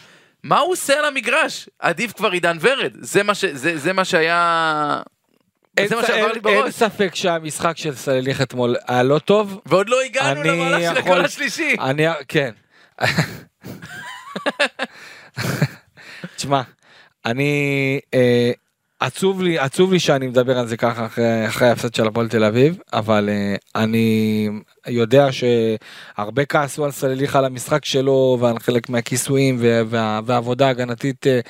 מה 0.42 0.58
הוא 0.58 0.72
עושה 0.72 0.98
על 0.98 1.04
המגרש? 1.04 1.68
עדיף 1.78 2.12
כבר 2.12 2.30
עידן 2.30 2.56
ורד. 2.60 2.92
זה 3.00 3.22
מה 3.22 3.34
ש- 3.34 3.44
זה- 3.44 3.78
זה 3.78 3.92
מה 3.92 4.04
שהיה... 4.04 5.00
אין 5.76 5.88
זה 5.88 5.96
מה 5.96 6.06
שעבר 6.06 6.32
לי 6.32 6.40
בראש. 6.40 6.62
אין 6.64 6.70
ספק 6.70 7.14
שהמשחק 7.14 7.76
של 7.76 7.94
סלליך 7.94 8.42
אתמול 8.42 8.76
היה 8.88 9.02
לא 9.02 9.18
טוב. 9.18 9.60
ועוד 9.66 9.88
לא 9.88 10.00
הגענו 10.00 10.42
למהלך 10.42 10.92
של 10.92 10.98
הגול 10.98 11.24
השלישי. 11.24 11.76
אני, 11.80 12.04
כן. 12.28 12.50
תשמע, 16.36 16.62
אני, 17.26 17.52
אה, 18.14 18.50
עצוב 19.00 19.42
לי, 19.42 19.58
עצוב 19.58 19.92
לי 19.92 19.98
שאני 19.98 20.26
מדבר 20.26 20.58
על 20.58 20.66
זה 20.66 20.76
ככה 20.76 21.06
אחרי, 21.06 21.46
אחרי 21.46 21.68
ההפסד 21.68 21.94
של 21.94 22.06
הפועל 22.06 22.28
תל 22.28 22.44
אביב, 22.44 22.78
אבל 22.92 23.28
אה, 23.28 23.56
אני 23.82 24.48
יודע 24.86 25.28
שהרבה 25.32 26.44
כעסו 26.44 26.84
על 26.84 26.90
סלליך 26.90 27.36
על 27.36 27.44
המשחק 27.44 27.84
שלו 27.84 28.38
ועל 28.40 28.58
חלק 28.58 28.88
מהכיסויים 28.88 29.56
וה, 29.60 29.82
וה, 29.86 30.20
והעבודה 30.24 30.66
ההגנתית 30.66 31.26
אה, 31.26 31.40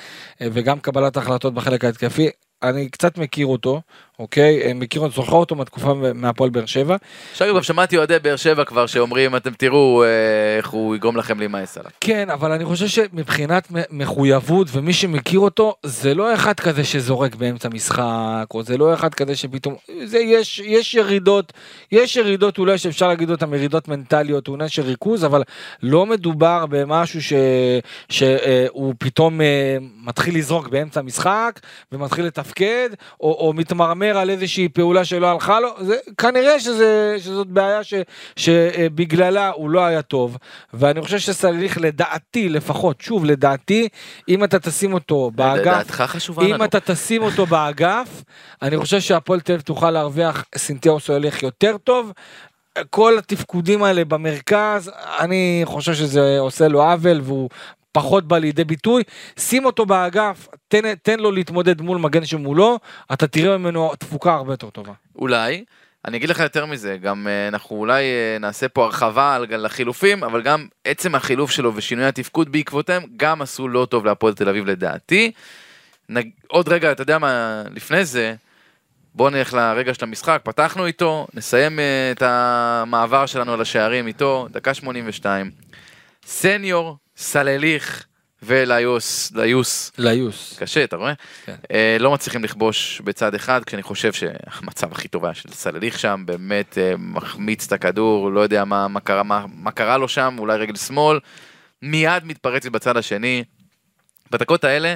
אה, 0.41 0.47
וגם 0.53 0.79
קבלת 0.79 1.17
החלטות 1.17 1.53
בחלק 1.53 1.85
ההתקפי. 1.85 2.29
אני 2.63 2.89
קצת 2.89 3.17
מכיר 3.17 3.47
אותו, 3.47 3.81
אוקיי? 4.19 4.61
אה, 4.61 4.73
מכיר 4.73 5.01
אותו, 5.01 5.13
זוכר 5.15 5.35
אותו 5.35 5.55
מהתקופה 5.55 5.93
מהפועל 6.13 6.49
באר 6.49 6.65
שבע. 6.65 6.95
עכשיו 7.31 7.55
גם 7.55 7.63
שמעתי 7.63 7.97
אוהדי 7.97 8.19
באר 8.19 8.35
שבע 8.35 8.63
כבר 8.63 8.85
שאומרים, 8.85 9.35
אתם 9.35 9.51
תראו 9.53 10.03
אה, 10.03 10.57
איך 10.57 10.69
הוא 10.69 10.95
יגרום 10.95 11.17
לכם 11.17 11.39
להימאס 11.39 11.77
עליו. 11.77 11.91
כן, 12.01 12.29
אבל 12.29 12.51
אני 12.51 12.65
חושב 12.65 12.87
שמבחינת 12.87 13.67
מחויבות 13.91 14.67
ומי 14.71 14.93
שמכיר 14.93 15.39
אותו, 15.39 15.75
זה 15.83 16.13
לא 16.13 16.33
אחד 16.33 16.59
כזה 16.59 16.83
שזורק 16.83 17.35
באמצע 17.35 17.69
משחק, 17.69 18.45
או 18.53 18.63
זה 18.63 18.77
לא 18.77 18.93
אחד 18.93 19.13
כזה 19.13 19.35
שפתאום, 19.35 19.75
זה 20.03 20.19
יש, 20.19 20.59
יש 20.59 20.93
ירידות, 20.93 21.53
יש 21.91 22.15
ירידות 22.15 22.57
אולי 22.57 22.77
שאפשר 22.77 23.07
להגיד 23.07 23.29
אותן 23.29 23.53
ירידות 23.53 23.87
מנטליות, 23.87 24.47
אולי 24.47 24.69
של 24.69 24.81
ריכוז, 24.81 25.25
אבל 25.25 25.43
לא 25.83 26.05
מדובר 26.05 26.65
במשהו 26.69 27.21
ש, 27.21 27.33
שהוא 28.09 28.93
פתאום 28.99 29.41
אה, 29.41 29.77
מתחיל 30.03 30.37
לזרוק 30.37 30.67
באמצע 30.67 30.99
המשחק, 30.99 31.59
ומתחיל 31.91 32.25
לתפקד, 32.25 32.89
או, 33.21 33.31
או 33.31 33.53
מתמרמר 33.53 34.08
על 34.17 34.29
איזושהי 34.29 34.69
פעולה 34.69 35.05
שלא 35.05 35.27
הלכה 35.27 35.59
לו, 35.59 35.69
זה, 35.79 35.95
כנראה 36.17 36.59
שזה, 36.59 37.15
שזאת 37.19 37.47
בעיה 37.47 37.83
ש, 37.83 37.93
שבגללה 38.35 39.49
הוא 39.49 39.69
לא 39.69 39.85
היה 39.85 40.01
טוב, 40.01 40.37
ואני 40.73 41.01
חושב 41.01 41.17
שסליליך 41.17 41.77
לדעתי 41.81 42.49
לפחות, 42.49 43.01
שוב 43.01 43.25
לדעתי, 43.25 43.87
אם 44.29 44.43
אתה 44.43 44.59
תשים 44.59 44.93
אותו 44.93 45.31
באגף, 45.35 45.91
חשובה 45.91 46.43
לנו. 46.43 46.55
אם 46.55 46.63
אתה 46.63 46.79
תשים 46.79 47.23
אותו 47.23 47.45
באגף, 47.45 48.23
אני 48.61 48.77
חושב 48.77 48.99
שהפועל 48.99 49.39
תל 49.39 49.51
אביב 49.51 49.61
תוכל 49.61 49.91
להרוויח 49.91 50.45
סינתיאו 50.57 50.99
סוליך 50.99 51.43
יותר 51.43 51.77
טוב. 51.83 52.11
כל 52.89 53.17
התפקודים 53.17 53.83
האלה 53.83 54.05
במרכז, 54.05 54.91
אני 55.19 55.61
חושב 55.65 55.93
שזה 55.93 56.39
עושה 56.39 56.67
לו 56.67 56.83
עוול 56.83 57.21
והוא 57.23 57.49
פחות 57.91 58.27
בא 58.27 58.37
לידי 58.37 58.63
ביטוי. 58.63 59.03
שים 59.39 59.65
אותו 59.65 59.85
באגף, 59.85 60.47
תן, 60.69 60.95
תן 60.95 61.19
לו 61.19 61.31
להתמודד 61.31 61.81
מול 61.81 61.97
מגן 61.97 62.25
שמולו, 62.25 62.79
אתה 63.13 63.27
תראה 63.27 63.57
ממנו 63.57 63.95
תפוקה 63.95 64.33
הרבה 64.33 64.53
יותר 64.53 64.69
טובה. 64.69 64.93
אולי. 65.15 65.63
אני 66.05 66.17
אגיד 66.17 66.29
לך 66.29 66.39
יותר 66.39 66.65
מזה, 66.65 66.97
גם 66.97 67.27
אה, 67.27 67.47
אנחנו 67.47 67.75
אולי 67.75 68.03
אה, 68.03 68.37
נעשה 68.39 68.69
פה 68.69 68.83
הרחבה 68.85 69.35
על 69.35 69.65
החילופים, 69.65 70.23
אבל 70.23 70.41
גם 70.41 70.67
עצם 70.85 71.15
החילוף 71.15 71.51
שלו 71.51 71.75
ושינוי 71.75 72.05
התפקוד 72.05 72.51
בעקבותיהם, 72.51 73.03
גם 73.17 73.41
עשו 73.41 73.67
לא 73.67 73.87
טוב 73.89 74.05
להפועל 74.05 74.33
תל 74.33 74.49
אביב 74.49 74.65
לדעתי. 74.65 75.31
נג... 76.09 76.29
עוד 76.47 76.69
רגע, 76.69 76.91
אתה 76.91 77.01
יודע 77.01 77.17
מה, 77.17 77.63
לפני 77.75 78.05
זה, 78.05 78.35
בואו 79.15 79.29
נלך 79.29 79.53
לרגע 79.53 79.93
של 79.93 80.05
המשחק, 80.05 80.41
פתחנו 80.43 80.85
איתו, 80.85 81.27
נסיים 81.33 81.79
אה, 81.79 82.11
את 82.11 82.21
המעבר 82.21 83.25
שלנו 83.25 83.53
על 83.53 83.61
השערים 83.61 84.07
איתו, 84.07 84.47
דקה 84.51 84.73
82. 84.73 85.51
סניור, 86.25 86.97
סלליך 87.17 88.05
וליוס, 88.43 89.31
ליוס, 89.35 89.91
ליוס. 89.97 90.57
קשה, 90.59 90.83
אתה 90.83 90.95
רואה? 90.95 91.13
כן. 91.45 91.55
אה, 91.71 91.97
לא 91.99 92.11
מצליחים 92.11 92.43
לכבוש 92.43 93.01
בצד 93.03 93.35
אחד, 93.35 93.63
כשאני 93.63 93.83
חושב 93.83 94.13
שהמצב 94.13 94.91
הכי 94.91 95.07
טוב 95.07 95.25
היה 95.25 95.33
של 95.33 95.49
סלליך 95.51 95.99
שם, 95.99 96.23
באמת 96.25 96.77
אה, 96.77 96.93
מחמיץ 96.97 97.65
את 97.65 97.71
הכדור, 97.71 98.31
לא 98.31 98.39
יודע 98.39 98.65
מה, 98.65 98.87
מה, 98.87 98.99
קרה, 98.99 99.23
מה, 99.23 99.45
מה 99.53 99.71
קרה 99.71 99.97
לו 99.97 100.07
שם, 100.07 100.35
אולי 100.39 100.57
רגל 100.57 100.75
שמאל, 100.75 101.19
מיד 101.81 102.25
מתפרצת 102.25 102.69
בצד 102.69 102.97
השני. 102.97 103.43
בדקות 104.31 104.63
האלה 104.63 104.95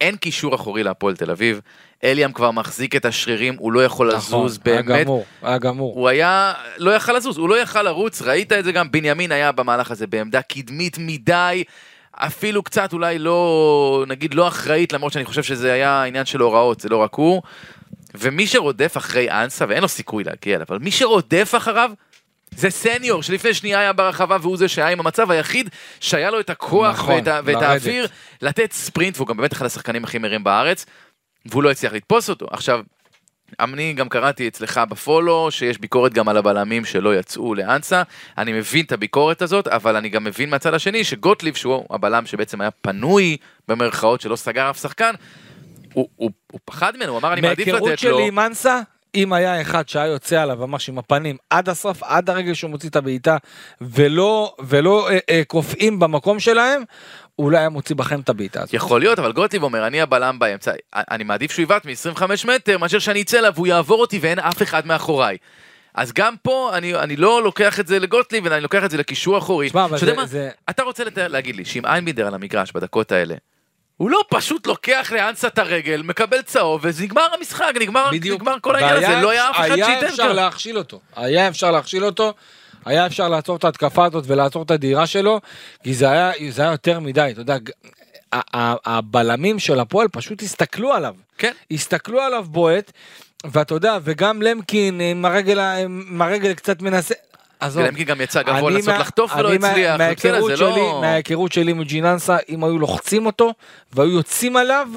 אין 0.00 0.16
קישור 0.16 0.54
אחורי 0.54 0.82
להפועל 0.82 1.16
תל 1.16 1.30
אביב, 1.30 1.60
אליאם 2.04 2.32
כבר 2.32 2.50
מחזיק 2.50 2.96
את 2.96 3.04
השרירים, 3.04 3.56
הוא 3.58 3.72
לא 3.72 3.84
יכול 3.84 4.08
לזוז, 4.14 4.58
נכון, 4.58 4.72
היה 4.72 4.82
באמת, 4.82 5.04
גמור, 5.06 5.24
היה 5.42 5.58
גמור. 5.58 5.94
הוא 5.94 6.08
היה, 6.08 6.52
לא 6.78 6.90
יכל 6.90 7.12
לזוז, 7.12 7.38
הוא 7.38 7.48
לא 7.48 7.60
יכל 7.60 7.82
לרוץ, 7.82 8.22
ראית 8.22 8.52
את 8.52 8.64
זה 8.64 8.72
גם, 8.72 8.90
בנימין 8.90 9.32
היה 9.32 9.52
במהלך 9.52 9.90
הזה 9.90 10.06
בעמדה 10.06 10.42
קדמית 10.42 10.96
מדי, 10.98 11.64
אפילו 12.14 12.62
קצת 12.62 12.92
אולי 12.92 13.18
לא, 13.18 14.04
נגיד 14.08 14.34
לא 14.34 14.48
אחראית, 14.48 14.92
למרות 14.92 15.12
שאני 15.12 15.24
חושב 15.24 15.42
שזה 15.42 15.72
היה 15.72 16.04
עניין 16.04 16.26
של 16.26 16.40
הוראות, 16.40 16.80
זה 16.80 16.88
לא 16.88 16.96
רק 16.96 17.14
הוא. 17.14 17.42
ומי 18.14 18.46
שרודף 18.46 18.96
אחרי 18.96 19.30
אנסה, 19.30 19.64
ואין 19.68 19.82
לו 19.82 19.88
סיכוי 19.88 20.24
להגיע 20.24 20.56
אליו, 20.56 20.66
אבל 20.70 20.78
מי 20.78 20.90
שרודף 20.90 21.52
אחריו, 21.56 21.90
זה 22.56 22.70
סניור 22.70 23.22
שלפני 23.22 23.54
שנייה 23.54 23.80
היה 23.80 23.92
ברחבה 23.92 24.36
והוא 24.40 24.56
זה 24.56 24.68
שהיה 24.68 24.88
עם 24.88 25.00
המצב 25.00 25.30
היחיד 25.30 25.70
שהיה 26.00 26.30
לו 26.30 26.40
את 26.40 26.50
הכוח 26.50 26.94
נכון, 26.94 27.14
ואת, 27.14 27.28
ואת 27.44 27.54
לרדת. 27.54 27.62
האוויר 27.62 28.06
לתת 28.42 28.72
ספרינט 28.72 29.16
והוא 29.16 29.28
גם 29.28 29.36
באמת 29.36 29.52
אחד 29.52 29.66
השחקנים 29.66 30.04
הכי 30.04 30.18
מהירים 30.18 30.44
בארץ. 30.44 30.86
והוא 31.46 31.62
לא 31.62 31.70
הצליח 31.70 31.92
לתפוס 31.92 32.30
אותו. 32.30 32.46
עכשיו, 32.50 32.80
אני 33.60 33.92
גם 33.92 34.08
קראתי 34.08 34.48
אצלך 34.48 34.80
בפולו 34.88 35.50
שיש 35.50 35.78
ביקורת 35.78 36.14
גם 36.14 36.28
על 36.28 36.36
הבלמים 36.36 36.84
שלא 36.84 37.16
יצאו 37.16 37.54
לאנסה, 37.54 38.02
אני 38.38 38.52
מבין 38.52 38.84
את 38.84 38.92
הביקורת 38.92 39.42
הזאת, 39.42 39.68
אבל 39.68 39.96
אני 39.96 40.08
גם 40.08 40.24
מבין 40.24 40.50
מהצד 40.50 40.74
השני 40.74 41.04
שגוטליב, 41.04 41.54
שהוא 41.54 41.84
הבלם 41.90 42.26
שבעצם 42.26 42.60
היה 42.60 42.70
פנוי 42.70 43.36
במרכאות, 43.68 44.20
שלא 44.20 44.36
סגר 44.36 44.70
אף 44.70 44.80
שחקן, 44.80 45.12
הוא, 45.92 46.08
הוא, 46.16 46.30
הוא 46.52 46.60
פחד 46.64 46.96
ממנו, 46.96 47.12
הוא 47.12 47.18
אמר 47.18 47.32
אני 47.32 47.40
מעדיף 47.40 47.68
לתת 47.68 47.78
לו. 47.78 47.86
מהיכרות 47.86 47.98
שלי 47.98 48.28
עם 48.28 48.38
אנסה, 48.38 48.80
אם 49.14 49.32
היה 49.32 49.60
אחד 49.60 49.88
שהיה 49.88 50.06
יוצא 50.06 50.42
עליו 50.42 50.56
ממש 50.56 50.88
עם 50.88 50.98
הפנים 50.98 51.36
עד 51.50 51.68
הסוף, 51.68 52.02
עד 52.02 52.30
הרגע 52.30 52.54
שהוא 52.54 52.70
מוציא 52.70 52.88
את 52.88 52.96
הבעיטה, 52.96 53.36
ולא, 53.80 54.54
ולא 54.60 55.10
אה, 55.10 55.18
אה, 55.30 55.42
קופאים 55.46 55.98
במקום 55.98 56.40
שלהם, 56.40 56.82
הוא 57.36 57.50
לא 57.50 57.58
היה 57.58 57.68
מוציא 57.68 57.96
בכם 57.96 58.20
את 58.20 58.28
הבעיטה 58.28 58.60
הזאת. 58.62 58.74
יכול 58.74 59.00
להיות, 59.00 59.18
אבל 59.18 59.32
גוטליב 59.32 59.62
אומר, 59.62 59.86
אני 59.86 60.00
הבלם 60.00 60.38
באמצע, 60.38 60.72
אני 60.94 61.24
מעדיף 61.24 61.52
שהוא 61.52 61.62
יבעט 61.62 61.86
מ-25 61.86 62.22
מטר, 62.54 62.78
מאשר 62.78 62.98
שאני 62.98 63.22
אצא 63.22 63.38
אליו 63.38 63.52
והוא 63.54 63.66
יעבור 63.66 64.00
אותי 64.00 64.18
ואין 64.22 64.38
אף 64.38 64.62
אחד 64.62 64.86
מאחוריי. 64.86 65.36
אז 65.94 66.12
גם 66.12 66.34
פה 66.42 66.70
אני, 66.74 66.94
אני 66.94 67.16
לא 67.16 67.42
לוקח 67.42 67.80
את 67.80 67.86
זה 67.86 67.98
לגוטליב, 67.98 68.46
אלא 68.46 68.54
אני 68.54 68.62
לוקח 68.62 68.84
את 68.84 68.90
זה 68.90 68.96
לקישור 68.96 69.38
אחורי. 69.38 69.68
יודע 70.06 70.14
זה- 70.14 70.20
מה? 70.20 70.26
זה- 70.26 70.50
אתה 70.70 70.82
רוצה 70.82 71.04
לתאר, 71.04 71.28
להגיד 71.28 71.56
לי 71.56 71.64
שאם 71.64 71.86
איינבידר 71.86 72.26
על 72.26 72.34
המגרש 72.34 72.72
בדקות 72.72 73.12
האלה, 73.12 73.34
הוא 74.02 74.10
לא 74.10 74.20
פשוט 74.28 74.66
לוקח 74.66 75.12
לאנסה 75.14 75.48
את 75.48 75.58
הרגל, 75.58 76.02
מקבל 76.02 76.42
צהוב, 76.42 76.80
ונגמר 76.84 77.26
המשחק, 77.38 77.72
נגמר, 77.80 78.10
נגמר 78.12 78.56
כל 78.60 78.76
העניין 78.76 78.96
הזה, 78.96 79.22
לא 79.22 79.30
היה 79.30 79.50
אף 79.50 79.56
אחד 79.56 79.70
היה 79.70 79.86
שייתן 79.86 80.06
אפשר 80.06 80.22
כאן. 80.22 80.36
להכשיל 80.36 80.78
אותו, 80.78 81.00
היה 81.16 81.48
אפשר 81.48 81.70
להכשיל 81.70 82.04
אותו, 82.04 82.34
היה 82.84 83.06
אפשר 83.06 83.28
לעצור 83.28 83.56
את 83.56 83.64
ההתקפה 83.64 84.04
הזאת 84.04 84.24
ולעצור 84.26 84.62
את 84.62 84.70
הדהירה 84.70 85.06
שלו, 85.06 85.40
כי 85.84 85.94
זה 85.94 86.10
היה, 86.10 86.32
זה 86.50 86.62
היה 86.62 86.70
יותר 86.70 87.00
מדי, 87.00 87.28
אתה 87.32 87.40
יודע, 87.40 87.56
הבלמים 88.84 89.58
של 89.58 89.80
הפועל 89.80 90.08
פשוט 90.08 90.42
הסתכלו 90.42 90.92
עליו, 90.92 91.14
כן. 91.38 91.52
הסתכלו 91.70 92.20
עליו 92.20 92.44
בועט, 92.48 92.92
ואתה 93.44 93.74
יודע, 93.74 93.98
וגם 94.02 94.42
למקין 94.42 95.00
עם 95.00 95.24
הרגל, 95.24 95.58
עם 95.58 96.22
הרגל 96.22 96.54
קצת 96.54 96.82
מנסה, 96.82 97.14
עזוב. 97.62 97.82
ולמקין 97.82 98.04
גם 98.04 98.20
יצא 98.20 98.42
גבוה 98.42 98.70
לנסות 98.70 98.94
לחטוף 98.98 99.32
ולא 99.36 99.52
הצליח, 99.54 99.72
בסדר, 99.72 99.98
מההיכרות 99.98 100.56
שלי, 100.56 100.66
לא... 100.66 100.98
מההיכרות 101.00 101.52
שלי 101.52 101.70
עם 101.70 101.82
ג'יננסה, 101.82 102.36
אם 102.48 102.64
היו 102.64 102.78
לוחצים 102.78 103.26
אותו 103.26 103.54
והיו 103.92 104.10
יוצאים 104.10 104.56
עליו, 104.56 104.88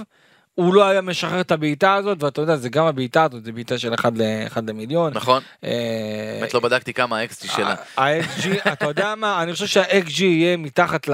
הוא 0.55 0.73
לא 0.73 0.83
היה 0.87 1.01
משחרר 1.01 1.41
את 1.41 1.51
הבעיטה 1.51 1.93
הזאת, 1.93 2.23
ואתה 2.23 2.41
יודע, 2.41 2.55
זה 2.55 2.69
גם 2.69 2.85
הבעיטה 2.85 3.23
הזאת, 3.23 3.43
זה 3.43 3.51
בעיטה 3.51 3.77
של 3.77 3.93
אחד 3.93 4.17
ל- 4.17 4.47
למיליון. 4.67 5.13
נכון, 5.13 5.43
אה, 5.63 6.37
באמת 6.39 6.53
לא 6.53 6.59
בדקתי 6.59 6.93
כמה 6.93 7.17
האקסטי 7.17 7.47
שלה. 7.47 7.75
ה-XG, 7.97 8.47
אתה 8.73 8.85
יודע 8.85 9.13
מה, 9.17 9.43
אני 9.43 9.53
חושב 9.53 9.65
שה-XG 9.65 10.23
יהיה 10.23 10.57
מתחת 10.57 11.07
ל... 11.07 11.13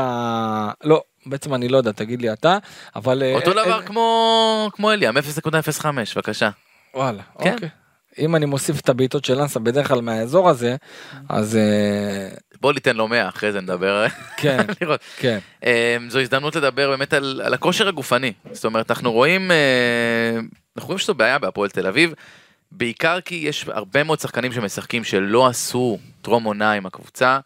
לא, 0.83 1.01
בעצם 1.25 1.53
אני 1.53 1.67
לא 1.67 1.77
יודע, 1.77 1.91
תגיד 1.91 2.21
לי 2.21 2.33
אתה, 2.33 2.57
אבל... 2.95 3.23
אה, 3.23 3.35
אותו 3.35 3.51
אה, 3.51 3.63
דבר 3.65 3.79
אה, 3.79 3.85
כמו 3.85 4.69
כמו 4.73 4.91
אליאם, 4.91 5.17
0.05, 5.17 5.85
בבקשה. 6.15 6.49
וואלה, 6.93 7.23
כן. 7.41 7.53
אוקיי. 7.53 7.69
אם 8.19 8.35
אני 8.35 8.45
מוסיף 8.45 8.79
את 8.79 8.89
הבעיטות 8.89 9.25
של 9.25 9.41
לנסה 9.41 9.59
בדרך 9.59 9.87
כלל 9.87 10.01
מהאזור 10.01 10.49
הזה, 10.49 10.75
אז 11.29 11.55
אה, 11.55 12.29
בוא 12.61 12.73
ניתן 12.73 12.95
לו 12.95 13.07
100, 13.07 13.29
אחרי 13.29 13.51
זה 13.51 13.61
נדבר. 13.61 14.05
כן. 14.37 14.65
כן. 15.19 15.39
אה, 15.65 15.97
זו 16.09 16.19
הזדמנות 16.19 16.55
לדבר 16.55 16.89
באמת 16.89 17.13
על, 17.13 17.41
על 17.45 17.53
הכושר 17.53 17.87
הגופני. 17.87 18.33
זאת 18.51 18.65
אומרת, 18.65 18.91
אנחנו 18.91 19.11
רואים, 19.11 19.51
אה, 19.51 20.39
אנחנו 20.77 20.87
רואים 20.87 20.99
שזו 20.99 21.13
בעיה 21.13 21.39
בהפועל 21.39 21.69
תל 21.69 21.87
אביב, 21.87 22.13
בעיקר 22.71 23.21
כי 23.21 23.35
יש 23.35 23.65
הרבה 23.67 24.03
מאוד 24.03 24.19
שחקנים 24.19 24.51
שמשחקים 24.51 25.03
שלא 25.03 25.47
עשו 25.47 25.97
טרום 26.21 26.43
עונה 26.43 26.71
עם 26.71 26.85
הקבוצה. 26.85 27.39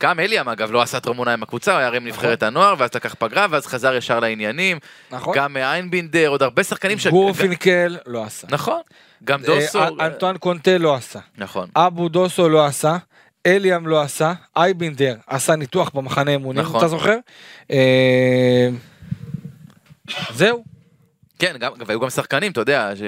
גם 0.00 0.20
אליאם 0.20 0.48
אגב 0.48 0.70
לא 0.70 0.82
עשה 0.82 1.00
טרום 1.00 1.16
עונה 1.16 1.32
עם 1.32 1.42
הקבוצה, 1.42 1.72
הוא 1.72 1.78
היה 1.78 1.88
עם 1.88 2.06
נבחרת 2.06 2.42
הנוער, 2.42 2.74
ואז 2.78 2.90
לקח 2.94 3.14
פגרה, 3.18 3.46
ואז 3.50 3.66
חזר 3.66 3.94
ישר 3.94 4.20
לעניינים. 4.20 4.78
נכון. 5.10 5.34
גם 5.36 5.56
איינבינדר, 5.56 6.28
עוד 6.28 6.42
הרבה 6.42 6.64
שחקנים 6.64 6.98
ש... 6.98 7.06
גורפינקל 7.06 7.96
לא 8.06 8.24
עשה. 8.24 8.46
נכון. 8.50 8.80
גם 9.24 9.42
דוסו. 9.42 9.78
אה, 9.78 10.06
אנטואן 10.06 10.36
קונטה 10.38 10.78
לא 10.78 10.94
עשה. 10.94 11.18
נכון. 11.38 11.68
אבו 11.76 12.08
דוסו 12.08 12.48
לא 12.48 12.66
עשה. 12.66 12.96
אליאם 13.46 13.86
לא 13.86 14.02
עשה, 14.02 14.32
אייבינדר 14.56 15.16
עשה 15.26 15.56
ניתוח 15.56 15.90
במחנה 15.94 16.34
אמונים, 16.34 16.62
נכון. 16.62 16.78
אתה 16.78 16.88
זוכר? 16.88 17.16
אה, 17.70 18.68
זהו. 20.34 20.64
כן, 21.38 21.56
גם, 21.60 21.72
והיו 21.86 22.00
גם 22.00 22.10
שחקנים, 22.10 22.52
אתה 22.52 22.60
יודע, 22.60 22.92
ש, 22.96 23.02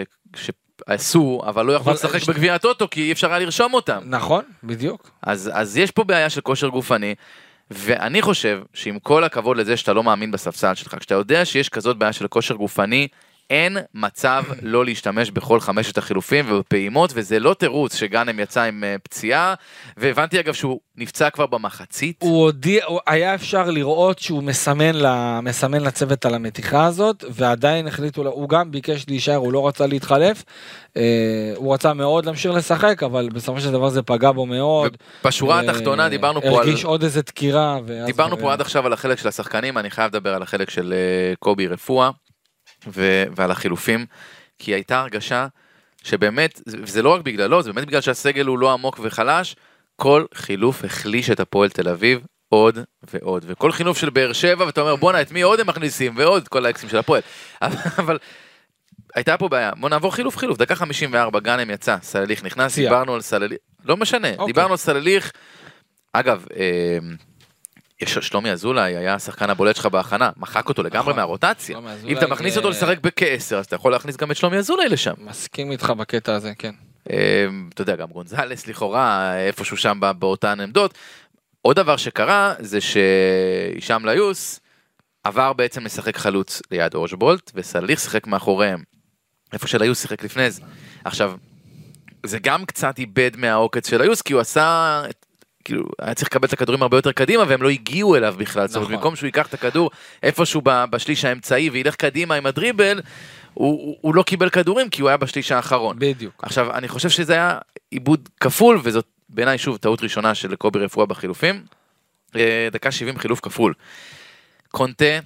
שעשו, 0.89 1.43
אבל 1.47 1.67
לא 1.67 1.73
יכלו 1.73 1.93
לשחק 1.93 2.29
בגביע 2.29 2.55
הטוטו, 2.55 2.89
כי 2.91 3.03
אי 3.03 3.13
אפשר 3.13 3.31
היה 3.31 3.39
לרשום 3.39 3.75
אותם. 3.75 3.99
נכון, 4.05 4.45
בדיוק. 4.65 5.11
אז, 5.23 5.51
אז 5.55 5.77
יש 5.77 5.91
פה 5.91 6.05
בעיה 6.05 6.31
של 6.31 6.41
כושר 6.41 6.69
גופני, 6.69 7.15
ואני 7.71 8.23
חושב 8.23 8.63
שעם 8.75 8.99
כל 8.99 9.25
הכבוד 9.25 9.57
לזה 9.57 9.77
שאתה 9.77 9.93
לא 9.93 10.03
מאמין 10.03 10.31
בספסל 10.31 10.75
שלך, 10.75 10.95
כשאתה 10.99 11.15
יודע 11.15 11.45
שיש 11.45 11.69
כזאת 11.69 11.97
בעיה 11.97 12.13
של 12.13 12.29
כושר 12.29 12.55
גופני, 12.55 13.09
אין 13.51 13.79
מצב 13.95 14.45
לא 14.63 14.85
להשתמש 14.85 15.31
בכל 15.31 15.61
חמשת 15.61 15.99
החילופים 15.99 16.45
ובפעימות, 16.49 17.11
וזה 17.15 17.39
לא 17.39 17.55
תירוץ 17.55 17.95
שגאנם 17.97 18.41
יצא 18.41 18.63
עם 18.63 18.85
אה, 18.85 18.97
פציעה, 19.03 19.55
והבנתי 19.97 20.41
אגב 20.41 20.55
שהוא 20.55 20.81
נפצע 20.97 21.31
כבר 21.31 21.47
במחצית. 21.47 22.17
הוא 22.23 22.43
הודיע, 22.43 22.85
היה 23.07 23.35
אפשר 23.35 23.71
לראות 23.71 24.19
שהוא 24.19 24.43
מסמן, 24.43 24.95
ל, 24.95 25.07
מסמן 25.43 25.81
לצוות 25.81 26.27
על 26.27 26.35
המתיחה 26.35 26.87
הזאת, 26.87 27.25
ועדיין 27.31 27.87
החליטו, 27.87 28.23
הוא 28.23 28.49
גם 28.49 28.71
ביקש 28.71 29.05
להישאר, 29.09 29.35
הוא 29.35 29.53
לא 29.53 29.69
רצה 29.69 29.87
להתחלף. 29.87 30.45
אה, 30.97 31.53
הוא 31.57 31.75
רצה 31.75 31.95
מאוד 31.95 32.27
להמשיך 32.27 32.53
לשחק, 32.53 33.03
אבל 33.03 33.29
בסופו 33.33 33.61
של 33.61 33.73
דבר 33.73 33.89
זה 33.89 34.03
פגע 34.03 34.33
בו 34.33 34.47
מאוד. 34.47 34.97
בשורה 35.25 35.61
התחתונה 35.61 36.09
דיברנו 36.09 36.43
פה 36.43 36.49
על... 36.49 36.55
הרגיש 36.55 36.85
עוד 36.85 37.03
איזה 37.03 37.23
דקירה. 37.23 37.79
דיברנו 38.07 38.39
פה 38.39 38.53
עד 38.53 38.61
עכשיו 38.61 38.87
על 38.87 38.93
החלק 38.93 39.19
של 39.19 39.29
השחקנים, 39.29 39.79
אני 39.79 39.91
חייב 39.91 40.11
לדבר 40.11 40.35
על 40.35 40.43
החלק 40.43 40.71
של 40.71 40.95
אה, 40.97 41.35
קובי 41.39 41.67
רפואה 41.67 42.11
ו- 42.87 43.25
ועל 43.37 43.51
החילופים, 43.51 44.07
כי 44.59 44.75
הייתה 44.75 45.01
הרגשה 45.01 45.47
שבאמת, 46.03 46.61
וזה 46.67 47.03
לא 47.03 47.15
רק 47.15 47.21
בגללו, 47.21 47.63
זה 47.63 47.73
באמת 47.73 47.87
בגלל 47.87 48.01
שהסגל 48.01 48.47
הוא 48.47 48.59
לא 48.59 48.73
עמוק 48.73 49.01
וחלש, 49.03 49.57
כל 49.97 50.25
חילוף 50.35 50.85
החליש 50.85 51.31
את 51.31 51.41
הפועל 51.41 51.71
תל 51.71 51.89
אביב 51.89 52.21
עוד 52.49 52.79
ועוד, 53.15 53.45
וכל 53.49 53.73
חילוף 53.73 53.99
של 53.99 54.11
באר 54.11 54.33
שבע, 54.33 54.65
ואתה 54.67 54.81
אומר 54.81 54.97
בואנה 54.97 55.21
את 55.23 55.33
מי 55.33 55.43
עוד 55.43 55.61
הם 55.61 55.67
מכניסים, 55.67 56.15
ועוד 56.17 56.49
כל 56.49 56.67
האקסים 56.67 56.89
של 56.89 56.97
הפועל, 56.97 57.23
אבל, 57.99 58.19
הייתה 59.15 59.37
פה 59.37 59.49
בעיה, 59.49 59.71
בוא 59.81 59.89
נעבור 59.89 60.15
חילוף 60.15 60.37
חילוף, 60.37 60.59
דקה 60.59 60.75
54 60.75 61.41
גאנם 61.41 61.71
יצא, 61.71 61.97
סלליך 62.03 62.45
נכנס. 62.45 62.79
דיברנו 62.79 63.15
על 63.15 63.21
סלליך, 63.21 63.59
לא 63.85 63.97
משנה, 63.97 64.31
אוקיי. 64.31 64.47
דיברנו 64.47 64.71
על 64.71 64.77
סלליך, 64.77 65.33
אגב, 66.13 66.45
אה, 66.57 66.99
יש 68.01 68.19
שלומי 68.19 68.51
אזולאי 68.51 68.97
היה 68.97 69.15
השחקן 69.15 69.51
הבולט 69.51 69.77
שלך 69.77 69.87
בהכנה, 69.87 70.31
מחק 70.37 70.69
אותו 70.69 70.83
לגמרי 70.83 71.01
נכון. 71.01 71.17
מהרוטציה. 71.17 71.79
אם 72.09 72.17
אתה 72.19 72.27
מכניס 72.27 72.57
אותו 72.57 72.73
זה- 72.73 72.79
לשחק 72.79 73.01
בכעשר, 73.01 73.59
אז 73.59 73.65
אתה 73.67 73.75
יכול 73.77 73.93
להכניס 73.93 74.17
גם 74.17 74.31
את 74.31 74.37
שלומי 74.37 74.57
אזולאי 74.57 74.89
לשם. 74.89 75.13
מסכים 75.19 75.71
איתך 75.73 75.91
בקטע 75.91 76.35
הזה, 76.35 76.53
כן. 76.59 76.75
אה, 77.11 77.17
אתה 77.75 77.83
יודע, 77.83 77.97
גם 77.97 78.09
גונזלס 78.09 78.67
לכאורה, 78.67 79.37
איפשהו 79.47 79.77
שם 79.77 79.97
בא- 80.01 80.13
באותן 80.13 80.61
עמדות. 80.61 80.95
עוד 81.63 81.77
דבר 81.77 81.97
שקרה, 81.97 82.55
זה 82.59 82.79
שהישאם 82.81 84.07
ליוס 84.07 84.61
עבר 85.25 85.53
בעצם 85.53 85.85
לשחק 85.85 86.17
חלוץ 86.17 86.63
ליד 86.71 86.95
אורשבולט, 86.95 87.51
וסליח 87.55 87.99
שיחק 88.01 88.27
מאחוריהם. 88.27 88.83
איפה 89.53 89.67
שליוס 89.67 90.03
שיחק 90.03 90.25
לפני 90.25 90.51
זה. 90.51 90.63
עכשיו, 91.05 91.33
זה 92.27 92.39
גם 92.39 92.65
קצת 92.65 92.99
איבד 92.99 93.31
מהעוקץ 93.37 93.89
של 93.91 94.03
ליוס, 94.03 94.23
כי 94.23 94.33
הוא 94.33 94.41
עשה... 94.41 95.03
את- 95.11 95.27
כאילו, 95.71 95.85
היה 95.99 96.15
צריך 96.15 96.29
לקבל 96.29 96.49
את 96.49 96.53
הכדורים 96.53 96.83
הרבה 96.83 96.97
יותר 96.97 97.13
קדימה, 97.13 97.45
והם 97.49 97.63
לא 97.63 97.71
הגיעו 97.71 98.17
אליו 98.17 98.35
בכלל. 98.39 98.67
זאת 98.67 98.77
אומרת, 98.77 98.89
נכון. 98.89 98.97
במקום 98.97 99.17
שהוא 99.17 99.27
ייקח 99.27 99.47
את 99.47 99.55
הכדור 99.55 99.91
איפשהו 100.23 100.63
בשליש 100.65 101.25
האמצעי 101.25 101.71
וילך 101.71 101.95
קדימה 101.95 102.35
עם 102.35 102.47
הדריבל, 102.47 103.01
הוא, 103.55 103.73
הוא, 103.73 103.97
הוא 104.01 104.15
לא 104.15 104.23
קיבל 104.23 104.51
כדורים 104.51 104.91
כי 104.91 105.03
הוא 105.03 105.09
היה 105.09 105.17
בשליש 105.17 105.53
האחרון. 105.53 105.97
בדיוק. 105.99 106.45
עכשיו, 106.45 106.75
אני 106.75 106.89
חושב 106.89 107.09
שזה 107.09 107.33
היה 107.33 107.59
עיבוד 107.91 108.29
כפול, 108.41 108.81
וזאת 108.83 109.07
בעיניי 109.29 109.59
שוב 109.59 109.77
טעות 109.77 110.03
ראשונה 110.03 110.35
של 110.35 110.55
קובי 110.55 110.79
רפואה 110.79 111.07
בחילופים. 111.07 111.65
אה, 112.37 112.69
דקה 112.73 112.91
70 112.91 113.19
חילוף 113.19 113.41
כפול. 113.41 113.75
קונטה, 114.71 115.19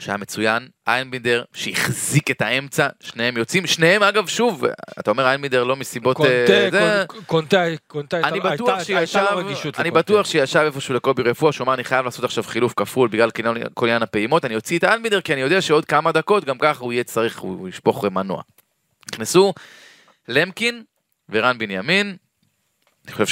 שהיה 0.00 0.16
מצוין, 0.16 0.68
איינבינדר, 0.86 1.42
שהחזיק 1.54 2.30
את 2.30 2.42
האמצע, 2.42 2.88
שניהם 3.00 3.36
יוצאים, 3.36 3.66
שניהם 3.66 4.02
אגב, 4.02 4.26
שוב, 4.28 4.64
אתה 5.00 5.10
אומר 5.10 5.26
איינבינדר 5.26 5.64
לא 5.64 5.76
מסיבות... 5.76 6.20
אה, 6.20 6.44
קונטה, 6.46 6.70
זה- 6.70 7.04
קונ- 7.08 7.24
קונטה, 7.26 7.62
קונטה, 7.86 8.16
אני 8.18 8.26
הייתה- 8.32 8.50
בטוח 8.50 8.68
הייתה- 8.68 8.84
שישב, 8.84 9.18
הייתה 9.18 9.34
לו 9.34 9.38
רגישות 9.46 9.80
אני. 9.80 9.90
בטוח 9.90 10.26
שישב 10.26 10.58
איפשהו 10.66 10.94
לקובי 10.94 11.22
רפואה, 11.22 11.52
שאומר 11.52 11.74
אני 11.74 11.84
חייב 11.84 12.04
לעשות 12.04 12.24
עכשיו 12.24 12.44
חילוף 12.44 12.72
כפול 12.76 13.08
בגלל 13.08 13.30
כל 13.30 13.46
עניין- 13.46 13.66
כל 13.74 13.86
עניין 13.86 14.02
הפעימות, 14.02 14.44
אני 14.44 14.56
אוציא 14.56 14.78
את 14.78 14.84
איינבינדר 14.84 15.20
כי 15.20 15.32
אני 15.32 15.40
יודע 15.40 15.60
שעוד 15.60 15.84
כמה 15.84 16.12
דקות 16.12 16.44
גם 16.44 16.58
ככה 16.58 16.84
הוא 16.84 16.92
יהיה 16.92 17.04
צריך, 17.04 17.38
הוא 17.38 17.68
ישפוך 17.68 18.04
מנוע. 18.04 18.42
נכנסו 19.12 19.52
למקין 20.28 20.82
ורן 21.28 21.58
בנימין, 21.58 22.16
אני 23.06 23.12
חושב 23.12 23.26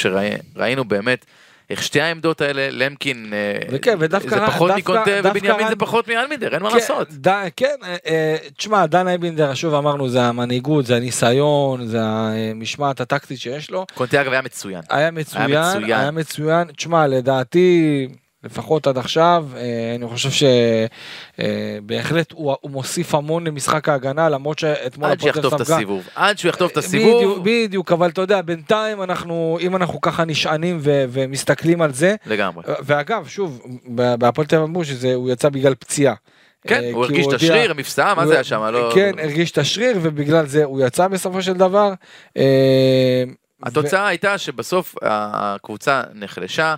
שראינו 0.55 0.85
באמת 0.85 1.25
איך 1.71 1.83
שתי 1.83 2.01
העמדות 2.01 2.41
האלה, 2.41 2.69
למקין 2.71 3.33
אה, 3.33 3.59
וכן, 3.71 3.97
ודווקא 3.99 4.31
זה 4.39 4.47
פחות 4.47 4.69
דווקא- 4.71 4.81
מקונטה 4.81 5.11
דווקא 5.23 5.29
ובנימין 5.39 5.61
רן- 5.61 5.69
זה 5.69 5.77
פחות 5.77 6.09
מאלמידר, 6.09 6.55
אין 6.55 6.63
מה 6.63 6.71
כן, 6.71 6.77
לעשות. 6.77 7.09
ד- 7.27 7.49
כן, 7.57 7.75
אה, 7.85 7.97
אה, 8.07 8.37
תשמע, 8.57 8.87
דן 8.87 9.09
אייבינדר, 9.09 9.55
שוב 9.55 9.75
אמרנו, 9.75 10.09
זה 10.09 10.23
המנהיגות, 10.23 10.87
זה 10.87 10.97
הניסיון, 10.97 11.87
זה 11.87 11.99
המשמעת 12.03 13.01
הטקטית 13.01 13.39
שיש 13.41 13.71
לו. 13.71 13.87
קונטה 13.95 14.21
אגב 14.21 14.33
היה 14.33 14.43
מצוין. 14.43 14.81
היה 14.91 15.11
מצוין, 15.11 15.45
מצוין. 15.51 15.85
היה 16.01 16.11
מצוין. 16.11 16.65
תשמע, 16.77 17.07
לדעתי, 17.07 18.09
לפחות 18.45 18.87
עד 18.87 18.99
עכשיו, 18.99 19.47
אה, 19.57 19.95
אני 19.97 20.07
חושב 20.07 20.47
שבהחלט 21.39 22.33
הוא, 22.33 22.55
הוא 22.61 22.71
מוסיף 22.71 23.15
המון 23.15 23.47
למשחק 23.47 23.89
ההגנה, 23.89 24.29
למרות 24.29 24.59
שאתמול 24.59 25.11
עד 25.11 25.21
שיחטוף 25.21 25.55
את 25.55 25.61
הסיבוב. 25.61 26.09
עד 26.15 26.39
שהוא 26.39 26.49
יחטוף 26.49 26.73
את 26.73 26.77
הסיבוב. 26.77 27.17
בדיוק, 27.17 27.39
בדיוק, 27.45 27.93
אבל 27.93 28.09
אתה 28.09 28.21
יודע, 28.21 28.43
בינתיים 28.43 29.03
אנחנו, 29.03 29.59
אם 29.61 29.77
אנחנו 29.77 30.01
ככה 30.01 30.25
נשענים 30.25 30.79
ו- 30.81 31.05
ומסתכלים 31.09 31.83
על 31.83 31.93
זה, 31.93 32.15
לגמרי. 32.27 32.65
ואגב, 32.81 33.27
שוב, 33.29 33.63
בהפועל 34.19 34.47
תל 34.47 34.57
אביב 34.57 34.69
אמרו 34.69 34.85
שהוא 34.85 35.31
יצא 35.31 35.49
בגלל 35.49 35.75
פציעה. 35.75 36.15
כן, 36.67 36.83
אה, 36.83 36.91
הוא 36.93 37.05
הרגיש 37.05 37.27
את 37.27 37.33
השריר, 37.33 37.75
מבצע, 37.75 38.15
מה 38.15 38.27
זה 38.27 38.35
היה 38.35 38.45
שם? 38.45 38.63
לא- 38.63 38.93
כן, 38.95 39.13
הרגיש 39.23 39.51
את 39.51 39.59
השריר, 39.59 39.99
ובגלל 40.03 40.47
זה 40.47 40.65
הוא 40.65 40.81
יצא 40.87 41.09
בסופו 41.09 41.43
של 41.43 41.53
דבר. 41.53 41.93
אה, 42.37 43.25
התוצאה 43.63 44.07
הייתה 44.09 44.39
שבסוף 44.39 44.95
הקבוצה 45.03 46.03
נחלשה. 46.15 46.75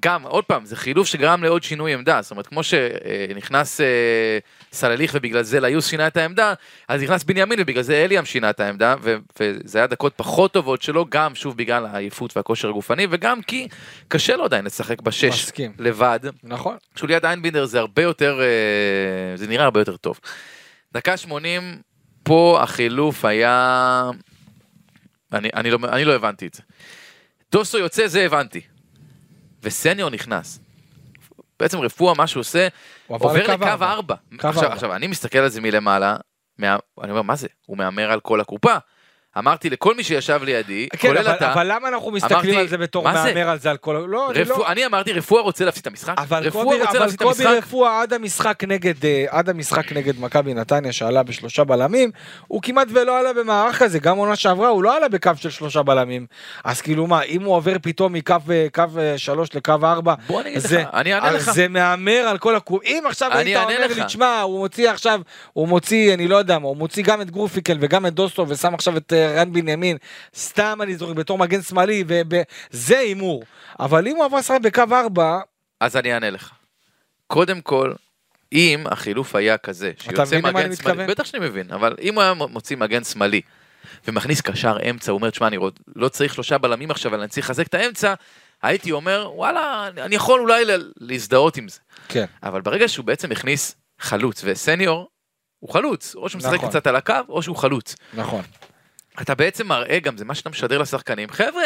גם, 0.00 0.22
עוד 0.22 0.44
פעם, 0.44 0.64
זה 0.64 0.76
חילוף 0.76 1.06
שגרם 1.06 1.42
לעוד 1.42 1.62
שינוי 1.62 1.94
עמדה, 1.94 2.22
זאת 2.22 2.30
אומרת, 2.30 2.46
כמו 2.46 2.60
שנכנס 2.62 3.80
אה, 3.80 4.38
סלליך 4.72 5.12
ובגלל 5.14 5.42
זה 5.42 5.60
ליוס 5.60 5.88
שינה 5.88 6.06
את 6.06 6.16
העמדה, 6.16 6.54
אז 6.88 7.02
נכנס 7.02 7.24
בנימין 7.24 7.58
ובגלל 7.60 7.82
זה 7.82 8.04
אליאם 8.04 8.24
שינה 8.24 8.50
את 8.50 8.60
העמדה, 8.60 8.94
ו- 9.02 9.16
וזה 9.40 9.78
היה 9.78 9.86
דקות 9.86 10.12
פחות 10.16 10.52
טובות 10.52 10.82
שלו, 10.82 11.06
גם 11.08 11.34
שוב 11.34 11.56
בגלל 11.56 11.86
העייפות 11.86 12.36
והכושר 12.36 12.68
הגופני, 12.68 13.06
וגם 13.10 13.42
כי 13.42 13.68
קשה 14.08 14.36
לו 14.36 14.44
עדיין 14.44 14.64
לשחק 14.64 15.02
בשש 15.02 15.44
מסכים. 15.44 15.72
לבד. 15.78 16.20
נכון. 16.42 16.76
ליד 17.02 17.24
איינבינדר 17.24 17.64
זה 17.64 17.78
הרבה 17.78 18.02
יותר, 18.02 18.40
אה, 18.40 19.36
זה 19.36 19.46
נראה 19.46 19.64
הרבה 19.64 19.80
יותר 19.80 19.96
טוב. 19.96 20.20
דקה 20.92 21.16
80, 21.16 21.76
פה 22.22 22.58
החילוף 22.62 23.24
היה... 23.24 24.10
אני, 25.32 25.48
אני, 25.54 25.70
לא, 25.70 25.78
אני 25.88 26.04
לא 26.04 26.14
הבנתי 26.14 26.46
את 26.46 26.54
זה. 26.54 26.62
דוסו 27.52 27.78
יוצא, 27.78 28.06
זה 28.06 28.24
הבנתי. 28.24 28.60
וסניור 29.64 30.10
נכנס. 30.10 30.58
בעצם 31.60 31.78
רפואה, 31.78 32.14
מה 32.14 32.26
שהוא 32.26 32.40
עושה, 32.40 32.68
הוא 33.06 33.14
עובר 33.16 33.42
לקו 33.42 33.52
לקו 33.52 33.64
ארבע. 33.64 33.92
4. 33.92 34.14
קו 34.40 34.48
עכשיו, 34.48 34.62
ארבע. 34.62 34.74
עכשיו, 34.74 34.94
אני 34.94 35.06
מסתכל 35.06 35.38
על 35.38 35.48
זה 35.48 35.60
מלמעלה, 35.60 36.16
מה, 36.58 36.76
אני 37.02 37.10
אומר, 37.10 37.22
מה 37.22 37.36
זה? 37.36 37.48
הוא 37.66 37.78
מהמר 37.78 38.12
על 38.12 38.20
כל 38.20 38.40
הקופה. 38.40 38.74
אמרתי 39.38 39.70
לכל 39.70 39.94
מי 39.94 40.04
שישב 40.04 40.40
לידי, 40.44 40.88
כן, 40.92 41.08
כולל 41.08 41.18
אבל, 41.18 41.30
אתה, 41.30 41.52
אבל 41.52 41.72
למה 41.72 41.88
אנחנו 41.88 42.10
מסתכלים 42.10 42.38
אמרתי, 42.38 42.56
על 42.56 42.68
זה 42.68 42.78
בתור? 42.78 43.04
מהמר 43.04 43.48
על 43.48 43.58
זה 43.58 43.70
על 43.70 43.76
כל... 43.76 44.04
לא, 44.08 44.30
אני 44.30 44.40
רפוא, 44.40 44.58
לא... 44.58 44.68
אני 44.72 44.86
אמרתי, 44.86 45.12
רפואה 45.12 45.42
רוצה 45.42 45.64
להפסיד 45.64 45.80
את 45.80 45.86
המשחק? 45.86 46.14
אבל 46.18 46.42
רפואה 46.46 46.64
קובי, 46.64 46.76
רוצה 46.80 46.90
אבל 46.90 46.98
להפסיד 47.00 47.20
את 47.20 47.26
קובי 47.26 47.44
המשחק? 47.44 47.58
רפואה 47.66 48.02
עד 48.02 48.12
המשחק 48.12 48.64
נגד 48.66 49.04
אה, 49.04 49.24
עד 49.28 49.48
המשחק 49.48 49.92
נגד 49.92 50.20
מכבי 50.20 50.54
נתניה 50.54 50.92
שעלה 50.92 51.22
בשלושה 51.22 51.64
בלמים 51.64 52.10
הוא 52.48 52.62
כמעט 52.62 52.88
ולא 52.90 53.18
עלה 53.18 53.32
במערך 53.32 53.78
כזה 53.78 53.98
גם 53.98 54.16
עונה 54.16 54.36
שעברה 54.36 54.68
הוא 54.68 54.82
לא 54.82 54.96
עלה 54.96 55.08
בקו 55.08 55.30
של 55.36 55.50
שלושה 55.50 55.82
בלמים 55.82 56.26
אז 56.64 56.80
כאילו 56.80 57.06
מה 57.06 57.22
אם 57.22 57.42
הוא 57.42 57.54
עובר 57.54 57.76
פתאום 57.82 58.12
מקו 58.12 58.34
אה, 58.50 58.66
אה, 58.98 59.18
שלוש 59.18 59.54
לקו 59.54 59.72
ארבע 59.82 60.14
בוא 60.26 60.40
אני 60.40 60.50
אגיד 60.50 60.58
זה- 60.60 60.80
לך, 60.82 60.88
אני 60.94 61.14
אענה 61.14 61.28
אז 61.28 61.34
לך. 61.48 61.52
זה 61.54 61.68
מהמר 61.68 62.12
על 62.30 62.38
כל 62.38 62.56
הקו 62.56 62.78
אם 62.84 63.02
עכשיו 63.06 63.30
אני 63.32 63.56
היית 63.56 63.64
אומר. 63.64 63.86
לי 63.96 64.04
תשמע 64.04 64.40
הוא 64.40 64.58
מוציא 64.58 64.90
עכשיו 64.90 65.20
הוא 65.52 65.68
מוציא 65.68 66.14
אני 66.14 66.28
לא 66.28 66.36
יודע 66.36 66.58
מה 66.58 66.68
הוא 66.68 66.76
מוציא 66.76 67.02
גם 67.04 67.20
את 67.20 67.30
גרופיקל 67.30 67.78
וגם 67.80 68.06
את 68.06 68.14
דוסו 68.14 68.46
ושם 68.48 68.74
עכשיו 68.74 68.96
את 68.96 69.12
רן 69.26 69.52
בנימין 69.52 69.96
סתם 70.36 70.78
אני 70.82 70.96
זוכר 70.96 71.12
בתור 71.12 71.38
מגן 71.38 71.62
שמאלי 71.62 72.04
וזה 72.08 72.98
הימור 72.98 73.44
אבל 73.80 74.08
אם 74.08 74.16
הוא 74.16 74.24
עבר 74.24 74.38
לשחק 74.38 74.58
בקו 74.62 74.82
ארבע 74.92 75.40
אז 75.80 75.96
אני 75.96 76.14
אענה 76.14 76.30
לך. 76.30 76.50
קודם 77.26 77.60
כל, 77.60 77.92
אם 78.52 78.84
החילוף 78.90 79.34
היה 79.34 79.58
כזה, 79.58 79.92
שיוצא 79.98 80.40
מגן 80.40 80.76
שמאלי? 80.76 81.06
בטח 81.06 81.24
שאני 81.24 81.46
מבין, 81.46 81.70
אבל 81.70 81.96
אם 82.00 82.14
הוא 82.14 82.22
היה 82.22 82.34
מוציא 82.34 82.76
מגן 82.76 83.04
שמאלי, 83.04 83.40
ומכניס 84.08 84.40
קשר 84.40 84.76
אמצע, 84.90 85.12
הוא 85.12 85.18
אומר, 85.18 85.30
תשמע, 85.30 85.46
אני 85.46 85.56
לא 85.96 86.08
צריך 86.08 86.34
שלושה 86.34 86.58
בלמים 86.58 86.90
עכשיו, 86.90 87.10
אבל 87.10 87.20
אני 87.20 87.28
צריך 87.28 87.46
לחזק 87.46 87.66
את 87.66 87.74
האמצע, 87.74 88.14
הייתי 88.62 88.92
אומר, 88.92 89.30
וואלה, 89.34 89.88
אני 89.98 90.14
יכול 90.14 90.40
אולי 90.40 90.64
להזדהות 91.00 91.56
עם 91.56 91.68
זה. 91.68 91.78
כן 92.08 92.24
אבל 92.42 92.60
ברגע 92.60 92.88
שהוא 92.88 93.04
בעצם 93.04 93.32
הכניס 93.32 93.76
חלוץ, 93.98 94.42
וסניור, 94.44 95.08
הוא 95.60 95.72
חלוץ, 95.72 96.14
או 96.14 96.28
שהוא 96.28 96.38
משחק 96.38 96.54
נכון. 96.54 96.68
קצת 96.68 96.86
על 96.86 96.96
הקו, 96.96 97.14
או 97.28 97.42
שהוא 97.42 97.56
חלוץ. 97.56 97.96
נכון. 98.14 98.42
אתה 99.20 99.34
בעצם 99.34 99.66
מראה 99.66 99.98
גם, 99.98 100.16
זה 100.16 100.24
מה 100.24 100.34
שאתה 100.34 100.50
משדר 100.50 100.78
לשחקנים, 100.78 101.28
חבר'ה, 101.30 101.64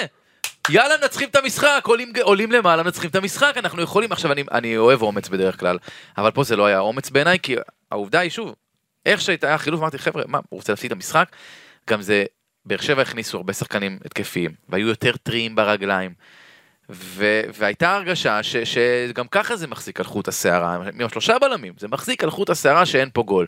יאללה 0.68 0.94
מנצחים 1.02 1.28
את 1.28 1.36
המשחק, 1.36 1.82
עולים, 1.84 2.12
עולים 2.22 2.52
למעלה, 2.52 2.82
מנצחים 2.82 3.10
את 3.10 3.16
המשחק, 3.16 3.52
אנחנו 3.56 3.82
יכולים, 3.82 4.12
עכשיו 4.12 4.32
אני, 4.32 4.44
אני 4.52 4.76
אוהב 4.76 5.02
אומץ 5.02 5.28
בדרך 5.28 5.60
כלל, 5.60 5.78
אבל 6.18 6.30
פה 6.30 6.44
זה 6.44 6.56
לא 6.56 6.66
היה 6.66 6.78
אומץ 6.78 7.10
בעיניי, 7.10 7.38
כי 7.42 7.56
העובדה 7.90 8.20
היא 8.20 8.30
שוב, 8.30 8.54
איך 9.06 9.20
שהייתה 9.20 9.54
החילוף, 9.54 9.80
אמרתי 9.80 9.98
חבר'ה, 9.98 10.22
מה, 10.26 10.38
הוא 10.48 10.58
רוצה 10.58 10.72
להפסיד 10.72 10.90
את 10.92 10.96
המשחק? 10.96 11.28
גם 11.90 12.02
זה, 12.02 12.24
באר 12.66 12.80
שבע 12.80 13.02
הכניסו 13.02 13.36
הרבה 13.36 13.52
שחקנים 13.52 13.98
התקפיים, 14.04 14.50
והיו 14.68 14.88
יותר 14.88 15.16
טריים 15.16 15.54
ברגליים. 15.56 16.14
ו- 16.90 17.42
והייתה 17.54 17.94
הרגשה 17.94 18.42
ש- 18.42 18.56
שגם 18.56 19.28
ככה 19.28 19.56
זה 19.56 19.66
מחזיק 19.66 20.00
על 20.00 20.06
חוט 20.06 20.28
השערה, 20.28 20.78
עם 21.00 21.08
שלושה 21.08 21.38
בלמים, 21.38 21.74
זה 21.78 21.88
מחזיק 21.88 22.24
על 22.24 22.30
חוט 22.30 22.50
השערה 22.50 22.86
שאין 22.86 23.08
פה 23.12 23.22
גול. 23.22 23.46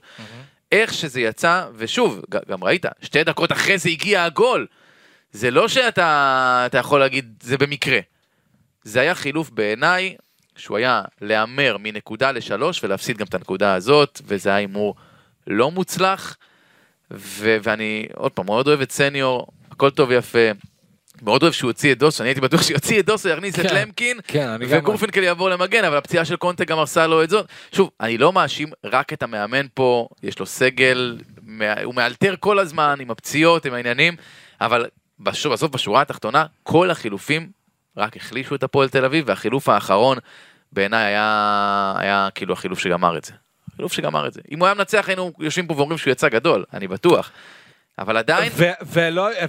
איך 0.72 0.94
שזה 0.94 1.20
יצא, 1.20 1.66
ושוב, 1.76 2.20
גם 2.48 2.64
ראית, 2.64 2.86
שתי 3.02 3.24
דקות 3.24 3.52
אחרי 3.52 3.78
זה 3.78 3.88
הגיע 3.88 4.24
הגול. 4.24 4.66
זה 5.32 5.50
לא 5.50 5.68
שאתה 5.68 6.62
אתה 6.66 6.78
יכול 6.78 7.00
להגיד, 7.00 7.34
זה 7.42 7.58
במקרה. 7.58 7.98
זה 8.84 9.00
היה 9.00 9.14
חילוף 9.14 9.50
בעיניי, 9.50 10.16
שהוא 10.56 10.76
היה 10.76 11.02
להמר 11.20 11.76
מנקודה 11.80 12.32
לשלוש 12.32 12.84
ולהפסיד 12.84 13.18
גם 13.18 13.26
את 13.26 13.34
הנקודה 13.34 13.74
הזאת, 13.74 14.20
וזה 14.24 14.48
היה 14.48 14.58
הימור 14.58 14.94
לא 15.46 15.70
מוצלח. 15.70 16.36
ו- 17.10 17.56
ואני, 17.62 18.06
עוד 18.14 18.32
פעם, 18.32 18.46
מאוד 18.46 18.68
אוהב 18.68 18.80
את 18.80 18.92
סניור, 18.92 19.46
הכל 19.70 19.90
טוב 19.90 20.08
ויפה. 20.08 20.38
מאוד 21.22 21.42
אוהב 21.42 21.52
שהוא 21.52 21.68
הוציא 21.68 21.92
את 21.92 21.98
דוסו, 21.98 22.22
אני 22.22 22.28
הייתי 22.30 22.40
בטוח 22.40 22.62
שיוציא 22.62 23.00
את 23.00 23.06
דוסו, 23.06 23.28
יכניס 23.28 23.60
את 23.60 23.66
כן, 23.66 23.76
למקין, 23.76 24.18
כן. 24.26 24.56
וגורפינקל 24.68 25.22
יעבור 25.22 25.50
למגן, 25.50 25.84
אבל 25.84 25.96
הפציעה 25.96 26.24
של 26.24 26.36
קונטה 26.36 26.64
גם 26.64 26.78
הרסה 26.78 27.06
לו 27.06 27.22
את 27.22 27.30
זאת. 27.30 27.46
שוב, 27.72 27.90
אני 28.00 28.18
לא 28.18 28.32
מאשים 28.32 28.68
רק 28.84 29.12
את 29.12 29.22
המאמן 29.22 29.66
פה, 29.74 30.08
יש 30.22 30.38
לו 30.38 30.46
סגל, 30.46 31.18
הוא 31.84 31.94
מאלתר 31.94 32.34
כל 32.40 32.58
הזמן 32.58 32.96
עם 33.00 33.10
הפציעות, 33.10 33.66
עם 33.66 33.74
העניינים, 33.74 34.16
אבל 34.60 34.86
בש- 35.20 35.46
בסוף 35.46 35.70
בשורה 35.72 36.00
התחתונה, 36.02 36.44
כל 36.62 36.90
החילופים 36.90 37.48
רק 37.96 38.16
החלישו 38.16 38.54
את 38.54 38.62
הפועל 38.62 38.88
תל 38.88 39.04
אביב, 39.04 39.24
והחילוף 39.28 39.68
האחרון 39.68 40.18
בעיניי 40.72 41.04
היה, 41.04 41.94
היה 41.98 42.28
כאילו 42.34 42.52
החילוף 42.52 42.78
שגמר 42.78 43.16
את 43.18 43.24
זה. 43.24 43.32
החילוף 43.72 43.92
שגמר 43.92 44.26
את 44.26 44.32
זה. 44.32 44.40
אם 44.50 44.58
הוא 44.58 44.66
היה 44.66 44.74
מנצח 44.74 45.08
היינו 45.08 45.32
יושבים 45.38 45.66
פה 45.66 45.74
ואומרים 45.76 45.98
שהוא 45.98 46.10
יצא 46.12 46.28
גדול, 46.28 46.64
אני 46.72 46.88
בטוח. 46.88 47.30
אבל 48.00 48.16
עדיין, 48.16 48.52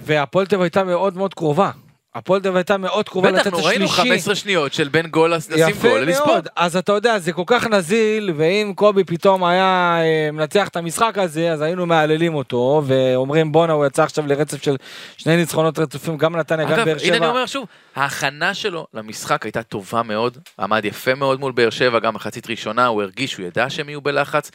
והפועל 0.04 0.46
תל 0.46 0.54
אביב 0.54 0.62
הייתה 0.62 0.84
מאוד 0.84 1.16
מאוד 1.16 1.34
קרובה. 1.34 1.70
הפועל 2.14 2.40
תל 2.40 2.48
אביב 2.48 2.56
הייתה 2.56 2.76
מאוד 2.76 3.08
קרובה 3.08 3.32
בטח, 3.32 3.40
לתת 3.40 3.46
את 3.46 3.52
נו, 3.52 3.64
ראינו 3.64 3.84
השלישי. 3.84 4.10
15 4.10 4.34
שניות 4.34 4.72
של 4.72 4.88
בין 4.88 5.06
גול 5.06 5.34
לשים 5.34 5.76
גול. 5.82 6.10
מאוד, 6.10 6.48
אז 6.56 6.76
אתה 6.76 6.92
יודע, 6.92 7.18
זה 7.18 7.32
כל 7.32 7.42
כך 7.46 7.66
נזיל, 7.66 8.32
ואם 8.36 8.72
קובי 8.76 9.04
פתאום 9.04 9.44
היה 9.44 9.98
אה, 10.00 10.30
מנצח 10.32 10.68
את 10.68 10.76
המשחק 10.76 11.18
הזה, 11.18 11.52
אז 11.52 11.60
היינו 11.60 11.86
מהללים 11.86 12.34
אותו, 12.34 12.82
ואומרים 12.86 13.52
בואנה, 13.52 13.72
הוא 13.72 13.86
יצא 13.86 14.02
עכשיו 14.02 14.26
לרצף 14.26 14.62
של 14.62 14.76
שני 15.16 15.36
ניצחונות 15.36 15.78
רצופים, 15.78 16.16
גם 16.16 16.36
נתניה, 16.36 16.66
גם 16.66 16.72
אגב, 16.72 16.84
באר 16.84 16.96
הנה 17.02 17.08
אני 17.08 17.16
שבע. 17.16 17.28
אומר 17.28 17.46
שוב, 17.46 17.66
ההכנה 17.96 18.54
שלו 18.54 18.86
למשחק 18.94 19.44
הייתה 19.44 19.62
טובה 19.62 20.02
מאוד, 20.02 20.38
עמד 20.58 20.84
יפה 20.84 21.14
מאוד 21.14 21.40
מול 21.40 21.52
באר 21.52 21.70
שבע, 21.70 21.98
גם 21.98 22.14
מחצית 22.14 22.50
ראשונה, 22.50 22.86
הוא 22.86 23.02
הרגיש, 23.02 23.34
הוא 23.34 23.46
ידע 23.46 23.70
שהם 23.70 23.88
יהיו 23.88 24.00
בלחץ, 24.00 24.50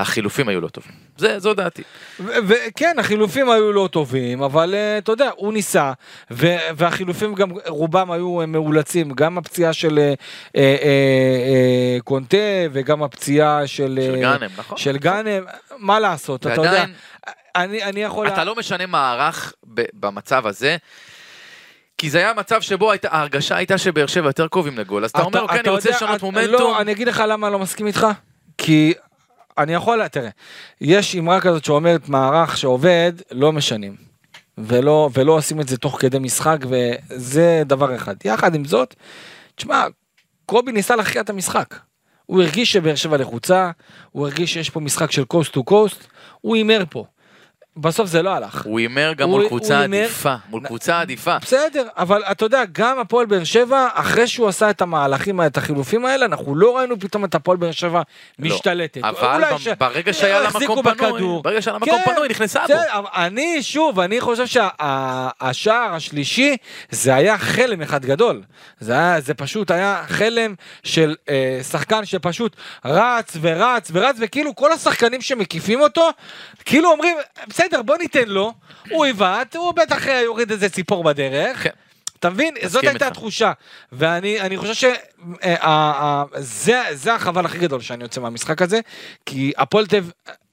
החילופים 0.00 0.48
היו 0.48 0.60
לא 0.60 0.68
טובים. 0.68 0.92
זה, 1.16 1.38
זו 1.38 1.54
דעתי. 1.54 1.82
וכן, 2.20 2.96
החילופים 2.98 3.50
היו 3.50 3.72
לא 3.72 3.88
טובים, 3.92 4.42
אבל 4.42 4.74
אה, 4.74 4.98
אתה 4.98 5.12
יודע, 5.12 5.30
הוא 5.36 5.52
ניסה, 5.52 5.92
ו- 6.30 6.56
והחילופים 6.76 7.34
גם 7.34 7.50
רובם 7.66 8.10
היו 8.10 8.40
אה, 8.40 8.46
מאולצים, 8.46 9.10
גם 9.12 9.38
הפציעה 9.38 9.72
של 9.72 9.98
אה, 9.98 10.14
אה, 10.56 10.76
אה, 10.82 11.98
קונטה, 12.04 12.36
וגם 12.72 13.02
הפציעה 13.02 13.66
של... 13.66 13.98
של 14.02 14.14
אה, 14.14 14.20
גאנם, 14.20 14.50
נכון? 14.56 14.78
של 14.78 14.96
גאנם, 14.96 15.44
מה 15.78 16.00
לעשות, 16.00 16.40
אתה 16.40 16.50
יודע, 16.50 16.62
ועדיין, 16.62 16.92
אני, 17.56 17.82
אני 17.84 18.02
יכול... 18.02 18.28
אתה 18.28 18.44
לא 18.44 18.54
משנה 18.56 18.86
מערך 18.86 19.52
במצב 19.94 20.46
הזה. 20.46 20.76
כי 21.98 22.10
זה 22.10 22.18
היה 22.18 22.32
מצב 22.34 22.60
שבו 22.60 22.90
הייתה, 22.90 23.08
ההרגשה 23.10 23.56
הייתה 23.56 23.78
שבאר 23.78 24.06
שבע 24.06 24.26
יותר 24.28 24.48
קרובים 24.48 24.78
לגול, 24.78 25.04
אז 25.04 25.10
אתה 25.10 25.22
אומר, 25.22 25.40
אוקיי, 25.42 25.60
אני 25.60 25.68
רוצה 25.68 25.90
לשנות 25.90 26.16
אתה- 26.16 26.24
מומנטום. 26.26 26.52
לא, 26.52 26.80
אני 26.80 26.92
אגיד 26.92 27.08
לך 27.08 27.22
למה 27.28 27.46
אני 27.46 27.52
לא 27.52 27.58
מסכים 27.58 27.86
איתך. 27.86 28.06
כי 28.58 28.94
אני 29.62 29.74
יכול, 29.74 30.08
תראה, 30.08 30.30
יש 30.80 31.16
אמרה 31.16 31.40
כזאת 31.40 31.64
שאומרת 31.64 32.08
מערך 32.08 32.56
שעובד, 32.56 33.12
לא 33.30 33.52
משנים. 33.52 34.10
ולא, 34.58 35.10
ולא 35.14 35.32
עושים 35.32 35.60
את 35.60 35.68
זה 35.68 35.76
תוך 35.76 36.00
כדי 36.00 36.18
משחק, 36.18 36.58
וזה 36.68 37.62
דבר 37.66 37.96
אחד. 37.96 38.14
יחד 38.24 38.54
עם 38.54 38.64
זאת, 38.64 38.94
תשמע, 39.54 39.86
קובי 40.46 40.72
ניסה 40.72 40.96
להכריע 40.96 41.22
את 41.22 41.30
המשחק. 41.30 41.74
הוא 42.26 42.42
הרגיש 42.42 42.72
שבאר 42.72 42.94
שבע 42.94 43.16
לחוצה, 43.16 43.70
הוא 44.10 44.26
הרגיש 44.26 44.52
שיש 44.52 44.70
פה 44.70 44.80
משחק 44.80 45.10
של 45.10 45.24
קוסט 45.24 45.52
טו 45.52 45.64
קוסט, 45.64 46.06
הוא 46.40 46.56
הימר 46.56 46.84
פה. 46.90 47.04
בסוף 47.76 48.06
זה 48.06 48.22
לא 48.22 48.30
הלך. 48.30 48.62
הוא 48.64 48.78
הימר 48.78 49.12
גם 49.16 49.28
הוא- 49.28 49.38
מול 49.38 49.48
קבוצה 49.48 49.80
הימר- 49.80 49.96
עדיפה, 50.04 50.34
מול 50.48 50.66
קבוצה 50.66 51.00
עדיפה. 51.00 51.38
בסדר, 51.38 51.86
אבל 51.96 52.22
אתה 52.30 52.44
יודע, 52.44 52.62
גם 52.72 52.98
הפועל 52.98 53.26
באר 53.26 53.44
שבע, 53.44 53.88
אחרי 53.94 54.26
שהוא 54.26 54.48
עשה 54.48 54.70
את 54.70 54.82
המהלכים, 54.82 55.40
את 55.40 55.56
החילופים 55.56 56.06
האלה, 56.06 56.24
אנחנו 56.26 56.54
לא 56.54 56.76
ראינו 56.76 57.00
פתאום 57.00 57.24
את 57.24 57.34
הפועל 57.34 57.56
באר 57.56 57.70
שבע 57.72 58.02
משתלטת. 58.38 58.96
לא. 59.02 59.08
אבל 59.08 59.44
ב- 59.44 59.78
ברגע 59.78 60.12
שהיה 60.12 60.40
לה 60.40 60.48
החזיקו 60.48 60.72
מקום 60.76 60.94
פנוי. 60.94 61.42
ברגע 61.44 61.62
שהיה 61.62 61.72
לה 61.72 61.78
מקום 61.78 61.98
כן, 62.04 62.12
פנוי, 62.14 62.28
נכנסה 62.28 62.58
בו. 62.60 62.64
בסדר, 62.64 62.82
אבל 62.98 63.06
אני, 63.14 63.62
שוב, 63.62 64.00
אני 64.00 64.20
חושב 64.20 64.46
שהשער 64.46 65.94
השלישי, 65.94 66.56
זה 66.90 67.14
היה 67.14 67.38
חלם 67.38 67.82
אחד 67.82 68.04
גדול. 68.04 68.42
זה, 68.80 68.92
היה, 68.92 69.20
זה 69.20 69.34
פשוט 69.34 69.70
היה 69.70 70.02
חלם 70.08 70.54
של 70.84 71.14
אה, 71.28 71.60
שחקן 71.70 72.04
שפשוט 72.04 72.56
רץ 72.84 73.36
ורץ 73.40 73.90
ורץ, 73.92 74.16
וכאילו 74.20 74.54
כל 74.56 74.72
השחקנים 74.72 75.20
שמקיפים 75.20 75.80
אותו, 75.80 76.10
כאילו 76.64 76.90
אומרים, 76.90 77.16
בסדר, 77.60 77.82
בוא 77.82 77.96
ניתן 77.96 78.28
לו, 78.28 78.52
הוא 78.90 79.06
יבעט, 79.06 79.56
הוא 79.56 79.72
בטח 79.72 80.08
אה, 80.08 80.20
יוריד 80.20 80.50
איזה 80.50 80.68
ציפור 80.68 81.04
בדרך. 81.04 81.62
כן. 81.62 81.70
אתה 82.18 82.30
מבין? 82.30 82.54
זאת 82.66 82.84
הייתה. 82.84 83.06
התחושה. 83.06 83.52
ואני 83.92 84.40
אני 84.40 84.56
חושב 84.56 84.88
שזה 86.34 87.14
החבל 87.14 87.44
הכי 87.44 87.58
גדול 87.58 87.80
שאני 87.80 88.04
יוצא 88.04 88.20
מהמשחק 88.20 88.62
הזה, 88.62 88.80
כי 89.26 89.52
הפועל 89.56 89.86
תל 89.86 90.00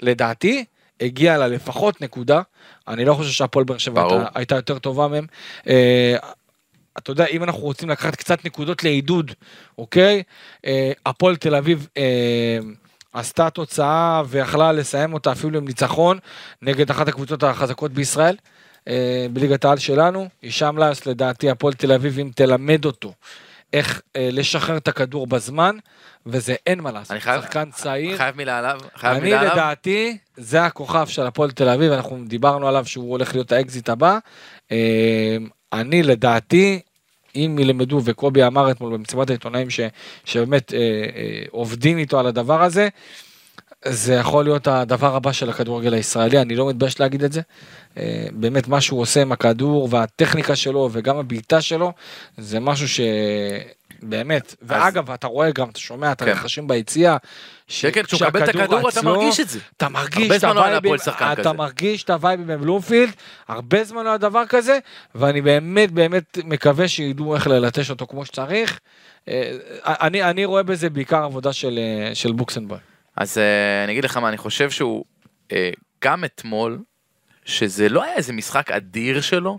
לדעתי, 0.01 0.65
הגיע 1.01 1.37
לה 1.37 1.47
לפחות 1.47 2.01
נקודה. 2.01 2.41
אני 2.87 3.05
לא 3.05 3.13
חושב 3.13 3.31
שהפועל 3.31 3.65
באר 3.65 3.77
שבע. 3.77 4.01
הייתה, 4.01 4.29
הייתה 4.35 4.55
יותר 4.55 4.79
טובה 4.79 5.07
מהם. 5.07 5.25
אה, 5.67 6.15
אתה 6.97 7.11
יודע, 7.11 7.25
אם 7.25 7.43
אנחנו 7.43 7.61
רוצים 7.61 7.89
לקחת 7.89 8.15
קצת 8.15 8.45
נקודות 8.45 8.83
לעידוד, 8.83 9.31
אוקיי? 9.77 10.23
אה, 10.65 10.91
הפועל 11.05 11.35
תל 11.35 11.55
אביב 11.55 11.87
אה, 11.97 12.59
עשתה 13.20 13.49
תוצאה 13.49 14.22
ויכלה 14.28 14.72
לסיים 14.72 15.13
אותה 15.13 15.32
אפילו 15.32 15.57
עם 15.57 15.65
ניצחון 15.65 16.18
נגד 16.61 16.89
אחת 16.89 17.07
הקבוצות 17.07 17.43
החזקות 17.43 17.91
בישראל, 17.91 18.36
אה, 18.88 19.28
בליגת 19.34 19.65
העל 19.65 19.78
שלנו. 19.78 20.28
הישאם 20.41 20.78
לאס, 20.78 21.05
לדעתי, 21.05 21.49
הפועל 21.49 21.74
תל 21.74 21.91
אביב, 21.91 22.20
אם 22.20 22.30
תלמד 22.36 22.86
אותו 22.86 23.13
איך 23.74 24.01
אה, 24.15 24.30
לשחרר 24.32 24.78
את 24.78 24.88
הכדור 24.88 25.28
בזמן, 25.28 25.78
וזה 26.26 26.55
אין 26.65 26.80
מה 26.82 26.91
לעשות. 26.91 27.11
אני 27.11 27.20
חייב- 27.20 27.41
שחקן 27.41 27.72
צעיר. 27.72 28.18
חייב 28.18 28.36
מילה 28.38 28.57
עליו, 28.57 28.80
חייב 28.95 29.15
אני 29.15 29.24
מילה 29.24 29.39
עליו. 29.41 29.53
לדעתי, 29.53 30.18
זה 30.38 30.63
הכוכב 30.65 31.07
של 31.07 31.26
הפועל 31.26 31.51
תל 31.51 31.70
אביב, 31.70 31.91
אנחנו 31.91 32.24
דיברנו 32.28 32.68
עליו 32.68 32.86
שהוא 32.86 33.11
הולך 33.11 33.34
להיות 33.36 33.51
האקזיט 33.51 33.89
הבא. 33.89 34.18
אה, 34.72 35.38
אני 35.74 36.03
לדעתי, 36.03 36.80
אם 37.45 37.59
ילמדו, 37.59 38.01
וקובי 38.03 38.43
אמר 38.43 38.71
אתמול 38.71 38.97
במסיבת 38.97 39.29
העיתונאים 39.29 39.69
ש, 39.69 39.79
שבאמת 40.25 40.73
אה, 40.73 40.79
אה, 40.79 41.43
עובדים 41.51 41.97
איתו 41.97 42.19
על 42.19 42.27
הדבר 42.27 42.63
הזה, 42.63 42.88
זה 43.85 44.13
יכול 44.13 44.43
להיות 44.43 44.67
הדבר 44.67 45.15
הבא 45.15 45.31
של 45.31 45.49
הכדורגל 45.49 45.93
הישראלי, 45.93 46.41
אני 46.41 46.55
לא 46.55 46.69
מתבייש 46.69 46.99
להגיד 46.99 47.23
את 47.23 47.31
זה. 47.31 47.41
אה, 47.97 48.27
באמת 48.31 48.67
מה 48.67 48.81
שהוא 48.81 49.01
עושה 49.01 49.21
עם 49.21 49.31
הכדור 49.31 49.88
והטכניקה 49.91 50.55
שלו 50.55 50.89
וגם 50.91 51.17
הבעיטה 51.17 51.61
שלו, 51.61 51.93
זה 52.38 52.59
משהו 52.59 53.03
שבאמת, 53.99 54.55
ואגב, 54.61 55.11
אתה 55.11 55.27
רואה 55.27 55.51
גם, 55.51 55.69
אתה 55.69 55.79
שומע 55.79 56.11
את 56.11 56.21
כן. 56.21 56.67
ביציאה. 56.67 57.17
ש- 57.68 57.86
כן, 57.86 57.91
כן, 57.91 58.03
כשהוא 58.03 58.22
מקבל 58.28 58.43
את 58.43 58.49
הכדור 58.49 58.89
אתה 58.89 59.01
מרגיש 59.01 59.39
את 59.39 59.49
זה. 59.49 59.59
אתה 59.78 59.89
מרגיש 59.89 60.32
את 60.32 60.43
לא 60.43 60.49
הווייבים, 60.49 60.95
אתה. 61.32 61.53
מרגיש 61.53 62.03
את 62.03 62.09
הווייבים 62.09 62.47
בבלומפילד, 62.47 63.13
הרבה 63.47 63.84
זמן 63.84 64.03
לא 64.03 64.09
היה 64.09 64.18
דבר 64.18 64.43
כזה, 64.49 64.80
ואני 65.15 65.41
באמת 65.41 65.91
באמת 65.91 66.38
מקווה 66.43 66.88
שידעו 66.88 67.36
איך 67.36 67.47
ללטש 67.47 67.89
אותו 67.89 68.07
כמו 68.07 68.26
שצריך. 68.26 68.80
אה, 69.28 69.51
אני, 69.86 70.24
אני 70.24 70.45
רואה 70.45 70.63
בזה 70.63 70.89
בעיקר 70.89 71.24
עבודה 71.24 71.53
של, 71.53 71.80
אה, 71.80 72.15
של 72.15 72.32
בוקסנבוי. 72.32 72.78
אז 73.15 73.38
אה, 73.38 73.84
אני 73.84 73.91
אגיד 73.91 74.05
לך 74.05 74.18
מה, 74.18 74.30
אני 74.30 74.38
חושב 74.38 74.70
שהוא, 74.70 75.05
גם 76.03 76.24
אתמול, 76.26 76.80
שזה 77.45 77.89
לא 77.89 78.03
היה 78.03 78.15
איזה 78.15 78.34
משחק 78.34 78.72
אדיר 78.72 79.22
שלו, 79.22 79.57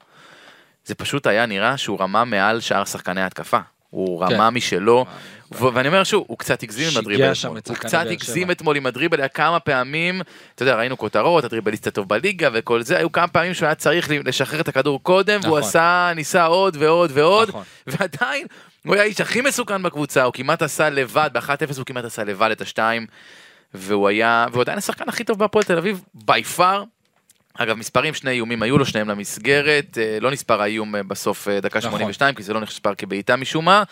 זה 0.85 0.95
פשוט 0.95 1.27
היה 1.27 1.47
נראה 1.47 1.77
שהוא 1.77 2.01
רמה 2.01 2.25
מעל 2.25 2.61
שאר 2.61 2.85
שחקני 2.85 3.21
ההתקפה. 3.21 3.59
הוא 3.91 4.27
כן. 4.27 4.35
רמה 4.35 4.51
משלו, 4.51 5.07
ואני 5.53 5.89
אומר 5.89 6.05
שוב, 6.05 6.25
הוא 6.29 6.39
קצת 6.39 6.63
הגזים 6.63 6.89
עם 6.93 6.99
הדריבל 6.99 7.33
אתמול. 7.33 7.59
את 7.59 7.69
הוא 7.69 7.77
קצת 7.77 8.07
הגזים. 8.11 8.51
אתמול 8.51 8.77
עם 8.77 8.87
הדריבל, 8.87 9.21
היה 9.21 9.29
כמה 9.29 9.61
פעמים, 9.61 10.21
אתה 10.55 10.63
יודע, 10.63 10.77
ראינו 10.77 10.99
כותרות, 10.99 11.45
הדריבליסט 11.45 11.87
הטוב 11.87 12.09
בליגה 12.09 12.49
וכל 12.53 12.83
זה, 12.83 12.97
היו 12.97 13.13
כמה 13.13 13.29
פעמים 13.29 13.55
שהוא 13.55 13.67
היה 13.67 13.75
צריך 13.75 14.11
לשחרר 14.11 14.61
את 14.61 14.69
הכדור 14.69 15.03
קודם, 15.03 15.41
והוא 15.43 15.59
נכון. 15.59 15.69
עשה, 15.69 16.13
ניסה 16.15 16.45
עוד 16.45 16.77
ועוד 16.81 17.11
ועוד, 17.15 17.49
נכון. 17.49 17.63
ועדיין, 17.87 18.47
הוא 18.85 18.95
היה 18.95 19.03
האיש 19.03 19.21
הכי 19.21 19.41
מסוכן 19.41 19.83
בקבוצה, 19.83 20.23
הוא 20.23 20.33
כמעט 20.33 20.63
עשה 20.63 20.91
לבד, 20.91 21.31
ב-1-0 21.33 21.77
הוא 21.77 21.87
כמעט 21.87 22.05
עשה 22.05 22.25
לבד 22.25 22.51
את 22.51 22.61
השתיים, 22.61 23.07
והוא 23.75 24.09
היה, 24.09 24.47
והוא 24.53 24.63
עדיין 24.63 24.79
השחקן 24.79 25.09
הכי 25.09 25.25
טוב 25.25 25.39
בהפועל 25.39 25.65
תל 25.65 25.79
אביב, 25.79 26.03
בי 26.15 26.45
פאר. 26.45 26.85
אגב, 27.55 27.77
מספרים, 27.77 28.15
שני 28.15 28.31
איומים 28.31 28.63
היו 28.63 28.79
לו, 28.79 28.87
שניהם 28.87 29.09
למסגרת, 29.09 29.99
אה, 29.99 30.19
לא 30.21 30.31
נספר 30.31 30.63
האיום 30.63 30.97
אה, 30.97 31.03
בסוף 31.03 31.49
אה, 31.49 31.61
דקה 31.61 31.79
נכון. 31.79 31.91
82, 31.91 32.35
כי 32.35 32.43
זה 32.43 32.53
לא 32.53 32.61
נספר 32.61 32.95
כבעיטה 32.95 33.37
משום 33.37 33.65
מה, 33.65 33.83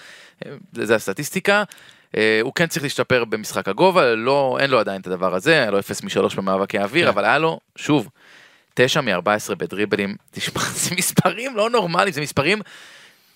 זה 0.73 0.95
הסטטיסטיקה. 0.95 1.63
הוא 2.43 2.53
כן 2.55 2.67
צריך 2.67 2.83
להשתפר 2.83 3.25
במשחק 3.25 3.69
הגובה, 3.69 4.15
לא, 4.15 4.59
אין 4.61 4.71
לו 4.71 4.79
עדיין 4.79 5.01
את 5.01 5.07
הדבר 5.07 5.35
הזה, 5.35 5.53
היה 5.53 5.71
לו 5.71 5.79
0 5.79 6.03
מ-3 6.03 6.37
במאבקי 6.37 6.79
האוויר, 6.79 7.05
כן. 7.05 7.09
אבל 7.09 7.25
היה 7.25 7.39
לו, 7.39 7.61
שוב, 7.77 8.09
9 8.75 9.01
מ-14 9.01 9.55
בדריבלים, 9.55 10.17
תשמע, 10.33 10.63
זה 10.63 10.95
מספרים 10.95 11.57
לא 11.57 11.71
נורמליים, 11.71 12.13
זה 12.13 12.21
מספרים, 12.21 12.59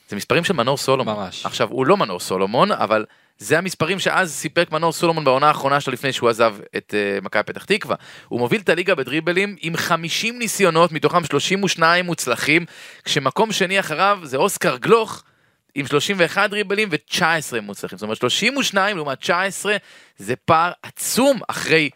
זה 0.09 0.17
מספרים 0.17 0.45
של 0.45 0.53
מנור 0.53 0.77
סולומון. 0.77 1.17
ממש. 1.17 1.47
עכשיו, 1.47 1.69
הוא 1.71 1.87
לא 1.87 1.97
מנור 1.97 2.21
סולומון, 2.21 2.73
אבל 2.73 3.05
זה 3.41 3.59
המספרים 3.59 3.99
שאז 3.99 4.33
סיפק 4.33 4.73
מנור 4.73 4.93
סולומון 4.93 5.25
בעונה 5.25 5.49
האחרונה 5.49 5.81
שלו 5.81 5.93
לפני 5.93 6.13
שהוא 6.13 6.29
עזב 6.29 6.57
את 6.77 6.95
uh, 6.95 7.25
מכבי 7.25 7.43
פתח 7.43 7.65
תקווה. 7.65 7.97
הוא 8.29 8.41
מוביל 8.41 8.61
את 8.61 8.69
הליגה 8.69 8.95
בדריבלים 8.95 9.57
עם 9.61 9.77
50 9.77 10.39
ניסיונות, 10.39 10.93
מתוכם 10.93 11.25
32 11.25 12.07
מוצלחים, 12.07 12.65
כשמקום 13.05 13.53
שני 13.53 13.81
אחריו 13.81 14.19
זה 14.23 14.37
אוסקר 14.37 14.77
גלוך. 14.77 15.23
עם 15.75 15.87
31 15.87 16.51
דריבלים 16.51 16.89
ו-19 16.93 17.61
מוצלחים, 17.63 17.99
זאת 17.99 18.03
אומרת 18.03 18.17
32 18.17 18.97
לעומת 18.97 19.19
19 19.19 19.77
זה 20.17 20.37
פער 20.37 20.73
עצום 20.83 21.41
אחרי 21.49 21.91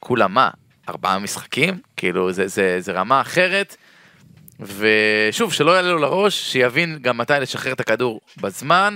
כולם 0.00 0.34
מה, 0.34 0.50
ארבעה 0.88 1.18
משחקים, 1.18 1.78
כאילו 1.96 2.32
זה, 2.32 2.48
זה, 2.48 2.76
זה 2.80 2.92
רמה 2.92 3.20
אחרת, 3.20 3.76
ושוב 4.60 5.52
שלא 5.52 5.70
יעלה 5.70 5.92
לו 5.92 5.98
לראש, 5.98 6.52
שיבין 6.52 6.98
גם 7.00 7.18
מתי 7.18 7.32
לשחרר 7.40 7.72
את 7.72 7.80
הכדור 7.80 8.20
בזמן, 8.36 8.94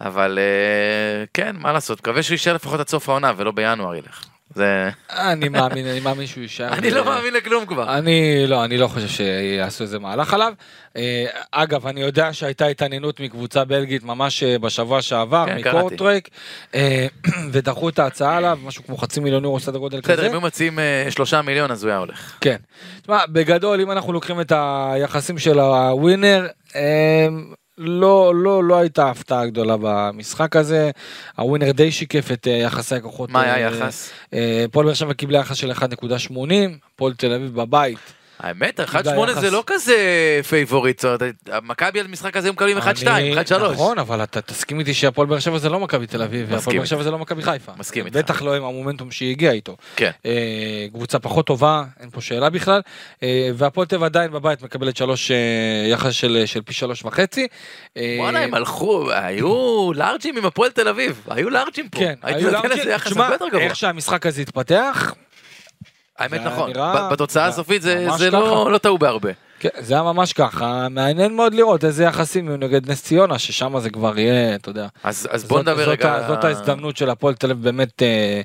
אבל 0.00 0.38
אה, 0.38 1.24
כן, 1.34 1.56
מה 1.58 1.72
לעשות, 1.72 2.00
מקווה 2.00 2.22
שהוא 2.22 2.34
יישאר 2.34 2.54
לפחות 2.54 2.80
עד 2.80 2.88
סוף 2.88 3.08
העונה 3.08 3.32
ולא 3.36 3.50
בינואר 3.50 3.94
ילך. 3.94 4.24
זה... 4.54 4.90
אני 5.10 5.48
מאמין, 5.48 5.86
אני 5.86 6.00
מאמין 6.00 6.26
שהוא 6.26 6.42
יישאר. 6.42 6.68
אני 6.72 6.90
לא 6.90 7.04
מאמין 7.04 7.34
לכלום 7.34 7.66
כבר. 7.66 7.98
אני 7.98 8.46
לא, 8.46 8.64
אני 8.64 8.76
לא 8.76 8.88
חושב 8.88 9.08
שיעשו 9.08 9.84
איזה 9.84 9.98
מהלך 9.98 10.34
עליו. 10.34 10.52
אה, 10.96 11.26
אגב, 11.52 11.86
אני 11.86 12.00
יודע 12.00 12.32
שהייתה 12.32 12.66
התעניינות 12.66 13.20
מקבוצה 13.20 13.64
בלגית 13.64 14.04
ממש 14.04 14.42
אה, 14.42 14.58
בשבוע 14.58 15.02
שעבר, 15.02 15.44
כן, 15.46 15.56
מקורטרייק, 15.56 16.28
אה, 16.74 17.06
ודחו 17.52 17.88
את 17.88 17.98
ההצעה 17.98 18.36
עליו, 18.36 18.58
משהו 18.64 18.84
כמו 18.84 18.96
חצי 18.96 19.20
מיליון 19.20 19.44
יורו, 19.44 19.60
סדר 19.60 19.78
גודל 19.78 20.00
בסדר, 20.00 20.16
כזה. 20.16 20.26
אם 20.26 20.32
היו 20.32 20.40
מציעים 20.40 20.78
שלושה 21.10 21.42
מיליון 21.42 21.70
אז 21.70 21.84
הוא 21.84 21.90
היה 21.90 21.98
הולך. 21.98 22.38
כן. 22.40 22.56
תשמע, 23.02 23.26
בגדול, 23.28 23.80
אם 23.80 23.90
אנחנו 23.90 24.12
לוקחים 24.12 24.40
את 24.40 24.52
היחסים 24.56 25.38
של 25.38 25.58
הווינר, 25.58 26.46
לא, 27.78 28.32
לא, 28.34 28.64
לא 28.64 28.78
הייתה 28.78 29.10
הפתעה 29.10 29.46
גדולה 29.46 29.76
במשחק 29.80 30.56
הזה. 30.56 30.90
הווינר 31.36 31.72
די 31.72 31.92
שיקף 31.92 32.32
את 32.32 32.48
אה, 32.48 32.52
יחסי 32.52 32.94
הכוחות. 32.94 33.30
מה 33.30 33.40
היה 33.40 33.52
אה, 33.52 33.56
היחס? 33.56 34.10
אה, 34.34 34.64
פועל 34.72 34.86
באר 34.86 34.94
שבע 34.94 35.14
קיבלה 35.14 35.38
יחס 35.38 35.56
של 35.56 35.70
1.80, 35.70 36.34
הפועל 36.94 37.14
תל 37.14 37.32
אביב 37.32 37.54
בבית. 37.54 37.98
האמת, 38.38 38.80
1-8 38.80 38.92
יחס- 39.30 39.40
זה 39.40 39.50
לא 39.50 39.62
כזה 39.66 39.96
פייבוריט, 40.48 41.00
זאת 41.00 41.22
אומרת, 41.22 41.34
מכבי 41.62 42.00
על 42.00 42.06
המשחק 42.06 42.36
הזה 42.36 42.52
מקבלים 42.52 42.78
1-2, 42.78 42.82
1-3. 42.82 43.08
אני- 43.08 43.72
נכון, 43.72 43.98
אבל 43.98 44.22
אתה 44.22 44.40
תסכים 44.40 44.80
איתי 44.80 44.94
שהפועל 44.94 45.26
באר 45.28 45.38
שבע 45.38 45.58
זה 45.58 45.68
לא 45.68 45.80
מכבי 45.80 46.06
תל 46.06 46.22
אביב, 46.22 46.46
והפועל 46.52 46.76
באר. 46.76 46.84
שבע 46.86 47.02
זה 47.02 47.10
לא 47.10 47.18
מכבי 47.18 47.42
חיפה. 47.42 47.72
מסכים 47.78 48.06
איתך. 48.06 48.16
בטח 48.16 48.42
לא 48.42 48.56
עם 48.56 48.64
המומנטום 48.64 49.10
שהיא 49.10 49.30
הגיעה 49.30 49.52
איתו. 49.52 49.76
כן. 49.96 50.10
אה, 50.26 50.32
קבוצה 50.92 51.18
פחות 51.18 51.46
טובה, 51.46 51.84
אין 52.00 52.10
פה 52.10 52.20
שאלה 52.20 52.50
בכלל. 52.50 52.80
אה, 53.22 53.50
והפועל 53.54 53.86
אביב 53.86 54.02
עדיין 54.02 54.30
בבית 54.30 54.62
מקבלת 54.62 54.96
שלוש, 54.96 55.30
אה, 55.30 55.36
יחס 55.90 56.12
של 56.46 56.62
פי 56.64 56.72
שלוש 56.72 57.04
וחצי. 57.04 57.46
אה, 57.96 58.16
וואלה, 58.18 58.38
הם 58.40 58.54
הלכו, 58.54 59.10
היו 59.12 59.90
לארג'ים 59.94 60.36
עם 60.36 60.46
הפועל 60.46 60.70
תל 60.70 60.88
אביב, 60.88 61.22
היו 61.30 61.50
לארג'ים 61.50 61.88
פה. 61.88 61.98
כן, 61.98 62.14
היו 62.22 62.50
לארג'ים. 62.50 62.88
איך 63.58 63.76
שהמשחק 63.76 64.26
הזה 64.26 64.42
התפתח, 64.42 65.14
האמת 66.18 66.40
נכון, 66.40 66.70
נראה- 66.70 67.08
בתוצאה 67.10 67.46
הסופית 67.46 67.82
זה 67.82 68.06
זה 68.16 68.30
לא. 68.30 68.68
לא 68.72 68.78
טעו 68.78 68.98
בהרבה. 68.98 69.30
כן, 69.60 69.68
זה 69.78 69.94
היה 69.94 70.02
ממש 70.02 70.32
ככה, 70.32 70.88
מעניין 70.90 71.36
מאוד 71.36 71.54
לראות 71.54 71.84
איזה 71.84 72.04
יחסים 72.04 72.46
יהיו 72.46 72.56
נגד 72.56 72.90
נס 72.90 73.02
ציונה, 73.02 73.38
ששם 73.38 73.80
זה 73.80 73.90
כבר 73.90 74.18
יהיה, 74.18 74.54
אתה 74.54 74.68
יודע. 74.70 74.86
אז 75.04 75.28
אז 75.30 75.44
בוא 75.44 75.60
נדבר 75.60 75.90
רגע. 75.90 76.24
זאת 76.28 76.44
ההזדמנות 76.44 76.96
של 76.96 77.10
הפועל 77.10 77.34
תל 77.34 77.50
אביב 77.50 77.64
באמת 77.64 78.02
אה, 78.02 78.40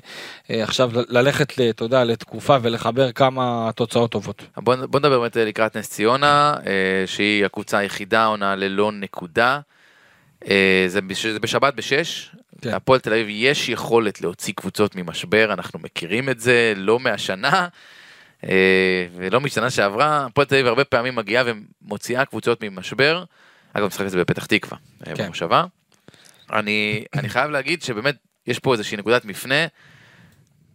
אה, 0.50 0.62
עכשיו 0.62 0.90
ללכת, 1.08 1.52
אתה 1.70 1.84
יודע, 1.84 2.04
לתקופה 2.04 2.56
ולחבר 2.62 3.12
כמה 3.12 3.70
תוצאות 3.74 4.10
טובות. 4.10 4.42
בוא 4.56 4.74
בוא 4.76 5.00
נדבר 5.00 5.20
באמת 5.20 5.36
לקראת 5.36 5.76
נס 5.76 5.90
ציונה, 5.90 6.54
אה, 6.66 6.72
שהיא 7.06 7.44
הקבוצה 7.44 7.78
היחידה 7.78 8.24
עונה 8.24 8.56
ללא 8.56 8.92
נקודה. 8.92 9.58
אה, 10.48 10.84
זה 10.88 11.00
בש- 11.00 11.26
זה 11.26 11.38
בשבת 11.40 11.74
בשש. 11.74 12.30
כן. 12.64 12.70
להפועל 12.70 13.00
תל 13.00 13.12
אביב 13.12 13.26
יש 13.30 13.68
יכולת 13.68 14.20
להוציא 14.20 14.54
קבוצות 14.56 14.96
ממשבר, 14.96 15.52
אנחנו 15.52 15.78
מכירים 15.78 16.28
את 16.28 16.40
זה 16.40 16.72
לא 16.76 17.00
מהשנה. 17.00 17.68
אה, 18.48 19.06
ולא 19.16 19.40
משנה 19.40 19.70
שעברה, 19.70 20.26
הפועל 20.26 20.46
תל 20.46 20.54
אביב 20.54 20.66
הרבה 20.66 20.84
פעמים 20.84 21.14
מגיעה 21.14 21.44
ומוציאה 21.46 22.24
קבוצות 22.24 22.62
ממשבר. 22.62 23.24
אגב, 23.72 23.84
המשחק 23.84 24.04
הזה 24.06 24.18
בפתח 24.18 24.46
תקווה, 24.46 24.78
אה, 25.06 25.14
כן. 25.14 25.24
במושבה. 25.24 25.64
אני, 26.52 27.04
אני 27.14 27.28
חייב 27.28 27.50
להגיד 27.50 27.82
שבאמת 27.82 28.16
יש 28.46 28.58
פה 28.58 28.72
איזושהי 28.72 28.96
נקודת 28.96 29.24
מפנה. 29.24 29.66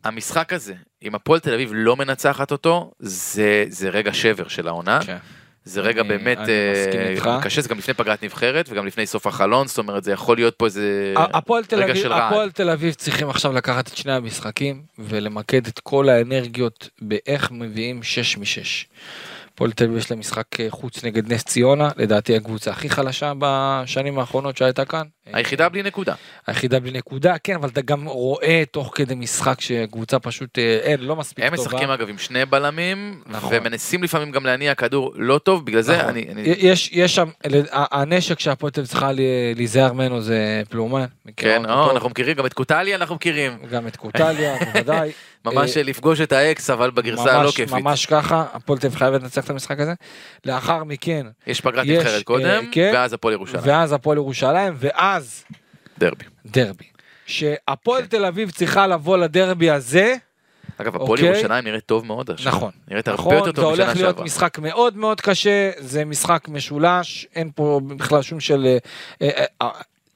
המשחק 0.03 0.53
הזה, 0.53 0.73
אם 1.03 1.15
הפועל 1.15 1.39
תל 1.39 1.53
אביב 1.53 1.71
לא 1.73 1.95
מנצחת 1.95 2.51
אותו, 2.51 2.91
זה, 2.99 3.65
זה 3.67 3.89
רגע 3.89 4.13
שבר 4.13 4.47
של 4.47 4.67
העונה. 4.67 4.99
כן. 5.05 5.17
זה 5.64 5.82
רגע 5.82 6.01
אני- 6.01 6.10
באמת 6.10 6.38
אני 6.38 7.10
איתך. 7.10 7.30
קשה, 7.41 7.62
זה 7.62 7.70
גם 7.70 7.78
לפני 7.78 7.93
פגרת 7.93 8.24
נבחרת 8.24 8.70
וגם 8.72 8.86
לפני 8.86 9.05
סוף 9.05 9.28
החלון, 9.28 9.68
זאת 9.68 9.78
אומרת 9.78 10.03
זה 10.03 10.12
יכול 10.12 10.38
להיות 10.38 10.55
פה 10.55 10.66
איזה 10.66 11.14
הפועל 11.18 11.64
רגע 11.78 11.91
אביב, 11.91 12.03
של 12.03 12.12
רעד. 12.14 12.32
הפועל 12.32 12.51
תל 12.51 12.70
אביב 12.70 12.93
צריכים 12.93 13.30
עכשיו 13.30 13.53
לקחת 13.53 13.88
את 13.88 13.97
שני 13.97 14.12
המשחקים 14.12 14.82
ולמקד 14.99 15.68
את 15.68 15.80
כל 15.80 16.10
האנרגיות 16.10 16.89
באיך 17.01 17.51
מביאים 17.51 18.03
6 18.03 18.38
מ-6. 18.38 18.86
הפועל 19.60 19.72
תל 19.72 19.84
אביב 19.84 19.97
יש 19.97 20.12
להם 20.12 20.20
משחק 20.20 20.45
אה, 20.60 20.66
חוץ 20.70 21.03
נגד 21.03 21.34
נס 21.34 21.43
ציונה, 21.43 21.89
לדעתי 21.97 22.36
הקבוצה 22.36 22.72
הכי 22.72 22.89
חלשה 22.89 23.34
בשנים 23.39 24.20
האחרונות 24.20 24.57
שהייתה 24.57 24.86
כאן. 24.86 25.01
היחידה 25.34 25.70
בלי 25.70 25.84
נקודה. 25.84 26.14
היחידה 26.47 26.80
בלי 26.80 26.91
נקודה, 26.91 27.38
כן, 27.43 27.55
אבל 27.55 27.70
אתה 27.70 27.82
גם 27.82 28.05
רואה 28.05 28.64
תוך 28.72 28.91
כדי 28.95 29.16
משחק 29.16 29.62
שקבוצה 29.62 30.20
פשוט 30.20 30.60
אה, 30.60 30.80
אין, 30.82 30.99
לא 31.01 31.16
מספיק 31.16 31.45
הם 31.45 31.55
טובה. 31.55 31.68
משחקים 31.68 31.89
אגב 31.89 32.10
עם 32.10 32.18
שני 32.18 32.45
בלמים, 32.45 33.22
נכון. 33.26 33.49
ומנסים 33.53 34.03
לפעמים 34.03 34.32
גם 34.32 34.45
להניע 34.45 34.76
כדור 34.76 35.14
לא 35.16 35.38
טוב, 35.38 35.66
בגלל 35.66 35.82
זה 35.82 35.97
נכון. 35.97 36.10
אני... 36.10 36.26
אני- 36.32 36.41
יש, 36.41 36.89
יש 36.93 37.16
שם, 37.16 37.30
הנשק 37.74 38.39
שהפועל 38.39 38.72
תל 38.72 38.80
אביב 38.82 38.89
צריכה 38.89 39.12
להיזהר 39.55 39.93
ממנו 39.93 40.22
זה 40.22 40.62
פלומן. 40.70 41.05
כן, 41.38 41.66
או. 41.70 41.91
אנחנו 41.91 42.10
מכירים, 42.10 42.36
גם 42.36 42.45
את 42.45 42.53
קוטליה 42.53 42.95
אנחנו 42.95 43.16
מכירים. 43.16 43.57
גם 43.72 43.88
את 43.88 43.95
קוטליה, 43.95 44.55
בוודאי. 44.74 45.12
ממש 45.53 45.77
אה, 45.77 45.83
לפגוש 45.83 46.21
את 46.21 46.31
האקס, 46.31 46.69
אבל 46.69 46.91
בגרסה 46.91 47.39
הלא 47.39 47.51
כיפית. 47.51 47.73
ממש 47.73 48.05
ככה, 48.05 48.45
הפועל 48.53 48.79
תל 48.79 48.87
אביב 48.87 48.99
חייבת 48.99 49.21
לנצח 49.21 49.45
את 49.45 49.49
המשחק 49.49 49.79
הזה. 49.79 49.93
לאחר 50.45 50.83
מכן, 50.83 51.25
יש 51.47 51.61
פגרת 51.61 51.85
נבחרת 51.85 52.23
קודם, 52.23 52.45
אה, 52.45 52.59
כן. 52.71 52.91
ואז 52.93 53.13
הפועל 53.13 53.33
ירושלים. 53.33 53.63
ואז 53.65 53.93
הפועל 53.93 54.17
ירושלים, 54.17 54.73
ואז 54.77 55.43
דרבי. 55.97 56.25
דרבי. 56.45 56.85
שהפועל 57.25 58.01
כן. 58.01 58.07
תל 58.07 58.25
אביב 58.25 58.51
צריכה 58.51 58.87
לבוא 58.87 59.17
לדרבי 59.17 59.69
הזה, 59.69 60.15
אגב, 60.77 60.95
הפועל 60.95 61.11
אוקיי. 61.11 61.25
ירושלים 61.25 61.63
נראית 61.63 61.85
טוב 61.85 62.05
מאוד 62.05 62.31
עכשיו. 62.31 62.51
נכון. 62.51 62.71
נראית 62.87 63.07
הרבה 63.07 63.21
נכון, 63.21 63.33
יותר 63.33 63.45
זה 63.45 63.55
טוב 63.55 63.71
משנה 63.71 63.85
הולך 63.85 63.97
להיות 63.97 64.15
שעברה. 64.15 64.25
משחק 64.25 64.59
מאוד 64.59 64.97
מאוד 64.97 65.21
קשה, 65.21 65.71
זה 65.77 66.05
משחק 66.05 66.47
משולש, 66.47 67.27
אין 67.35 67.51
פה 67.55 67.81
בכלל 67.97 68.21
שום 68.21 68.39
של... 68.39 68.77
אה, 69.21 69.29
אה, 69.37 69.45
אה, 69.61 69.69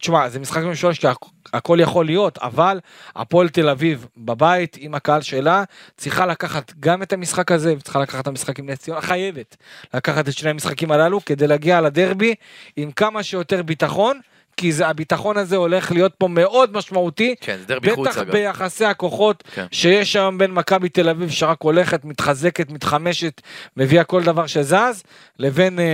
תשמע, 0.03 0.29
זה 0.29 0.39
משחק 0.39 0.63
משולש 0.63 0.99
כי 0.99 1.07
הכ- 1.07 1.27
הכל 1.53 1.77
יכול 1.81 2.05
להיות, 2.05 2.37
אבל 2.37 2.79
הפועל 3.15 3.49
תל 3.49 3.69
אביב 3.69 4.07
בבית 4.17 4.77
עם 4.79 4.95
הקהל 4.95 5.21
שלה 5.21 5.63
צריכה 5.97 6.25
לקחת 6.25 6.73
גם 6.79 7.03
את 7.03 7.13
המשחק 7.13 7.51
הזה 7.51 7.73
וצריכה 7.77 7.99
לקחת 7.99 8.21
את 8.21 8.27
המשחק 8.27 8.59
עם 8.59 8.69
נס 8.69 8.79
ציונה, 8.79 9.01
חייבת 9.01 9.57
לקחת 9.93 10.27
את 10.27 10.33
שני 10.33 10.49
המשחקים 10.49 10.91
הללו 10.91 11.25
כדי 11.25 11.47
להגיע 11.47 11.81
לדרבי 11.81 12.35
עם 12.77 12.91
כמה 12.91 13.23
שיותר 13.23 13.63
ביטחון. 13.63 14.19
כי 14.57 14.71
זה 14.71 14.87
הביטחון 14.87 15.37
הזה 15.37 15.55
הולך 15.55 15.91
להיות 15.91 16.13
פה 16.17 16.27
מאוד 16.27 16.77
משמעותי, 16.77 17.35
כן, 17.41 17.57
זה 17.59 17.65
דרבי 17.65 17.95
חוץ 17.95 18.07
בטח 18.07 18.17
אגב. 18.17 18.31
ביחסי 18.31 18.85
הכוחות 18.85 19.43
כן. 19.53 19.65
שיש 19.71 20.15
היום 20.15 20.37
בין 20.37 20.51
מכבי 20.51 20.89
תל 20.89 21.09
אביב 21.09 21.29
שרק 21.29 21.61
הולכת, 21.61 22.05
מתחזקת, 22.05 22.69
מתחמשת, 22.69 23.41
מביאה 23.77 24.03
כל 24.03 24.23
דבר 24.23 24.47
שזז, 24.47 25.03
לבין, 25.39 25.79
אה, 25.79 25.85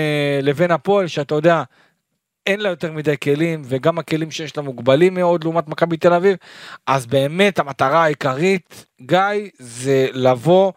לבין 0.41 0.71
הפועל 0.71 1.07
שאתה 1.07 1.35
יודע, 1.35 1.63
אין 2.49 2.59
לה 2.59 2.69
יותר 2.69 2.91
מדי 2.91 3.15
כלים, 3.23 3.61
וגם 3.65 3.99
הכלים 3.99 4.31
שיש 4.31 4.57
לה 4.57 4.63
מוגבלים 4.63 5.13
מאוד 5.13 5.43
לעומת 5.43 5.67
מכבי 5.67 5.97
תל 5.97 6.13
אביב, 6.13 6.37
אז 6.87 7.05
באמת 7.05 7.59
המטרה 7.59 8.03
העיקרית, 8.03 8.85
גיא, 9.01 9.17
זה 9.59 10.07
לבוא 10.13 10.71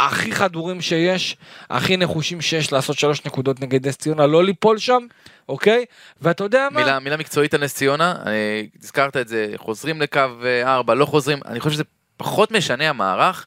הכי 0.00 0.32
חדורים 0.32 0.80
שיש, 0.80 1.36
הכי 1.70 1.96
נחושים 1.96 2.40
שיש 2.40 2.72
לעשות 2.72 2.98
שלוש 2.98 3.26
נקודות 3.26 3.60
נגד 3.60 3.88
נס 3.88 3.96
ציונה, 3.96 4.26
לא 4.26 4.44
ליפול 4.44 4.78
שם, 4.78 5.06
אוקיי? 5.48 5.84
ואתה 6.20 6.44
יודע 6.44 6.68
מה? 6.70 6.80
מילה, 6.80 6.98
מילה 6.98 7.16
מקצועית 7.16 7.54
על 7.54 7.64
נס 7.64 7.74
ציונה, 7.74 8.14
אני, 8.26 8.68
הזכרת 8.82 9.16
את 9.16 9.28
זה, 9.28 9.52
חוזרים 9.56 10.00
לקו 10.00 10.20
4, 10.64 10.94
לא 10.94 11.04
חוזרים, 11.04 11.38
אני 11.46 11.60
חושב 11.60 11.74
שזה 11.74 11.84
פחות 12.16 12.52
משנה 12.52 12.88
המערך, 12.88 13.46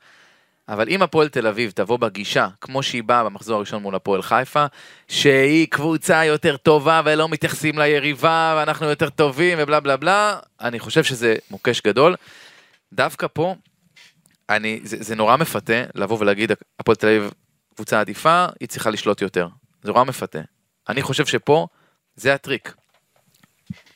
אבל 0.69 0.89
אם 0.89 1.01
הפועל 1.01 1.29
תל 1.29 1.47
אביב 1.47 1.71
תבוא 1.75 1.97
בגישה, 1.97 2.47
כמו 2.61 2.83
שהיא 2.83 3.03
באה 3.03 3.23
במחזור 3.23 3.57
הראשון 3.57 3.81
מול 3.81 3.95
הפועל 3.95 4.21
חיפה, 4.21 4.65
שהיא 5.07 5.67
קבוצה 5.67 6.25
יותר 6.25 6.57
טובה 6.57 7.01
ולא 7.05 7.29
מתייחסים 7.29 7.79
ליריבה 7.79 8.55
ואנחנו 8.57 8.85
יותר 8.85 9.09
טובים 9.09 9.57
ובלה 9.61 9.79
בלה 9.79 9.97
בלה, 9.97 10.39
אני 10.61 10.79
חושב 10.79 11.03
שזה 11.03 11.35
מוקש 11.51 11.81
גדול. 11.81 12.15
דווקא 12.93 13.27
פה, 13.33 13.55
אני, 14.49 14.79
זה, 14.83 14.97
זה 14.99 15.15
נורא 15.15 15.37
מפתה 15.37 15.83
לבוא 15.95 16.17
ולהגיד, 16.19 16.51
הפועל 16.79 16.95
תל 16.95 17.07
אביב 17.07 17.31
קבוצה 17.75 17.99
עדיפה, 17.99 18.45
היא 18.59 18.67
צריכה 18.67 18.89
לשלוט 18.89 19.21
יותר. 19.21 19.47
זה 19.83 19.91
נורא 19.91 20.03
מפתה. 20.03 20.39
אני 20.89 21.01
חושב 21.01 21.25
שפה, 21.25 21.67
זה 22.15 22.33
הטריק. 22.33 22.73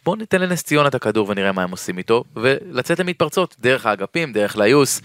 בואו 0.05 0.15
ניתן 0.15 0.41
לנס 0.41 0.63
ציונה 0.63 0.88
את 0.88 0.95
הכדור 0.95 1.30
ונראה 1.30 1.51
מה 1.51 1.63
הם 1.63 1.72
עושים 1.72 1.97
איתו, 1.97 2.24
ולצאת 2.36 2.99
למתפרצות, 2.99 3.55
דרך 3.59 3.86
האגפים, 3.86 4.34
דרך 4.34 4.57
ליוס. 4.57 5.01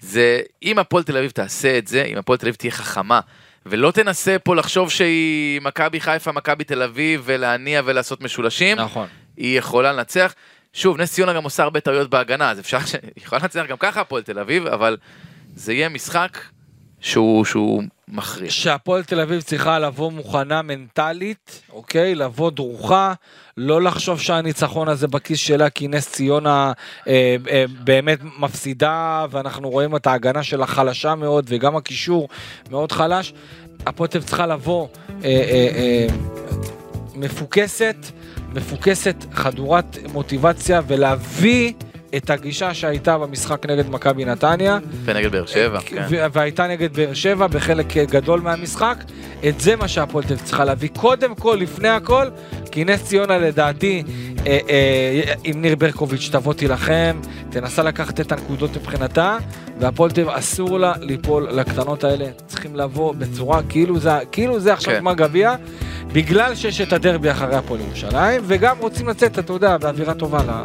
זה, 0.00 0.40
אם 0.62 0.78
הפועל 0.78 1.02
תל 1.02 1.16
אביב 1.16 1.30
תעשה 1.30 1.78
את 1.78 1.88
זה, 1.88 2.02
אם 2.02 2.18
הפועל 2.18 2.38
תל 2.38 2.46
אביב 2.46 2.54
תהיה 2.54 2.72
חכמה, 2.72 3.20
ולא 3.66 3.90
תנסה 3.90 4.36
פה 4.38 4.56
לחשוב 4.56 4.90
שהיא 4.90 5.60
מכבי 5.60 6.00
חיפה, 6.00 6.32
מכבי 6.32 6.64
תל 6.64 6.82
אביב, 6.82 7.22
ולהניע 7.24 7.82
ולעשות 7.84 8.20
משולשים, 8.20 8.78
נכון. 8.78 9.06
היא 9.36 9.58
יכולה 9.58 9.92
לנצח. 9.92 10.34
שוב, 10.72 11.00
נס 11.00 11.12
ציונה 11.12 11.32
גם 11.32 11.44
עושה 11.44 11.62
הרבה 11.62 11.80
טעויות 11.80 12.10
בהגנה, 12.10 12.50
אז 12.50 12.60
אפשר 12.60 12.80
ש... 12.80 12.94
היא 13.16 13.24
יכולה 13.24 13.42
לנצח 13.42 13.64
גם 13.68 13.76
ככה 13.76 14.00
הפועל 14.00 14.22
תל 14.22 14.38
אביב, 14.38 14.66
אבל 14.66 14.96
זה 15.54 15.72
יהיה 15.72 15.88
משחק 15.88 16.38
שהוא, 17.00 17.44
שהוא 17.44 17.82
מכריע. 18.08 18.50
שהפועל 18.50 19.04
תל 19.04 19.20
אביב 19.20 19.40
צריכה 19.40 19.78
לבוא 19.78 20.12
מוכנה 20.12 20.62
מנטלית, 20.62 21.62
אוקיי? 21.72 22.14
לבוא 22.14 22.50
דרוכה, 22.50 23.12
לא 23.56 23.82
לחשוב 23.82 24.20
שהניצחון 24.20 24.88
הזה 24.88 25.08
בכיס 25.08 25.38
שלה, 25.38 25.70
כי 25.70 25.88
נס 25.88 26.08
ציונה 26.08 26.72
אה, 27.08 27.36
אה, 27.50 27.64
באמת 27.84 28.18
מפסידה, 28.38 29.26
ואנחנו 29.30 29.70
רואים 29.70 29.96
את 29.96 30.06
ההגנה 30.06 30.42
שלה 30.42 30.66
חלשה 30.66 31.14
מאוד, 31.14 31.46
וגם 31.48 31.76
הקישור 31.76 32.28
מאוד 32.70 32.92
חלש. 32.92 33.32
הפועל 33.86 34.08
תל 34.08 34.18
אביב 34.18 34.28
צריכה 34.28 34.46
לבוא 34.46 34.88
אה, 35.08 35.14
אה, 35.24 35.68
אה, 35.74 36.06
מפוקסת, 37.14 37.96
מפוקסת, 38.54 39.16
חדורת 39.32 39.98
מוטיבציה, 40.12 40.80
ולהביא 40.86 41.72
את 42.16 42.30
הגישה 42.30 42.74
שהייתה 42.74 43.18
במשחק 43.18 43.66
נגד 43.66 43.90
מכבי 43.90 44.24
נתניה. 44.24 44.78
ונגד 45.04 45.32
באר 45.32 45.46
שבע, 45.46 45.80
כן. 45.86 46.06
ו- 46.10 46.32
והייתה 46.32 46.66
נגד 46.66 46.96
באר 46.96 47.14
שבע 47.14 47.46
בחלק 47.46 47.96
אה, 47.96 48.04
גדול 48.04 48.40
מהמשחק. 48.40 49.04
את 49.48 49.60
זה 49.60 49.76
מה 49.76 49.88
שהפועל 49.88 50.24
תל 50.24 50.32
אביב 50.32 50.46
צריכה 50.46 50.64
להביא 50.64 50.88
קודם 50.88 51.34
כל, 51.34 51.56
לפני 51.60 51.88
הכל, 51.88 52.26
כי 52.70 52.84
נס 52.84 53.02
ציונה 53.02 53.38
לדעתי, 53.38 54.02
אה, 54.46 54.58
אה, 54.68 55.34
עם 55.44 55.62
ניר 55.62 55.76
ברקוביץ' 55.76 56.28
תבוא 56.32 56.54
תילחם, 56.54 57.20
תנסה 57.50 57.82
לקחת 57.82 58.20
את 58.20 58.32
הנקודות 58.32 58.76
מבחינתה, 58.76 59.38
והפועל 59.80 60.10
תל 60.10 60.20
אביב 60.20 60.34
אסור 60.34 60.78
לה 60.78 60.92
ליפול 61.00 61.48
לקטנות 61.50 62.04
האלה, 62.04 62.26
צריכים 62.46 62.76
לבוא 62.76 63.14
בצורה 63.14 63.60
כאילו 63.68 63.98
זה, 63.98 64.10
כאילו 64.32 64.60
זה 64.60 64.72
עכשיו 64.72 64.94
כן. 64.94 65.00
גמר 65.00 65.14
גביע. 65.14 65.54
בגלל 66.12 66.54
שיש 66.54 66.80
את 66.80 66.92
הדרבי 66.92 67.30
אחרי 67.30 67.56
הפועל 67.56 67.80
ירושלים, 67.80 68.42
וגם 68.44 68.76
רוצים 68.78 69.08
לצאת, 69.08 69.38
אתה 69.38 69.52
יודע, 69.52 69.76
באווירה 69.76 70.14
טובה. 70.14 70.64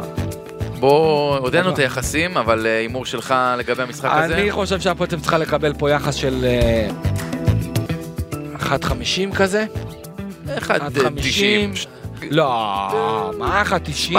בוא, 0.80 1.50
לנו 1.52 1.70
את 1.70 1.78
היחסים, 1.78 2.36
אבל 2.36 2.66
אה, 2.66 2.78
הימור 2.78 3.06
שלך 3.06 3.34
לגבי 3.58 3.82
המשחק 3.82 4.10
הזה? 4.12 4.34
אני 4.34 4.50
חושב 4.52 4.80
שהפועל 4.80 5.10
צריכה 5.20 5.38
לקבל 5.38 5.72
פה 5.78 5.90
יחס 5.90 6.14
של 6.14 6.44
אה, 6.44 6.88
1.50 8.60 9.34
כזה. 9.36 9.64
1.90. 10.58 10.60
1.50. 10.62 11.86
לא, 12.30 13.30
מה 13.38 13.62
1.90? 14.10 14.14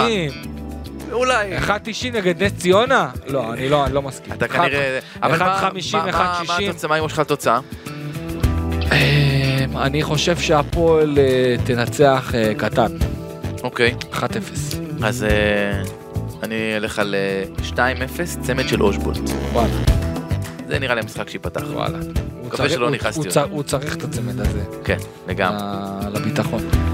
אולי. 1.12 1.58
1.90 1.58 1.70
נגד 2.12 2.42
נס 2.42 2.52
ציונה? 2.52 3.10
לא, 3.26 3.52
אני 3.52 3.68
לא, 3.68 3.86
אני 3.86 3.94
לא 3.94 4.02
מסכים. 4.02 4.32
אתה 4.32 4.48
כנראה... 4.48 4.98
אבל 5.22 5.38
מה- 5.38 5.60
1.50, 5.60 5.96
מה- 5.96 6.04
מה- 6.06 6.40
1.60. 6.42 6.48
מה 6.48 6.56
התוצאה? 6.58 6.88
מה 6.88 6.94
הימור 6.94 7.08
שלך 7.08 7.18
לתוצאה? 7.18 7.60
אה, 8.92 9.64
אני 9.76 10.02
חושב 10.02 10.38
שהפועל 10.38 11.18
אה, 11.18 11.54
תנצח 11.64 12.32
אה, 12.34 12.52
קטן, 12.56 12.92
אוקיי. 13.62 13.94
1-0. 14.12 14.16
אז 15.04 15.24
אה, 15.24 15.82
אני 16.42 16.76
אלך 16.76 16.98
על 16.98 17.14
אה, 17.14 17.44
2-0, 17.68 17.76
צמד 18.42 18.68
של 18.68 18.82
אושבולט. 18.82 19.18
וואלה, 19.52 19.74
זה 20.68 20.78
נראה 20.78 20.94
לי 20.94 21.00
המשחק 21.00 21.28
שייפתח. 21.28 21.62
וואלה. 21.72 21.98
מקווה 22.44 22.68
שלא 22.68 22.90
נכנסתי 22.90 23.28
הוא 23.50 23.62
צריך 23.62 23.96
את 23.96 24.02
הצמד 24.04 24.40
הזה, 24.40 24.62
כן, 24.84 24.98
לגמרי. 25.28 25.60
לביטחון. 26.14 26.87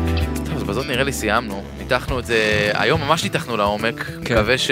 טוב, 0.64 0.70
אז 0.70 0.76
בזאת 0.78 0.90
נראה 0.90 1.04
לי 1.04 1.12
סיימנו. 1.12 1.62
ניתחנו 1.78 2.18
את 2.18 2.26
זה, 2.26 2.70
היום 2.74 3.00
ממש 3.00 3.24
ניתחנו 3.24 3.56
לעומק. 3.56 4.02
כן. 4.04 4.20
מקווה 4.20 4.58
ש... 4.58 4.70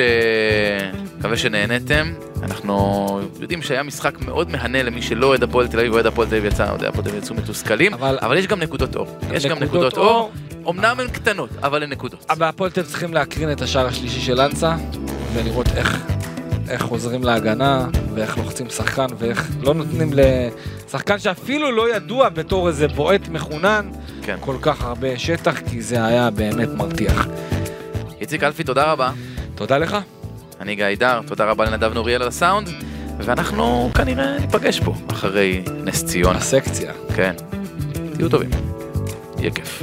מקווה 1.18 1.36
שנהנתם. 1.36 2.12
אנחנו 2.42 3.20
יודעים 3.40 3.62
שהיה 3.62 3.82
משחק 3.82 4.20
מאוד 4.20 4.50
מהנה 4.50 4.82
למי 4.82 5.02
שלא 5.02 5.26
אוהד 5.26 5.42
הפועל 5.42 5.68
תל 5.68 5.78
אביב, 5.78 5.92
אוהד 5.92 6.06
הפועל 6.06 6.28
תל 6.28 6.34
אביב 6.34 6.52
יצא, 6.52 6.68
אוהדי 6.70 6.86
הפועל 6.86 7.04
תל 7.04 7.10
אביב 7.10 7.22
יצאו 7.22 7.34
מתוסכלים, 7.34 7.94
אבל- 7.94 8.18
אבל 8.22 8.36
יש 8.36 8.46
גם 8.46 8.60
נקודות 8.60 8.96
אור. 8.96 9.18
יש 9.32 9.46
גם 9.46 9.58
נקודות 9.58 9.96
אור, 9.98 10.32
אמנם 10.68 11.00
הן 11.00 11.08
קטנות, 11.08 11.50
אבל 11.62 11.82
הן 11.82 11.90
נקודות. 11.90 12.26
אבל 12.30 12.46
הפועל 12.46 12.70
תל 12.70 12.80
אביב 12.80 12.90
צריכים 12.90 13.14
להקרין 13.14 13.52
את 13.52 13.62
השער 13.62 13.86
השלישי 13.86 14.20
של 14.20 14.40
אנסה, 14.40 14.76
ולראות 15.34 15.66
איך, 15.76 16.02
איך 16.72 16.82
חוזרים 16.82 17.24
להגנה, 17.24 17.86
ואיך 18.14 18.38
לוחצים 18.38 18.70
שחקן, 18.70 19.06
ואיך 19.18 19.50
לא 19.62 19.74
נותנים 19.74 20.10
לשחקן 20.14 21.18
שאפילו 21.18 21.70
לא 21.70 21.96
ידוע 21.96 22.28
בתור 22.28 22.68
איזה 22.68 22.88
בועט 22.88 23.28
מחונן, 23.28 23.90
כן. 24.22 24.36
כל 24.40 24.56
כך 24.62 24.84
הרבה 24.84 25.18
שטח, 25.18 25.60
כי 25.70 25.82
זה 25.82 26.04
היה 26.04 26.30
באמת 26.30 26.68
מרתיח. 26.68 27.26
איציק 28.20 28.42
אלפי, 28.42 28.64
תודה 28.64 28.92
רבה. 28.92 29.10
תודה 29.54 29.78
לך. 29.78 29.96
אני 30.60 30.74
גיא 30.74 30.86
דר, 30.98 31.20
תודה 31.26 31.44
רבה 31.44 31.64
לנדב 31.64 31.94
נוריאל 31.94 32.22
על 32.22 32.28
הסאונד, 32.28 32.68
ואנחנו 33.18 33.90
כנראה 33.94 34.38
ניפגש 34.38 34.80
פה 34.80 34.94
אחרי 35.10 35.62
נס 35.84 36.04
ציונה. 36.04 36.38
הסקציה. 36.38 36.92
כן. 37.16 37.34
תהיו 38.14 38.28
טובים. 38.28 38.50
יהיה 39.38 39.50
כיף. 39.50 39.82